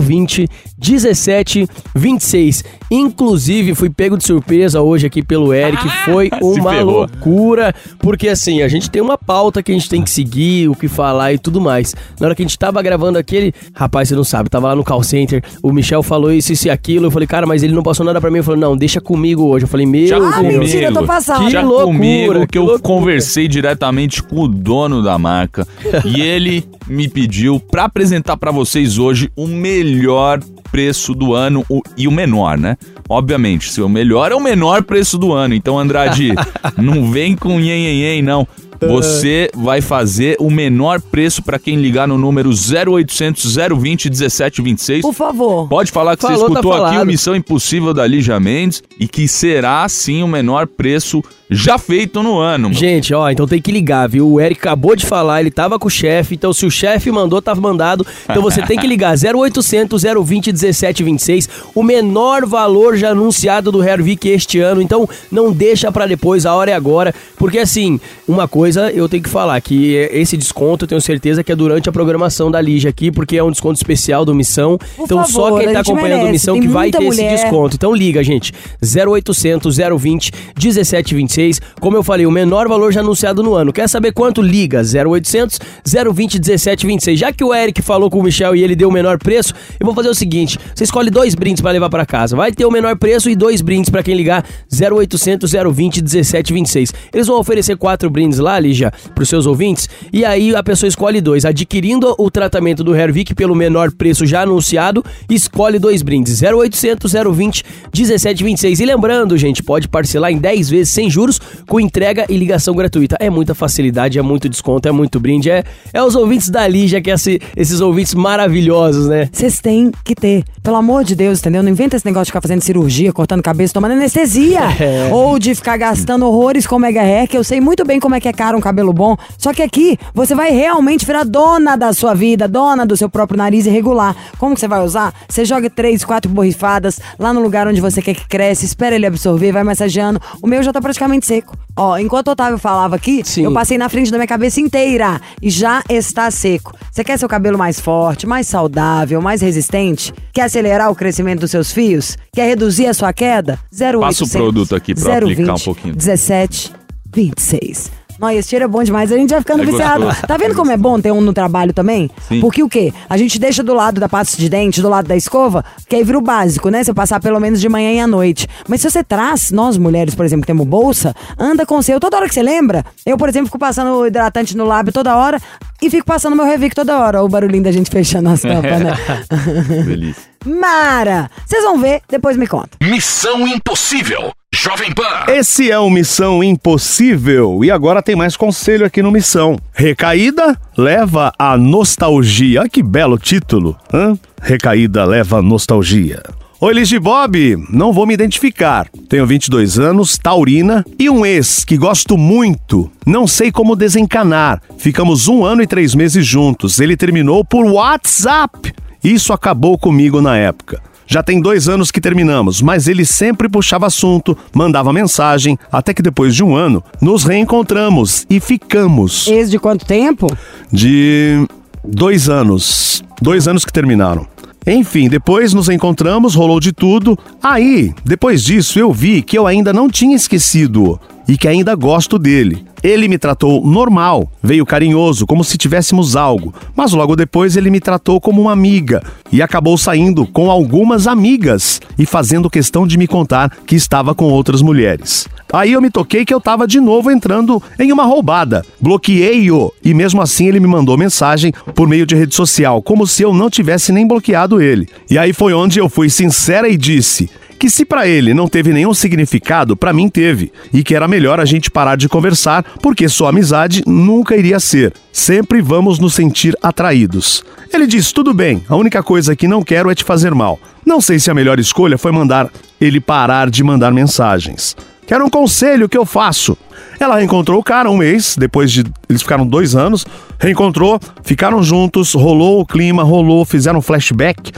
020 0.00 0.48
1726. 0.78 2.64
Inclusive, 2.90 3.74
fui 3.74 3.88
pego 3.88 4.16
de 4.16 4.24
surpresa 4.24 4.80
hoje 4.80 5.06
aqui 5.06 5.22
pelo 5.22 5.54
Eric. 5.54 5.82
Foi 6.04 6.28
uma 6.42 6.80
loucura. 6.80 7.72
Porque 8.00 8.28
assim, 8.28 8.62
a 8.62 8.68
gente 8.68 8.90
tem 8.90 9.00
uma 9.00 9.16
pauta 9.16 9.62
que 9.62 9.70
a 9.70 9.74
gente 9.74 9.88
tem 9.88 10.02
que 10.02 10.10
seguir, 10.10 10.68
o 10.68 10.74
que 10.74 10.88
falar 10.88 11.32
e 11.32 11.38
tudo 11.38 11.60
mais. 11.60 11.94
Na 12.18 12.26
hora 12.26 12.34
que 12.34 12.42
a 12.42 12.44
gente 12.44 12.58
tava 12.58 12.82
gravando 12.82 13.18
aquele. 13.18 13.52
Rapaz, 13.74 14.08
você 14.08 14.16
não 14.16 14.24
sabe, 14.24 14.48
tava 14.50 14.68
lá 14.68 14.74
no 14.74 14.82
call 14.84 15.02
center. 15.02 15.42
O 15.62 15.72
Michel 15.72 16.02
falou 16.02 16.32
isso, 16.32 16.52
isso 16.52 16.66
e 16.66 16.70
aquilo. 16.70 17.06
Eu 17.06 17.10
falei, 17.10 17.28
cara, 17.28 17.46
mas 17.46 17.59
ele 17.62 17.74
não 17.74 17.82
passou 17.82 18.04
nada 18.04 18.20
pra 18.20 18.30
mim. 18.30 18.36
Ele 18.38 18.42
falou, 18.44 18.60
não, 18.60 18.76
deixa 18.76 19.00
comigo 19.00 19.44
hoje. 19.44 19.64
Eu 19.64 19.68
falei, 19.68 19.86
meu 19.86 20.06
Já 20.06 20.18
Deus. 20.18 20.58
mentira, 20.58 20.86
eu 20.86 20.92
tô 20.94 21.04
passada. 21.04 21.44
Que 21.44 21.50
Já 21.50 21.62
loucura, 21.62 21.86
comigo 21.86 22.40
que, 22.40 22.46
que 22.48 22.58
eu 22.58 22.62
loucura. 22.64 22.82
conversei 22.82 23.48
diretamente 23.48 24.22
com 24.22 24.40
o 24.40 24.48
dono 24.48 25.02
da 25.02 25.18
marca 25.18 25.66
e 26.04 26.20
ele 26.20 26.64
me 26.88 27.08
pediu 27.08 27.60
pra 27.60 27.84
apresentar 27.84 28.36
pra 28.36 28.50
vocês 28.50 28.98
hoje 28.98 29.30
o 29.36 29.46
melhor 29.46 30.40
preço 30.70 31.14
do 31.14 31.34
ano 31.34 31.64
o- 31.68 31.82
e 31.96 32.06
o 32.06 32.12
menor, 32.12 32.56
né? 32.56 32.76
Obviamente, 33.08 33.70
se 33.72 33.82
o 33.82 33.88
melhor 33.88 34.30
é 34.30 34.34
o 34.36 34.40
menor 34.40 34.84
preço 34.84 35.18
do 35.18 35.32
ano. 35.32 35.52
Então, 35.54 35.76
Andrade, 35.78 36.32
não 36.78 37.10
vem 37.10 37.34
com 37.34 37.58
nhen, 37.58 37.82
nhen, 37.82 37.98
nhen, 38.00 38.22
não. 38.22 38.46
Você 38.88 39.50
vai 39.54 39.80
fazer 39.80 40.36
o 40.38 40.50
menor 40.50 41.00
preço 41.00 41.42
pra 41.42 41.58
quem 41.58 41.76
ligar 41.76 42.08
no 42.08 42.16
número 42.16 42.50
0800 42.50 43.56
020 43.56 44.08
1726. 44.10 45.02
Por 45.02 45.14
favor. 45.14 45.68
Pode 45.68 45.90
falar 45.90 46.16
que 46.16 46.22
você 46.22 46.32
Falou, 46.32 46.46
tá 46.48 46.52
escutou 46.54 46.72
aqui 46.72 46.82
falado. 46.82 47.02
o 47.02 47.06
Missão 47.06 47.36
Impossível 47.36 47.92
da 47.92 48.06
Lígia 48.06 48.38
Mendes 48.40 48.82
e 48.98 49.06
que 49.06 49.28
será 49.28 49.88
sim 49.88 50.22
o 50.22 50.28
menor 50.28 50.66
preço 50.66 51.22
já 51.50 51.78
feito 51.78 52.22
no 52.22 52.38
ano. 52.38 52.68
mano. 52.68 52.74
Gente, 52.74 53.12
ó, 53.12 53.28
então 53.30 53.46
tem 53.46 53.60
que 53.60 53.72
ligar, 53.72 54.08
viu? 54.08 54.28
O 54.28 54.40
Eric 54.40 54.60
acabou 54.60 54.96
de 54.96 55.04
falar, 55.04 55.40
ele 55.40 55.50
tava 55.50 55.78
com 55.78 55.88
o 55.88 55.90
chefe, 55.90 56.34
então 56.34 56.52
se 56.52 56.64
o 56.64 56.70
chefe 56.70 57.10
mandou, 57.10 57.42
tava 57.42 57.60
mandado. 57.60 58.06
Então 58.28 58.42
você 58.42 58.62
tem 58.62 58.78
que 58.78 58.86
ligar 58.86 59.14
0800 59.16 60.02
020 60.02 60.46
1726, 60.52 61.48
o 61.74 61.82
menor 61.82 62.46
valor 62.46 62.96
já 62.96 63.10
anunciado 63.10 63.70
do 63.70 63.82
Hervik 63.82 64.28
este 64.28 64.58
ano. 64.60 64.80
Então 64.80 65.08
não 65.30 65.52
deixa 65.52 65.92
pra 65.92 66.06
depois, 66.06 66.46
a 66.46 66.54
hora 66.54 66.70
é 66.70 66.74
agora, 66.74 67.14
porque 67.36 67.58
assim, 67.58 68.00
uma 68.26 68.48
coisa 68.48 68.90
eu 68.90 69.08
tenho 69.08 69.22
que 69.22 69.28
falar 69.28 69.60
que 69.60 69.94
esse 70.12 70.36
desconto 70.36 70.84
eu 70.84 70.88
tenho 70.88 71.00
certeza 71.00 71.42
que 71.44 71.52
é 71.52 71.56
durante 71.56 71.88
a 71.88 71.92
programação 71.92 72.50
da 72.50 72.60
Lígia 72.60 72.90
aqui, 72.90 73.10
porque 73.10 73.36
é 73.36 73.42
um 73.44 73.50
desconto 73.50 73.76
especial 73.76 74.24
do 74.24 74.34
Missão. 74.34 74.78
Por 74.96 75.04
então 75.04 75.24
só 75.24 75.44
favor, 75.44 75.60
quem 75.60 75.68
a 75.68 75.72
tá 75.72 75.80
acompanhando 75.80 76.18
merece, 76.24 76.32
Missão 76.32 76.60
que 76.60 76.68
vai 76.68 76.90
ter 76.90 76.98
esse 76.98 77.06
mulher. 77.06 77.30
desconto 77.30 77.50
desconto. 77.50 77.76
Então 77.76 77.94
liga, 77.94 78.22
gente. 78.22 78.52
0800 78.82 79.76
020 79.76 80.32
1726. 80.56 81.39
Como 81.80 81.96
eu 81.96 82.02
falei, 82.02 82.26
o 82.26 82.30
menor 82.30 82.68
valor 82.68 82.92
já 82.92 83.00
anunciado 83.00 83.42
no 83.42 83.54
ano. 83.54 83.72
Quer 83.72 83.88
saber 83.88 84.12
quanto? 84.12 84.42
Liga 84.42 84.82
0800 84.82 85.58
020 85.84 86.34
1726. 86.34 87.18
Já 87.18 87.32
que 87.32 87.44
o 87.44 87.54
Eric 87.54 87.82
falou 87.82 88.10
com 88.10 88.18
o 88.18 88.22
Michel 88.22 88.54
e 88.54 88.62
ele 88.62 88.76
deu 88.76 88.88
o 88.88 88.92
menor 88.92 89.18
preço, 89.18 89.54
eu 89.78 89.86
vou 89.86 89.94
fazer 89.94 90.08
o 90.08 90.14
seguinte: 90.14 90.58
você 90.74 90.84
escolhe 90.84 91.10
dois 91.10 91.34
brindes 91.34 91.60
pra 91.60 91.70
levar 91.70 91.88
pra 91.88 92.04
casa. 92.04 92.36
Vai 92.36 92.52
ter 92.52 92.66
o 92.66 92.70
menor 92.70 92.96
preço 92.96 93.30
e 93.30 93.36
dois 93.36 93.60
brindes 93.60 93.90
pra 93.90 94.02
quem 94.02 94.14
ligar 94.14 94.44
0800 94.72 95.50
020 95.50 96.02
1726. 96.02 96.92
Eles 97.12 97.26
vão 97.26 97.38
oferecer 97.38 97.76
quatro 97.76 98.10
brindes 98.10 98.38
lá, 98.38 98.58
Lígia, 98.58 98.92
pros 99.14 99.28
seus 99.28 99.46
ouvintes. 99.46 99.88
E 100.12 100.24
aí 100.24 100.54
a 100.54 100.62
pessoa 100.62 100.88
escolhe 100.88 101.20
dois. 101.20 101.44
Adquirindo 101.44 102.14
o 102.18 102.30
tratamento 102.30 102.82
do 102.84 102.94
Hervik 102.94 103.34
pelo 103.34 103.54
menor 103.54 103.90
preço 103.92 104.26
já 104.26 104.42
anunciado, 104.42 105.04
escolhe 105.28 105.78
dois 105.78 106.02
brindes. 106.02 106.40
0800 106.42 107.12
020 107.12 107.64
1726. 107.94 108.80
E 108.80 108.84
lembrando, 108.84 109.36
gente, 109.36 109.62
pode 109.62 109.88
parcelar 109.88 110.30
em 110.30 110.38
10 110.38 110.70
vezes 110.70 110.92
sem 110.92 111.08
juros, 111.10 111.29
com 111.68 111.78
entrega 111.78 112.26
e 112.28 112.36
ligação 112.36 112.74
gratuita. 112.74 113.16
É 113.20 113.28
muita 113.30 113.54
facilidade, 113.54 114.18
é 114.18 114.22
muito 114.22 114.48
desconto, 114.48 114.88
é 114.88 114.92
muito 114.92 115.20
brinde. 115.20 115.50
É, 115.50 115.62
é 115.92 116.02
os 116.02 116.14
ouvintes 116.14 116.48
da 116.48 116.66
Lígia, 116.66 117.00
que 117.00 117.10
é 117.10 117.14
esse- 117.14 117.40
esses 117.56 117.80
ouvintes 117.80 118.14
maravilhosos, 118.14 119.06
né? 119.08 119.28
Vocês 119.32 119.60
têm 119.60 119.90
que 120.04 120.14
ter. 120.14 120.44
Pelo 120.62 120.76
amor 120.76 121.04
de 121.04 121.14
Deus, 121.14 121.38
entendeu? 121.40 121.62
Não 121.62 121.70
inventa 121.70 121.96
esse 121.96 122.04
negócio 122.06 122.26
de 122.26 122.30
ficar 122.30 122.40
fazendo 122.40 122.60
cirurgia, 122.62 123.12
cortando 123.12 123.42
cabeça, 123.42 123.74
tomando 123.74 123.92
anestesia. 123.92 124.60
É. 124.80 125.10
Ou 125.12 125.38
de 125.38 125.54
ficar 125.54 125.76
gastando 125.76 126.24
horrores 126.26 126.66
com 126.66 126.78
Mega 126.78 127.02
Hair, 127.02 127.28
que 127.28 127.36
eu 127.36 127.44
sei 127.44 127.60
muito 127.60 127.84
bem 127.84 128.00
como 128.00 128.14
é 128.14 128.20
que 128.20 128.26
é 128.28 128.32
caro 128.32 128.56
um 128.56 128.60
cabelo 128.60 128.92
bom. 128.94 129.14
Só 129.36 129.52
que 129.52 129.62
aqui 129.62 129.98
você 130.14 130.34
vai 130.34 130.50
realmente 130.52 131.04
virar 131.04 131.24
dona 131.24 131.76
da 131.76 131.92
sua 131.92 132.14
vida, 132.14 132.48
dona 132.48 132.86
do 132.86 132.96
seu 132.96 133.08
próprio 133.10 133.36
nariz 133.36 133.66
e 133.66 133.70
regular. 133.70 134.16
Como 134.38 134.54
que 134.54 134.60
você 134.60 134.66
vai 134.68 134.82
usar? 134.82 135.12
Você 135.28 135.44
joga 135.44 135.68
três, 135.68 136.02
quatro 136.04 136.30
borrifadas 136.30 136.98
lá 137.18 137.32
no 137.34 137.40
lugar 137.42 137.68
onde 137.68 137.80
você 137.80 138.00
quer 138.00 138.14
que 138.14 138.26
cresce, 138.26 138.64
espera 138.64 138.94
ele 138.94 139.06
absorver, 139.06 139.52
vai 139.52 139.62
massageando. 139.64 140.18
O 140.42 140.46
meu 140.46 140.62
já 140.62 140.72
tá 140.72 140.80
praticamente 140.80 141.09
seco. 141.20 141.56
Ó, 141.76 141.96
enquanto 141.96 142.28
o 142.28 142.32
Otávio 142.32 142.58
falava 142.58 142.96
aqui, 142.96 143.22
Sim. 143.24 143.44
eu 143.44 143.52
passei 143.52 143.78
na 143.78 143.88
frente 143.88 144.10
da 144.10 144.18
minha 144.18 144.26
cabeça 144.26 144.60
inteira 144.60 145.20
e 145.40 145.48
já 145.48 145.82
está 145.88 146.30
seco. 146.30 146.76
Você 146.92 147.02
quer 147.02 147.18
seu 147.18 147.28
cabelo 147.28 147.56
mais 147.56 147.80
forte, 147.80 148.26
mais 148.26 148.46
saudável, 148.46 149.22
mais 149.22 149.40
resistente? 149.40 150.12
Quer 150.32 150.42
acelerar 150.42 150.90
o 150.90 150.94
crescimento 150.94 151.40
dos 151.40 151.50
seus 151.50 151.72
fios? 151.72 152.18
Quer 152.32 152.48
reduzir 152.48 152.86
a 152.86 152.94
sua 152.94 153.12
queda? 153.12 153.58
0800 153.72 154.00
Passa 154.00 154.24
o 154.24 154.28
produto 154.28 154.76
aqui 154.76 154.94
pra 154.94 155.12
eu 155.12 155.18
aplicar 155.18 155.52
um 155.52 155.56
020 155.56 155.64
pouquinho. 155.64 155.96
17 155.96 156.72
26. 157.12 157.90
Não, 158.20 158.30
esse 158.30 158.50
cheiro 158.50 158.64
é 158.64 158.68
bom 158.68 158.82
demais, 158.82 159.10
a 159.10 159.16
gente 159.16 159.30
vai 159.30 159.40
ficando 159.40 159.62
É 159.62 159.66
viciado. 159.66 160.04
gostoso. 160.04 160.26
Tá 160.26 160.36
vendo 160.36 160.54
como 160.54 160.70
é 160.70 160.76
bom 160.76 161.00
ter 161.00 161.10
um 161.10 161.20
no 161.20 161.32
trabalho 161.32 161.72
também? 161.72 162.10
Sim. 162.28 162.40
Porque 162.40 162.62
o 162.62 162.68
quê? 162.68 162.92
A 163.08 163.16
gente 163.16 163.38
deixa 163.38 163.62
do 163.62 163.72
lado 163.72 163.98
da 163.98 164.08
pasta 164.08 164.36
de 164.36 164.48
dente, 164.48 164.82
do 164.82 164.88
lado 164.88 165.08
da 165.08 165.16
escova, 165.16 165.64
que 165.88 165.96
aí 165.96 166.04
vira 166.04 166.18
o 166.18 166.20
básico, 166.20 166.68
né? 166.68 166.84
Você 166.84 166.92
passar 166.92 167.18
pelo 167.20 167.40
menos 167.40 167.60
de 167.60 167.68
manhã 167.68 167.92
e 167.92 168.00
à 168.00 168.06
noite. 168.06 168.46
Mas 168.68 168.82
se 168.82 168.90
você 168.90 169.02
traz, 169.02 169.50
nós 169.50 169.78
mulheres, 169.78 170.14
por 170.14 170.24
exemplo, 170.24 170.42
que 170.42 170.46
temos 170.48 170.66
bolsa, 170.66 171.14
anda 171.38 171.64
com 171.64 171.76
o 171.76 171.82
seu 171.82 171.98
toda 171.98 172.16
hora 172.18 172.28
que 172.28 172.34
você 172.34 172.42
lembra. 172.42 172.84
Eu, 173.06 173.16
por 173.16 173.28
exemplo, 173.28 173.46
fico 173.46 173.58
passando 173.58 173.90
o 173.96 174.06
hidratante 174.06 174.56
no 174.56 174.64
lábio 174.66 174.92
toda 174.92 175.16
hora 175.16 175.40
e 175.80 175.88
fico 175.88 176.04
passando 176.06 176.36
meu 176.36 176.44
Revic 176.44 176.74
toda 176.74 176.98
hora. 176.98 177.22
O 177.22 177.28
barulhinho 177.28 177.64
da 177.64 177.72
gente 177.72 177.90
fechando 177.90 178.28
as 178.28 178.42
tampas, 178.42 178.80
né? 178.80 178.92
Delícia. 179.86 180.22
Mara! 180.44 181.30
Vocês 181.46 181.62
vão 181.64 181.78
ver, 181.78 182.02
depois 182.08 182.36
me 182.36 182.46
conta. 182.46 182.70
Missão 182.82 183.46
Impossível. 183.46 184.32
Jovem 184.52 184.92
Pan. 184.92 185.26
Esse 185.28 185.70
é 185.70 185.78
o 185.78 185.88
Missão 185.88 186.42
Impossível 186.42 187.64
e 187.64 187.70
agora 187.70 188.02
tem 188.02 188.16
mais 188.16 188.36
conselho 188.36 188.84
aqui 188.84 189.00
no 189.00 189.12
Missão. 189.12 189.56
Recaída 189.72 190.58
leva 190.76 191.32
a 191.38 191.56
nostalgia. 191.56 192.68
Que 192.68 192.82
belo 192.82 193.16
título, 193.16 193.76
hã? 193.94 194.18
Recaída 194.42 195.04
leva 195.04 195.38
a 195.38 195.42
nostalgia. 195.42 196.20
Oi, 196.60 196.74
Liz 196.74 196.90
Bob, 196.98 197.64
não 197.70 197.92
vou 197.92 198.04
me 198.04 198.12
identificar. 198.12 198.88
Tenho 199.08 199.24
22 199.24 199.78
anos, 199.78 200.18
taurina 200.18 200.84
e 200.98 201.08
um 201.08 201.24
ex 201.24 201.64
que 201.64 201.78
gosto 201.78 202.18
muito. 202.18 202.90
Não 203.06 203.28
sei 203.28 203.52
como 203.52 203.76
desencanar. 203.76 204.60
Ficamos 204.76 205.28
um 205.28 205.44
ano 205.44 205.62
e 205.62 205.66
três 205.66 205.94
meses 205.94 206.26
juntos. 206.26 206.80
Ele 206.80 206.96
terminou 206.96 207.44
por 207.44 207.64
WhatsApp. 207.64 208.74
Isso 209.02 209.32
acabou 209.32 209.78
comigo 209.78 210.20
na 210.20 210.36
época. 210.36 210.82
Já 211.12 211.24
tem 211.24 211.40
dois 211.40 211.68
anos 211.68 211.90
que 211.90 212.00
terminamos, 212.00 212.62
mas 212.62 212.86
ele 212.86 213.04
sempre 213.04 213.48
puxava 213.48 213.84
assunto, 213.84 214.38
mandava 214.54 214.92
mensagem, 214.92 215.58
até 215.72 215.92
que 215.92 216.02
depois 216.02 216.32
de 216.36 216.44
um 216.44 216.54
ano 216.54 216.84
nos 217.00 217.24
reencontramos 217.24 218.24
e 218.30 218.38
ficamos. 218.38 219.26
Ex 219.26 219.50
de 219.50 219.58
quanto 219.58 219.84
tempo? 219.84 220.28
De 220.72 221.44
dois 221.82 222.28
anos. 222.28 223.02
Dois 223.20 223.48
anos 223.48 223.64
que 223.64 223.72
terminaram. 223.72 224.24
Enfim, 224.64 225.08
depois 225.08 225.52
nos 225.52 225.68
encontramos, 225.68 226.36
rolou 226.36 226.60
de 226.60 226.70
tudo. 226.70 227.18
Aí, 227.42 227.92
depois 228.04 228.44
disso, 228.44 228.78
eu 228.78 228.92
vi 228.92 229.20
que 229.20 229.36
eu 229.36 229.48
ainda 229.48 229.72
não 229.72 229.90
tinha 229.90 230.14
esquecido 230.14 231.00
e 231.26 231.36
que 231.36 231.48
ainda 231.48 231.74
gosto 231.74 232.18
dele. 232.18 232.64
Ele 232.82 233.08
me 233.08 233.18
tratou 233.18 233.64
normal, 233.64 234.30
veio 234.42 234.64
carinhoso, 234.64 235.26
como 235.26 235.44
se 235.44 235.58
tivéssemos 235.58 236.16
algo, 236.16 236.54
mas 236.74 236.92
logo 236.92 237.14
depois 237.14 237.56
ele 237.56 237.70
me 237.70 237.78
tratou 237.78 238.20
como 238.20 238.40
uma 238.40 238.52
amiga 238.52 239.02
e 239.30 239.42
acabou 239.42 239.76
saindo 239.76 240.26
com 240.26 240.50
algumas 240.50 241.06
amigas 241.06 241.80
e 241.98 242.06
fazendo 242.06 242.48
questão 242.48 242.86
de 242.86 242.96
me 242.96 243.06
contar 243.06 243.50
que 243.66 243.76
estava 243.76 244.14
com 244.14 244.24
outras 244.24 244.62
mulheres. 244.62 245.28
Aí 245.52 245.72
eu 245.72 245.82
me 245.82 245.90
toquei 245.90 246.24
que 246.24 246.32
eu 246.32 246.40
tava 246.40 246.66
de 246.66 246.80
novo 246.80 247.10
entrando 247.10 247.62
em 247.78 247.92
uma 247.92 248.04
roubada. 248.04 248.64
Bloqueei-o 248.80 249.72
e 249.84 249.92
mesmo 249.92 250.22
assim 250.22 250.46
ele 250.46 250.60
me 250.60 250.66
mandou 250.66 250.96
mensagem 250.96 251.52
por 251.74 251.88
meio 251.88 252.06
de 252.06 252.14
rede 252.14 252.34
social, 252.34 252.80
como 252.80 253.06
se 253.06 253.22
eu 253.22 253.34
não 253.34 253.50
tivesse 253.50 253.92
nem 253.92 254.06
bloqueado 254.06 254.60
ele. 254.60 254.88
E 255.10 255.18
aí 255.18 255.32
foi 255.32 255.52
onde 255.52 255.78
eu 255.78 255.88
fui 255.88 256.08
sincera 256.08 256.68
e 256.68 256.76
disse: 256.76 257.28
que 257.60 257.68
se 257.68 257.84
pra 257.84 258.08
ele 258.08 258.32
não 258.32 258.48
teve 258.48 258.72
nenhum 258.72 258.94
significado, 258.94 259.76
pra 259.76 259.92
mim 259.92 260.08
teve, 260.08 260.50
e 260.72 260.82
que 260.82 260.94
era 260.94 261.06
melhor 261.06 261.38
a 261.38 261.44
gente 261.44 261.70
parar 261.70 261.94
de 261.94 262.08
conversar, 262.08 262.64
porque 262.80 263.06
sua 263.06 263.28
amizade 263.28 263.82
nunca 263.86 264.34
iria 264.34 264.58
ser. 264.58 264.94
Sempre 265.12 265.60
vamos 265.60 265.98
nos 265.98 266.14
sentir 266.14 266.56
atraídos. 266.62 267.44
Ele 267.70 267.86
diz: 267.86 268.12
"Tudo 268.12 268.32
bem, 268.32 268.64
a 268.66 268.74
única 268.76 269.02
coisa 269.02 269.36
que 269.36 269.46
não 269.46 269.62
quero 269.62 269.90
é 269.90 269.94
te 269.94 270.04
fazer 270.04 270.34
mal. 270.34 270.58
Não 270.86 271.02
sei 271.02 271.18
se 271.18 271.30
a 271.30 271.34
melhor 271.34 271.60
escolha 271.60 271.98
foi 271.98 272.10
mandar 272.10 272.48
ele 272.80 272.98
parar 272.98 273.50
de 273.50 273.62
mandar 273.62 273.92
mensagens. 273.92 274.74
Quero 275.06 275.26
um 275.26 275.30
conselho 275.30 275.86
que 275.86 275.98
eu 275.98 276.06
faço." 276.06 276.56
Ela 276.98 277.16
reencontrou 277.16 277.60
o 277.60 277.62
cara 277.62 277.90
um 277.90 277.98
mês, 277.98 278.36
depois 278.38 278.72
de. 278.72 278.84
Eles 279.06 279.20
ficaram 279.20 279.46
dois 279.46 279.76
anos. 279.76 280.06
Reencontrou, 280.38 280.98
ficaram 281.22 281.62
juntos, 281.62 282.14
rolou 282.14 282.62
o 282.62 282.66
clima, 282.66 283.02
rolou, 283.02 283.44
fizeram 283.44 283.82
flashback. 283.82 284.50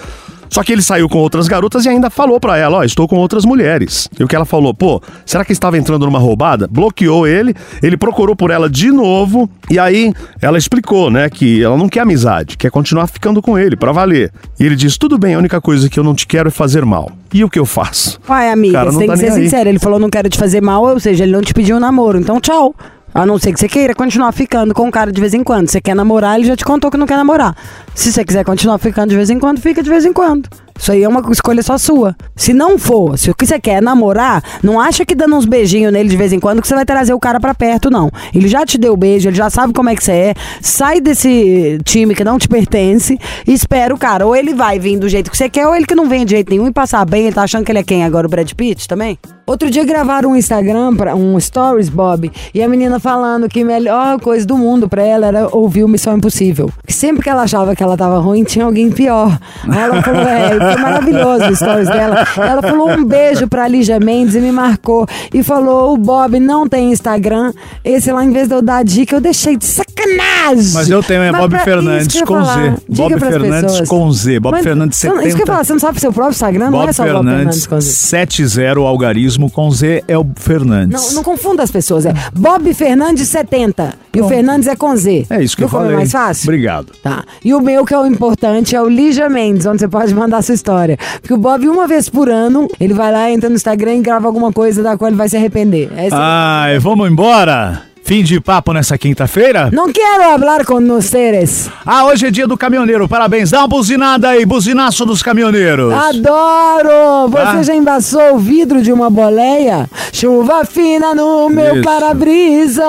Só 0.53 0.63
que 0.63 0.71
ele 0.71 0.83
saiu 0.83 1.09
com 1.09 1.17
outras 1.17 1.49
garotas 1.49 1.87
e 1.87 1.89
ainda 1.89 2.11
falou 2.11 2.39
pra 2.39 2.59
ela, 2.59 2.77
ó, 2.79 2.85
estou 2.85 3.09
com 3.09 3.17
outras 3.17 3.47
mulheres. 3.47 4.07
E 4.21 4.23
o 4.23 4.29
que 4.29 4.37
ela 4.37 4.45
falou, 4.45 4.75
pô, 4.75 5.01
será 5.25 5.47
que 5.47 5.53
estava 5.53 5.79
entrando 5.79 6.05
numa 6.05 6.19
roubada? 6.19 6.69
Bloqueou 6.71 7.27
ele, 7.27 7.55
ele 7.83 7.97
procurou 7.97 8.37
por 8.37 8.51
ela 8.51 8.69
de 8.69 8.93
novo, 8.93 9.49
e 9.71 9.79
aí 9.79 10.13
ela 10.43 10.59
explicou, 10.59 11.11
né, 11.11 11.31
que 11.31 11.63
ela 11.63 11.75
não 11.79 11.89
quer 11.89 12.01
amizade, 12.01 12.59
quer 12.59 12.71
continuar 12.71 13.07
ficando 13.07 13.41
com 13.41 13.59
ele, 13.59 13.77
pra 13.77 13.93
valer. 13.93 14.31
E 14.61 14.67
ele 14.67 14.77
diz, 14.77 14.99
tudo 14.99 15.17
bem, 15.17 15.35
a 15.35 15.39
única 15.39 15.59
coisa 15.59 15.89
que 15.89 15.99
eu 15.99 16.05
não 16.05 16.15
te 16.15 16.27
quero 16.27 16.49
é 16.49 16.51
fazer 16.51 16.85
mal. 16.85 17.11
E 17.33 17.43
o 17.43 17.49
que 17.49 17.59
eu 17.59 17.65
faço? 17.65 18.21
Uai, 18.29 18.51
amiga, 18.51 18.75
Cara, 18.75 18.93
você 18.93 18.99
tem 18.99 19.07
tá 19.07 19.15
que 19.15 19.21
ser 19.21 19.33
sincero. 19.33 19.71
Ele 19.71 19.79
falou, 19.79 19.99
não 19.99 20.11
quero 20.11 20.29
te 20.29 20.37
fazer 20.37 20.61
mal, 20.61 20.85
ou 20.85 21.01
seja, 21.01 21.25
ele 21.25 21.33
não 21.33 21.41
te 21.41 21.55
pediu 21.55 21.77
um 21.77 21.81
namoro. 21.81 22.19
Então, 22.19 22.39
tchau. 22.39 22.75
A 23.15 23.27
não 23.27 23.39
ser 23.39 23.53
que 23.53 23.61
você 23.61 23.69
queira 23.69 23.95
continuar 23.95 24.33
ficando 24.33 24.73
com 24.73 24.89
o 24.89 24.91
cara 24.91 25.13
de 25.13 25.21
vez 25.21 25.35
em 25.35 25.45
quando. 25.45 25.69
Você 25.69 25.83
quer 25.83 25.95
namorar, 25.95 26.39
ele 26.39 26.47
já 26.47 26.57
te 26.57 26.65
contou 26.65 26.91
que 26.91 26.97
não 26.97 27.07
quer 27.07 27.17
namorar. 27.17 27.55
Se 27.95 28.13
você 28.13 28.25
quiser 28.25 28.45
continuar 28.45 28.79
ficando 28.79 29.11
de 29.11 29.17
vez 29.17 29.31
em 29.31 29.39
quando, 29.39 29.61
fica 29.61 29.83
de 29.83 29.91
vez 29.91 30.05
em 30.05 30.13
quando. 30.13 30.49
Isso 30.79 30.91
aí 30.91 31.05
é 31.05 31.09
uma 31.09 31.23
escolha 31.31 31.63
só 31.63 31.79
sua. 31.79 32.17
Se 32.35 32.53
não 32.53 32.79
for, 32.79 33.17
se 33.17 33.31
o 33.31 33.35
que 33.35 33.47
você 33.47 33.61
quer 33.61 33.75
é 33.75 33.81
namorar, 33.81 34.43
não 34.63 34.81
acha 34.81 35.05
que 35.05 35.15
dando 35.15 35.37
uns 35.37 35.45
beijinhos 35.45 35.93
nele 35.93 36.09
de 36.09 36.17
vez 36.17 36.33
em 36.33 36.41
quando 36.41 36.61
que 36.61 36.67
você 36.67 36.75
vai 36.75 36.85
trazer 36.85 37.13
o 37.13 37.21
cara 37.21 37.39
pra 37.39 37.55
perto, 37.55 37.91
não. 37.91 38.11
Ele 38.35 38.49
já 38.49 38.67
te 38.67 38.79
deu 38.79 38.97
beijo, 38.97 39.29
ele 39.29 39.37
já 39.37 39.49
sabe 39.49 39.73
como 39.73 39.91
é 39.91 39.95
que 39.95 40.03
você 40.03 40.13
é. 40.13 40.35
Sai 40.61 41.01
desse 41.01 41.79
time 41.85 42.15
que 42.15 42.25
não 42.25 42.39
te 42.39 42.49
pertence 42.49 43.19
e 43.47 43.53
espera 43.53 43.95
o 43.95 43.99
cara. 43.99 44.27
Ou 44.27 44.35
ele 44.35 44.55
vai 44.55 44.79
vir 44.79 44.99
do 44.99 45.09
jeito 45.09 45.31
que 45.31 45.37
você 45.37 45.49
quer, 45.49 45.67
ou 45.69 45.77
ele 45.77 45.87
que 45.87 45.95
não 45.95 46.09
vem 46.09 46.25
de 46.25 46.33
jeito 46.33 46.51
nenhum 46.51 46.67
e 46.67 46.73
passar 46.73 47.05
bem. 47.05 47.27
Ele 47.27 47.35
tá 47.35 47.43
achando 47.43 47.65
que 47.65 47.71
ele 47.71 47.79
é 47.79 47.85
quem 47.85 48.05
agora? 48.05 48.27
O 48.27 48.31
Brad 48.31 48.51
Pitt 48.53 48.89
também? 48.89 49.19
Outro 49.45 49.71
dia 49.71 49.85
gravaram 49.85 50.31
um 50.31 50.37
Instagram, 50.37 50.95
pra, 50.95 51.17
um 51.17 51.39
Stories, 51.39 51.89
Bob, 51.89 52.31
e 52.55 52.63
a 52.63 52.69
menina 52.69 53.01
falando 53.01 53.49
que 53.49 53.63
a 53.63 53.65
melhor 53.65 54.21
coisa 54.21 54.47
do 54.47 54.57
mundo 54.57 54.89
pra 54.89 55.03
ela 55.03 55.27
era 55.27 55.49
ouvir 55.49 55.83
o 55.83 55.89
Missão 55.89 56.17
Impossível. 56.17 56.71
Que 56.87 56.93
sempre 56.93 57.23
que 57.23 57.29
ela 57.29 57.43
achava 57.43 57.75
que 57.75 57.82
ela 57.83 57.97
tava 57.97 58.19
ruim, 58.19 58.45
tinha 58.45 58.65
alguém 58.65 58.91
pior. 58.91 59.39
Aí 59.69 59.79
ela 59.79 60.03
falou, 60.03 60.23
é, 60.23 60.73
foi 60.73 60.83
maravilhoso 60.83 61.45
o 61.51 61.57
Stories 61.57 61.89
dela. 61.89 62.27
Ela 62.37 62.63
falou 62.63 62.91
um 62.91 63.05
beijo 63.05 63.47
pra 63.49 63.67
Lígia 63.69 63.99
Mendes 63.99 64.35
e 64.35 64.41
me 64.41 64.53
marcou. 64.53 65.07
E 65.33 65.43
falou, 65.43 65.93
o 65.95 65.97
Bob 65.97 66.39
não 66.41 66.69
tem 66.69 66.93
Instagram. 66.93 67.53
Esse 67.85 68.13
lá, 68.13 68.25
em 68.25 68.31
vez 68.31 68.49
de 68.49 68.55
eu 68.55 68.63
dar 68.63 68.79
a 68.79 68.83
dica, 68.83 69.17
eu 69.17 69.21
deixei 69.21 69.57
de 69.57 69.65
sacanagem. 69.65 70.73
Mas 70.75 70.89
eu 70.91 71.03
tenho, 71.03 71.23
é 71.23 71.31
Mas 71.33 71.41
Bob 71.41 71.59
Fernandes 71.59 72.07
que 72.21 72.25
com. 72.25 72.43
Z. 72.45 72.75
Bob 72.89 73.19
Fernandes 73.21 73.71
pessoas. 73.73 73.89
com 73.89 74.13
Z. 74.13 74.41
Bob 74.41 74.53
Mas 74.53 74.63
Fernandes 74.65 74.99
você 74.99 75.07
não- 75.09 75.15
70. 75.17 75.29
Isso 75.29 75.37
que 75.37 75.43
eu 75.43 75.47
falar, 75.47 75.65
você 75.65 75.73
não 75.73 75.81
sabe 75.81 76.01
seu 76.01 76.13
próprio 76.13 76.33
Instagram? 76.33 76.65
não 76.71 76.79
Bob 76.79 76.89
é 76.89 76.93
só 76.93 77.03
Bob 77.05 77.13
Fernandes 77.13 77.37
Fernandes 77.37 77.67
com 77.67 77.81
Z. 77.81 77.91
70 77.93 78.81
algarismo 78.93 79.51
com 79.51 79.71
Z 79.71 80.05
é 80.07 80.17
o 80.19 80.27
Fernandes. 80.37 81.01
Não, 81.09 81.13
não 81.17 81.23
confunda 81.23 81.63
as 81.63 81.71
pessoas. 81.71 82.07
É 82.07 82.13
Bob 82.35 82.73
Fernandes 82.75 83.29
70. 83.29 83.95
E 84.15 84.21
o 84.21 84.29
Fernandes 84.29 84.69
é 84.69 84.77
com 84.77 84.95
Z. 84.97 85.27
É 85.31 85.43
isso 85.43 85.57
que 85.57 85.63
Viu 85.63 85.67
eu 85.67 85.71
falei. 85.71 85.93
É 85.93 85.97
mais 85.97 86.13
fácil? 86.13 86.45
Obrigado. 86.49 86.93
Tá. 87.03 87.25
E 87.45 87.55
o 87.55 87.61
meu, 87.61 87.85
que 87.85 87.95
é 87.95 87.99
o 87.99 88.07
importante, 88.07 88.77
é 88.77 88.83
o 88.83 88.89
Lígia 88.89 89.29
Mendes, 89.29 89.67
onde 89.67 89.81
você 89.81 89.89
pode 89.89 90.15
mandar 90.15 90.39
a 90.39 90.43
sua 90.43 90.55
história. 90.55 90.99
Porque 91.21 91.33
o 91.33 91.39
Bob, 91.39 91.67
uma 91.69 91.87
vez 91.87 92.09
por 92.09 92.29
ano, 92.29 92.69
ele 92.79 92.95
vai 92.95 93.11
lá, 93.11 93.31
entra 93.31 93.49
no 93.49 93.55
Instagram 93.55 93.97
e 93.97 94.01
grava 94.01 94.27
alguma 94.27 94.53
coisa 94.53 94.83
da 94.83 94.97
qual 94.97 95.09
ele 95.09 95.17
vai 95.17 95.29
se 95.29 95.37
arrepender. 95.37 95.91
É 95.97 96.07
isso. 96.07 96.17
Ai, 96.19 96.79
vamos 96.79 97.11
embora? 97.11 97.92
Fim 98.05 98.23
de 98.25 98.41
papo 98.41 98.73
nessa 98.73 98.99
quinta-feira? 98.99 99.71
Não 99.73 99.91
quero 99.91 100.25
falar 100.39 100.65
com 100.67 100.85
vocês. 100.87 101.71
Ah, 101.87 102.05
hoje 102.07 102.27
é 102.27 102.31
dia 102.31 102.47
do 102.49 102.59
caminhoneiro. 102.59 103.09
Parabéns. 103.09 103.51
Dá 103.51 103.61
uma 103.61 103.69
buzinada 103.69 104.29
aí, 104.31 104.45
buzinaço 104.45 105.07
dos 105.07 105.23
caminhoneiros. 105.23 105.95
Adoro! 105.95 107.29
Você 107.31 107.59
Ah. 107.59 107.63
já 107.63 107.75
embaçou 107.75 108.35
o 108.35 108.39
vidro 108.39 108.83
de 108.83 108.93
uma 108.93 109.09
boleia? 109.09 109.89
Chuva 110.13 110.65
fina 110.65 111.15
no 111.15 111.49
meu 111.49 111.81
para-brisa, 111.83 112.85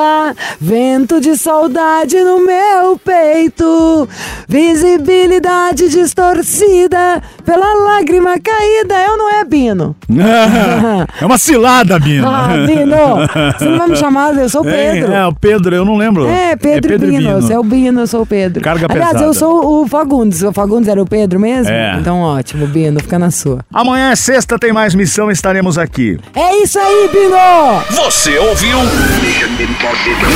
vento 0.59 1.21
de 1.21 1.37
saudade 1.37 2.19
no 2.21 2.39
meu 2.45 2.97
peito, 2.97 4.09
visibilidade 4.49 5.89
distorcida 5.89 7.21
pela 7.45 7.73
lágrima 7.85 8.39
caída. 8.41 8.95
Eu 9.07 9.17
não 9.17 9.29
é 9.39 9.43
Bino. 9.45 9.95
é 11.21 11.25
uma 11.25 11.37
cilada, 11.37 11.97
Bino. 11.99 12.27
Ah, 12.27 12.47
Bino! 12.65 13.53
Você 13.57 13.65
não 13.65 13.77
vai 13.77 13.87
me 13.89 13.95
chamar, 13.95 14.35
eu 14.37 14.49
sou 14.49 14.63
Pedro. 14.63 15.02
É, 15.02 15.02
é, 15.11 15.25
o 15.25 15.33
Pedro, 15.33 15.75
eu 15.75 15.85
não 15.85 15.97
lembro. 15.97 16.27
É, 16.27 16.55
Pedro, 16.55 16.93
e 16.93 16.97
Bino. 16.97 17.41
Você 17.41 17.53
é 17.53 17.59
o 17.59 17.63
Bino, 17.63 18.01
eu 18.01 18.07
sou 18.07 18.21
o 18.21 18.25
Pedro. 18.25 18.61
Carga 18.61 18.87
Aliás, 18.89 19.11
pesada. 19.11 19.25
eu 19.25 19.33
sou 19.33 19.81
o 19.83 19.87
Fagundes. 19.87 20.41
O 20.43 20.51
Fagundes 20.53 20.87
era 20.87 21.01
o 21.01 21.05
Pedro 21.05 21.39
mesmo? 21.39 21.71
É. 21.71 21.97
Então 21.99 22.19
ótimo, 22.21 22.67
Bino, 22.67 22.99
fica 22.99 23.17
na 23.17 23.31
sua. 23.31 23.59
Amanhã 23.73 24.11
é 24.11 24.15
sexta, 24.15 24.57
tem 24.59 24.71
mais 24.71 24.93
missão, 24.95 25.31
estaremos 25.31 25.77
aqui. 25.77 26.17
É 26.35 26.63
isso 26.63 26.79
aí, 26.79 27.09
Bino! 27.11 28.03
Você 28.03 28.37
ouviu? 28.37 28.77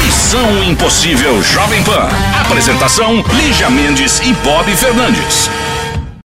Missão 0.05 0.63
Impossível 0.63 1.41
Jovem 1.41 1.84
Pan. 1.84 2.07
Apresentação: 2.41 3.24
Lígia 3.34 3.70
Mendes 3.70 4.20
e 4.20 4.34
Bob 4.43 4.65
Fernandes. 4.76 5.49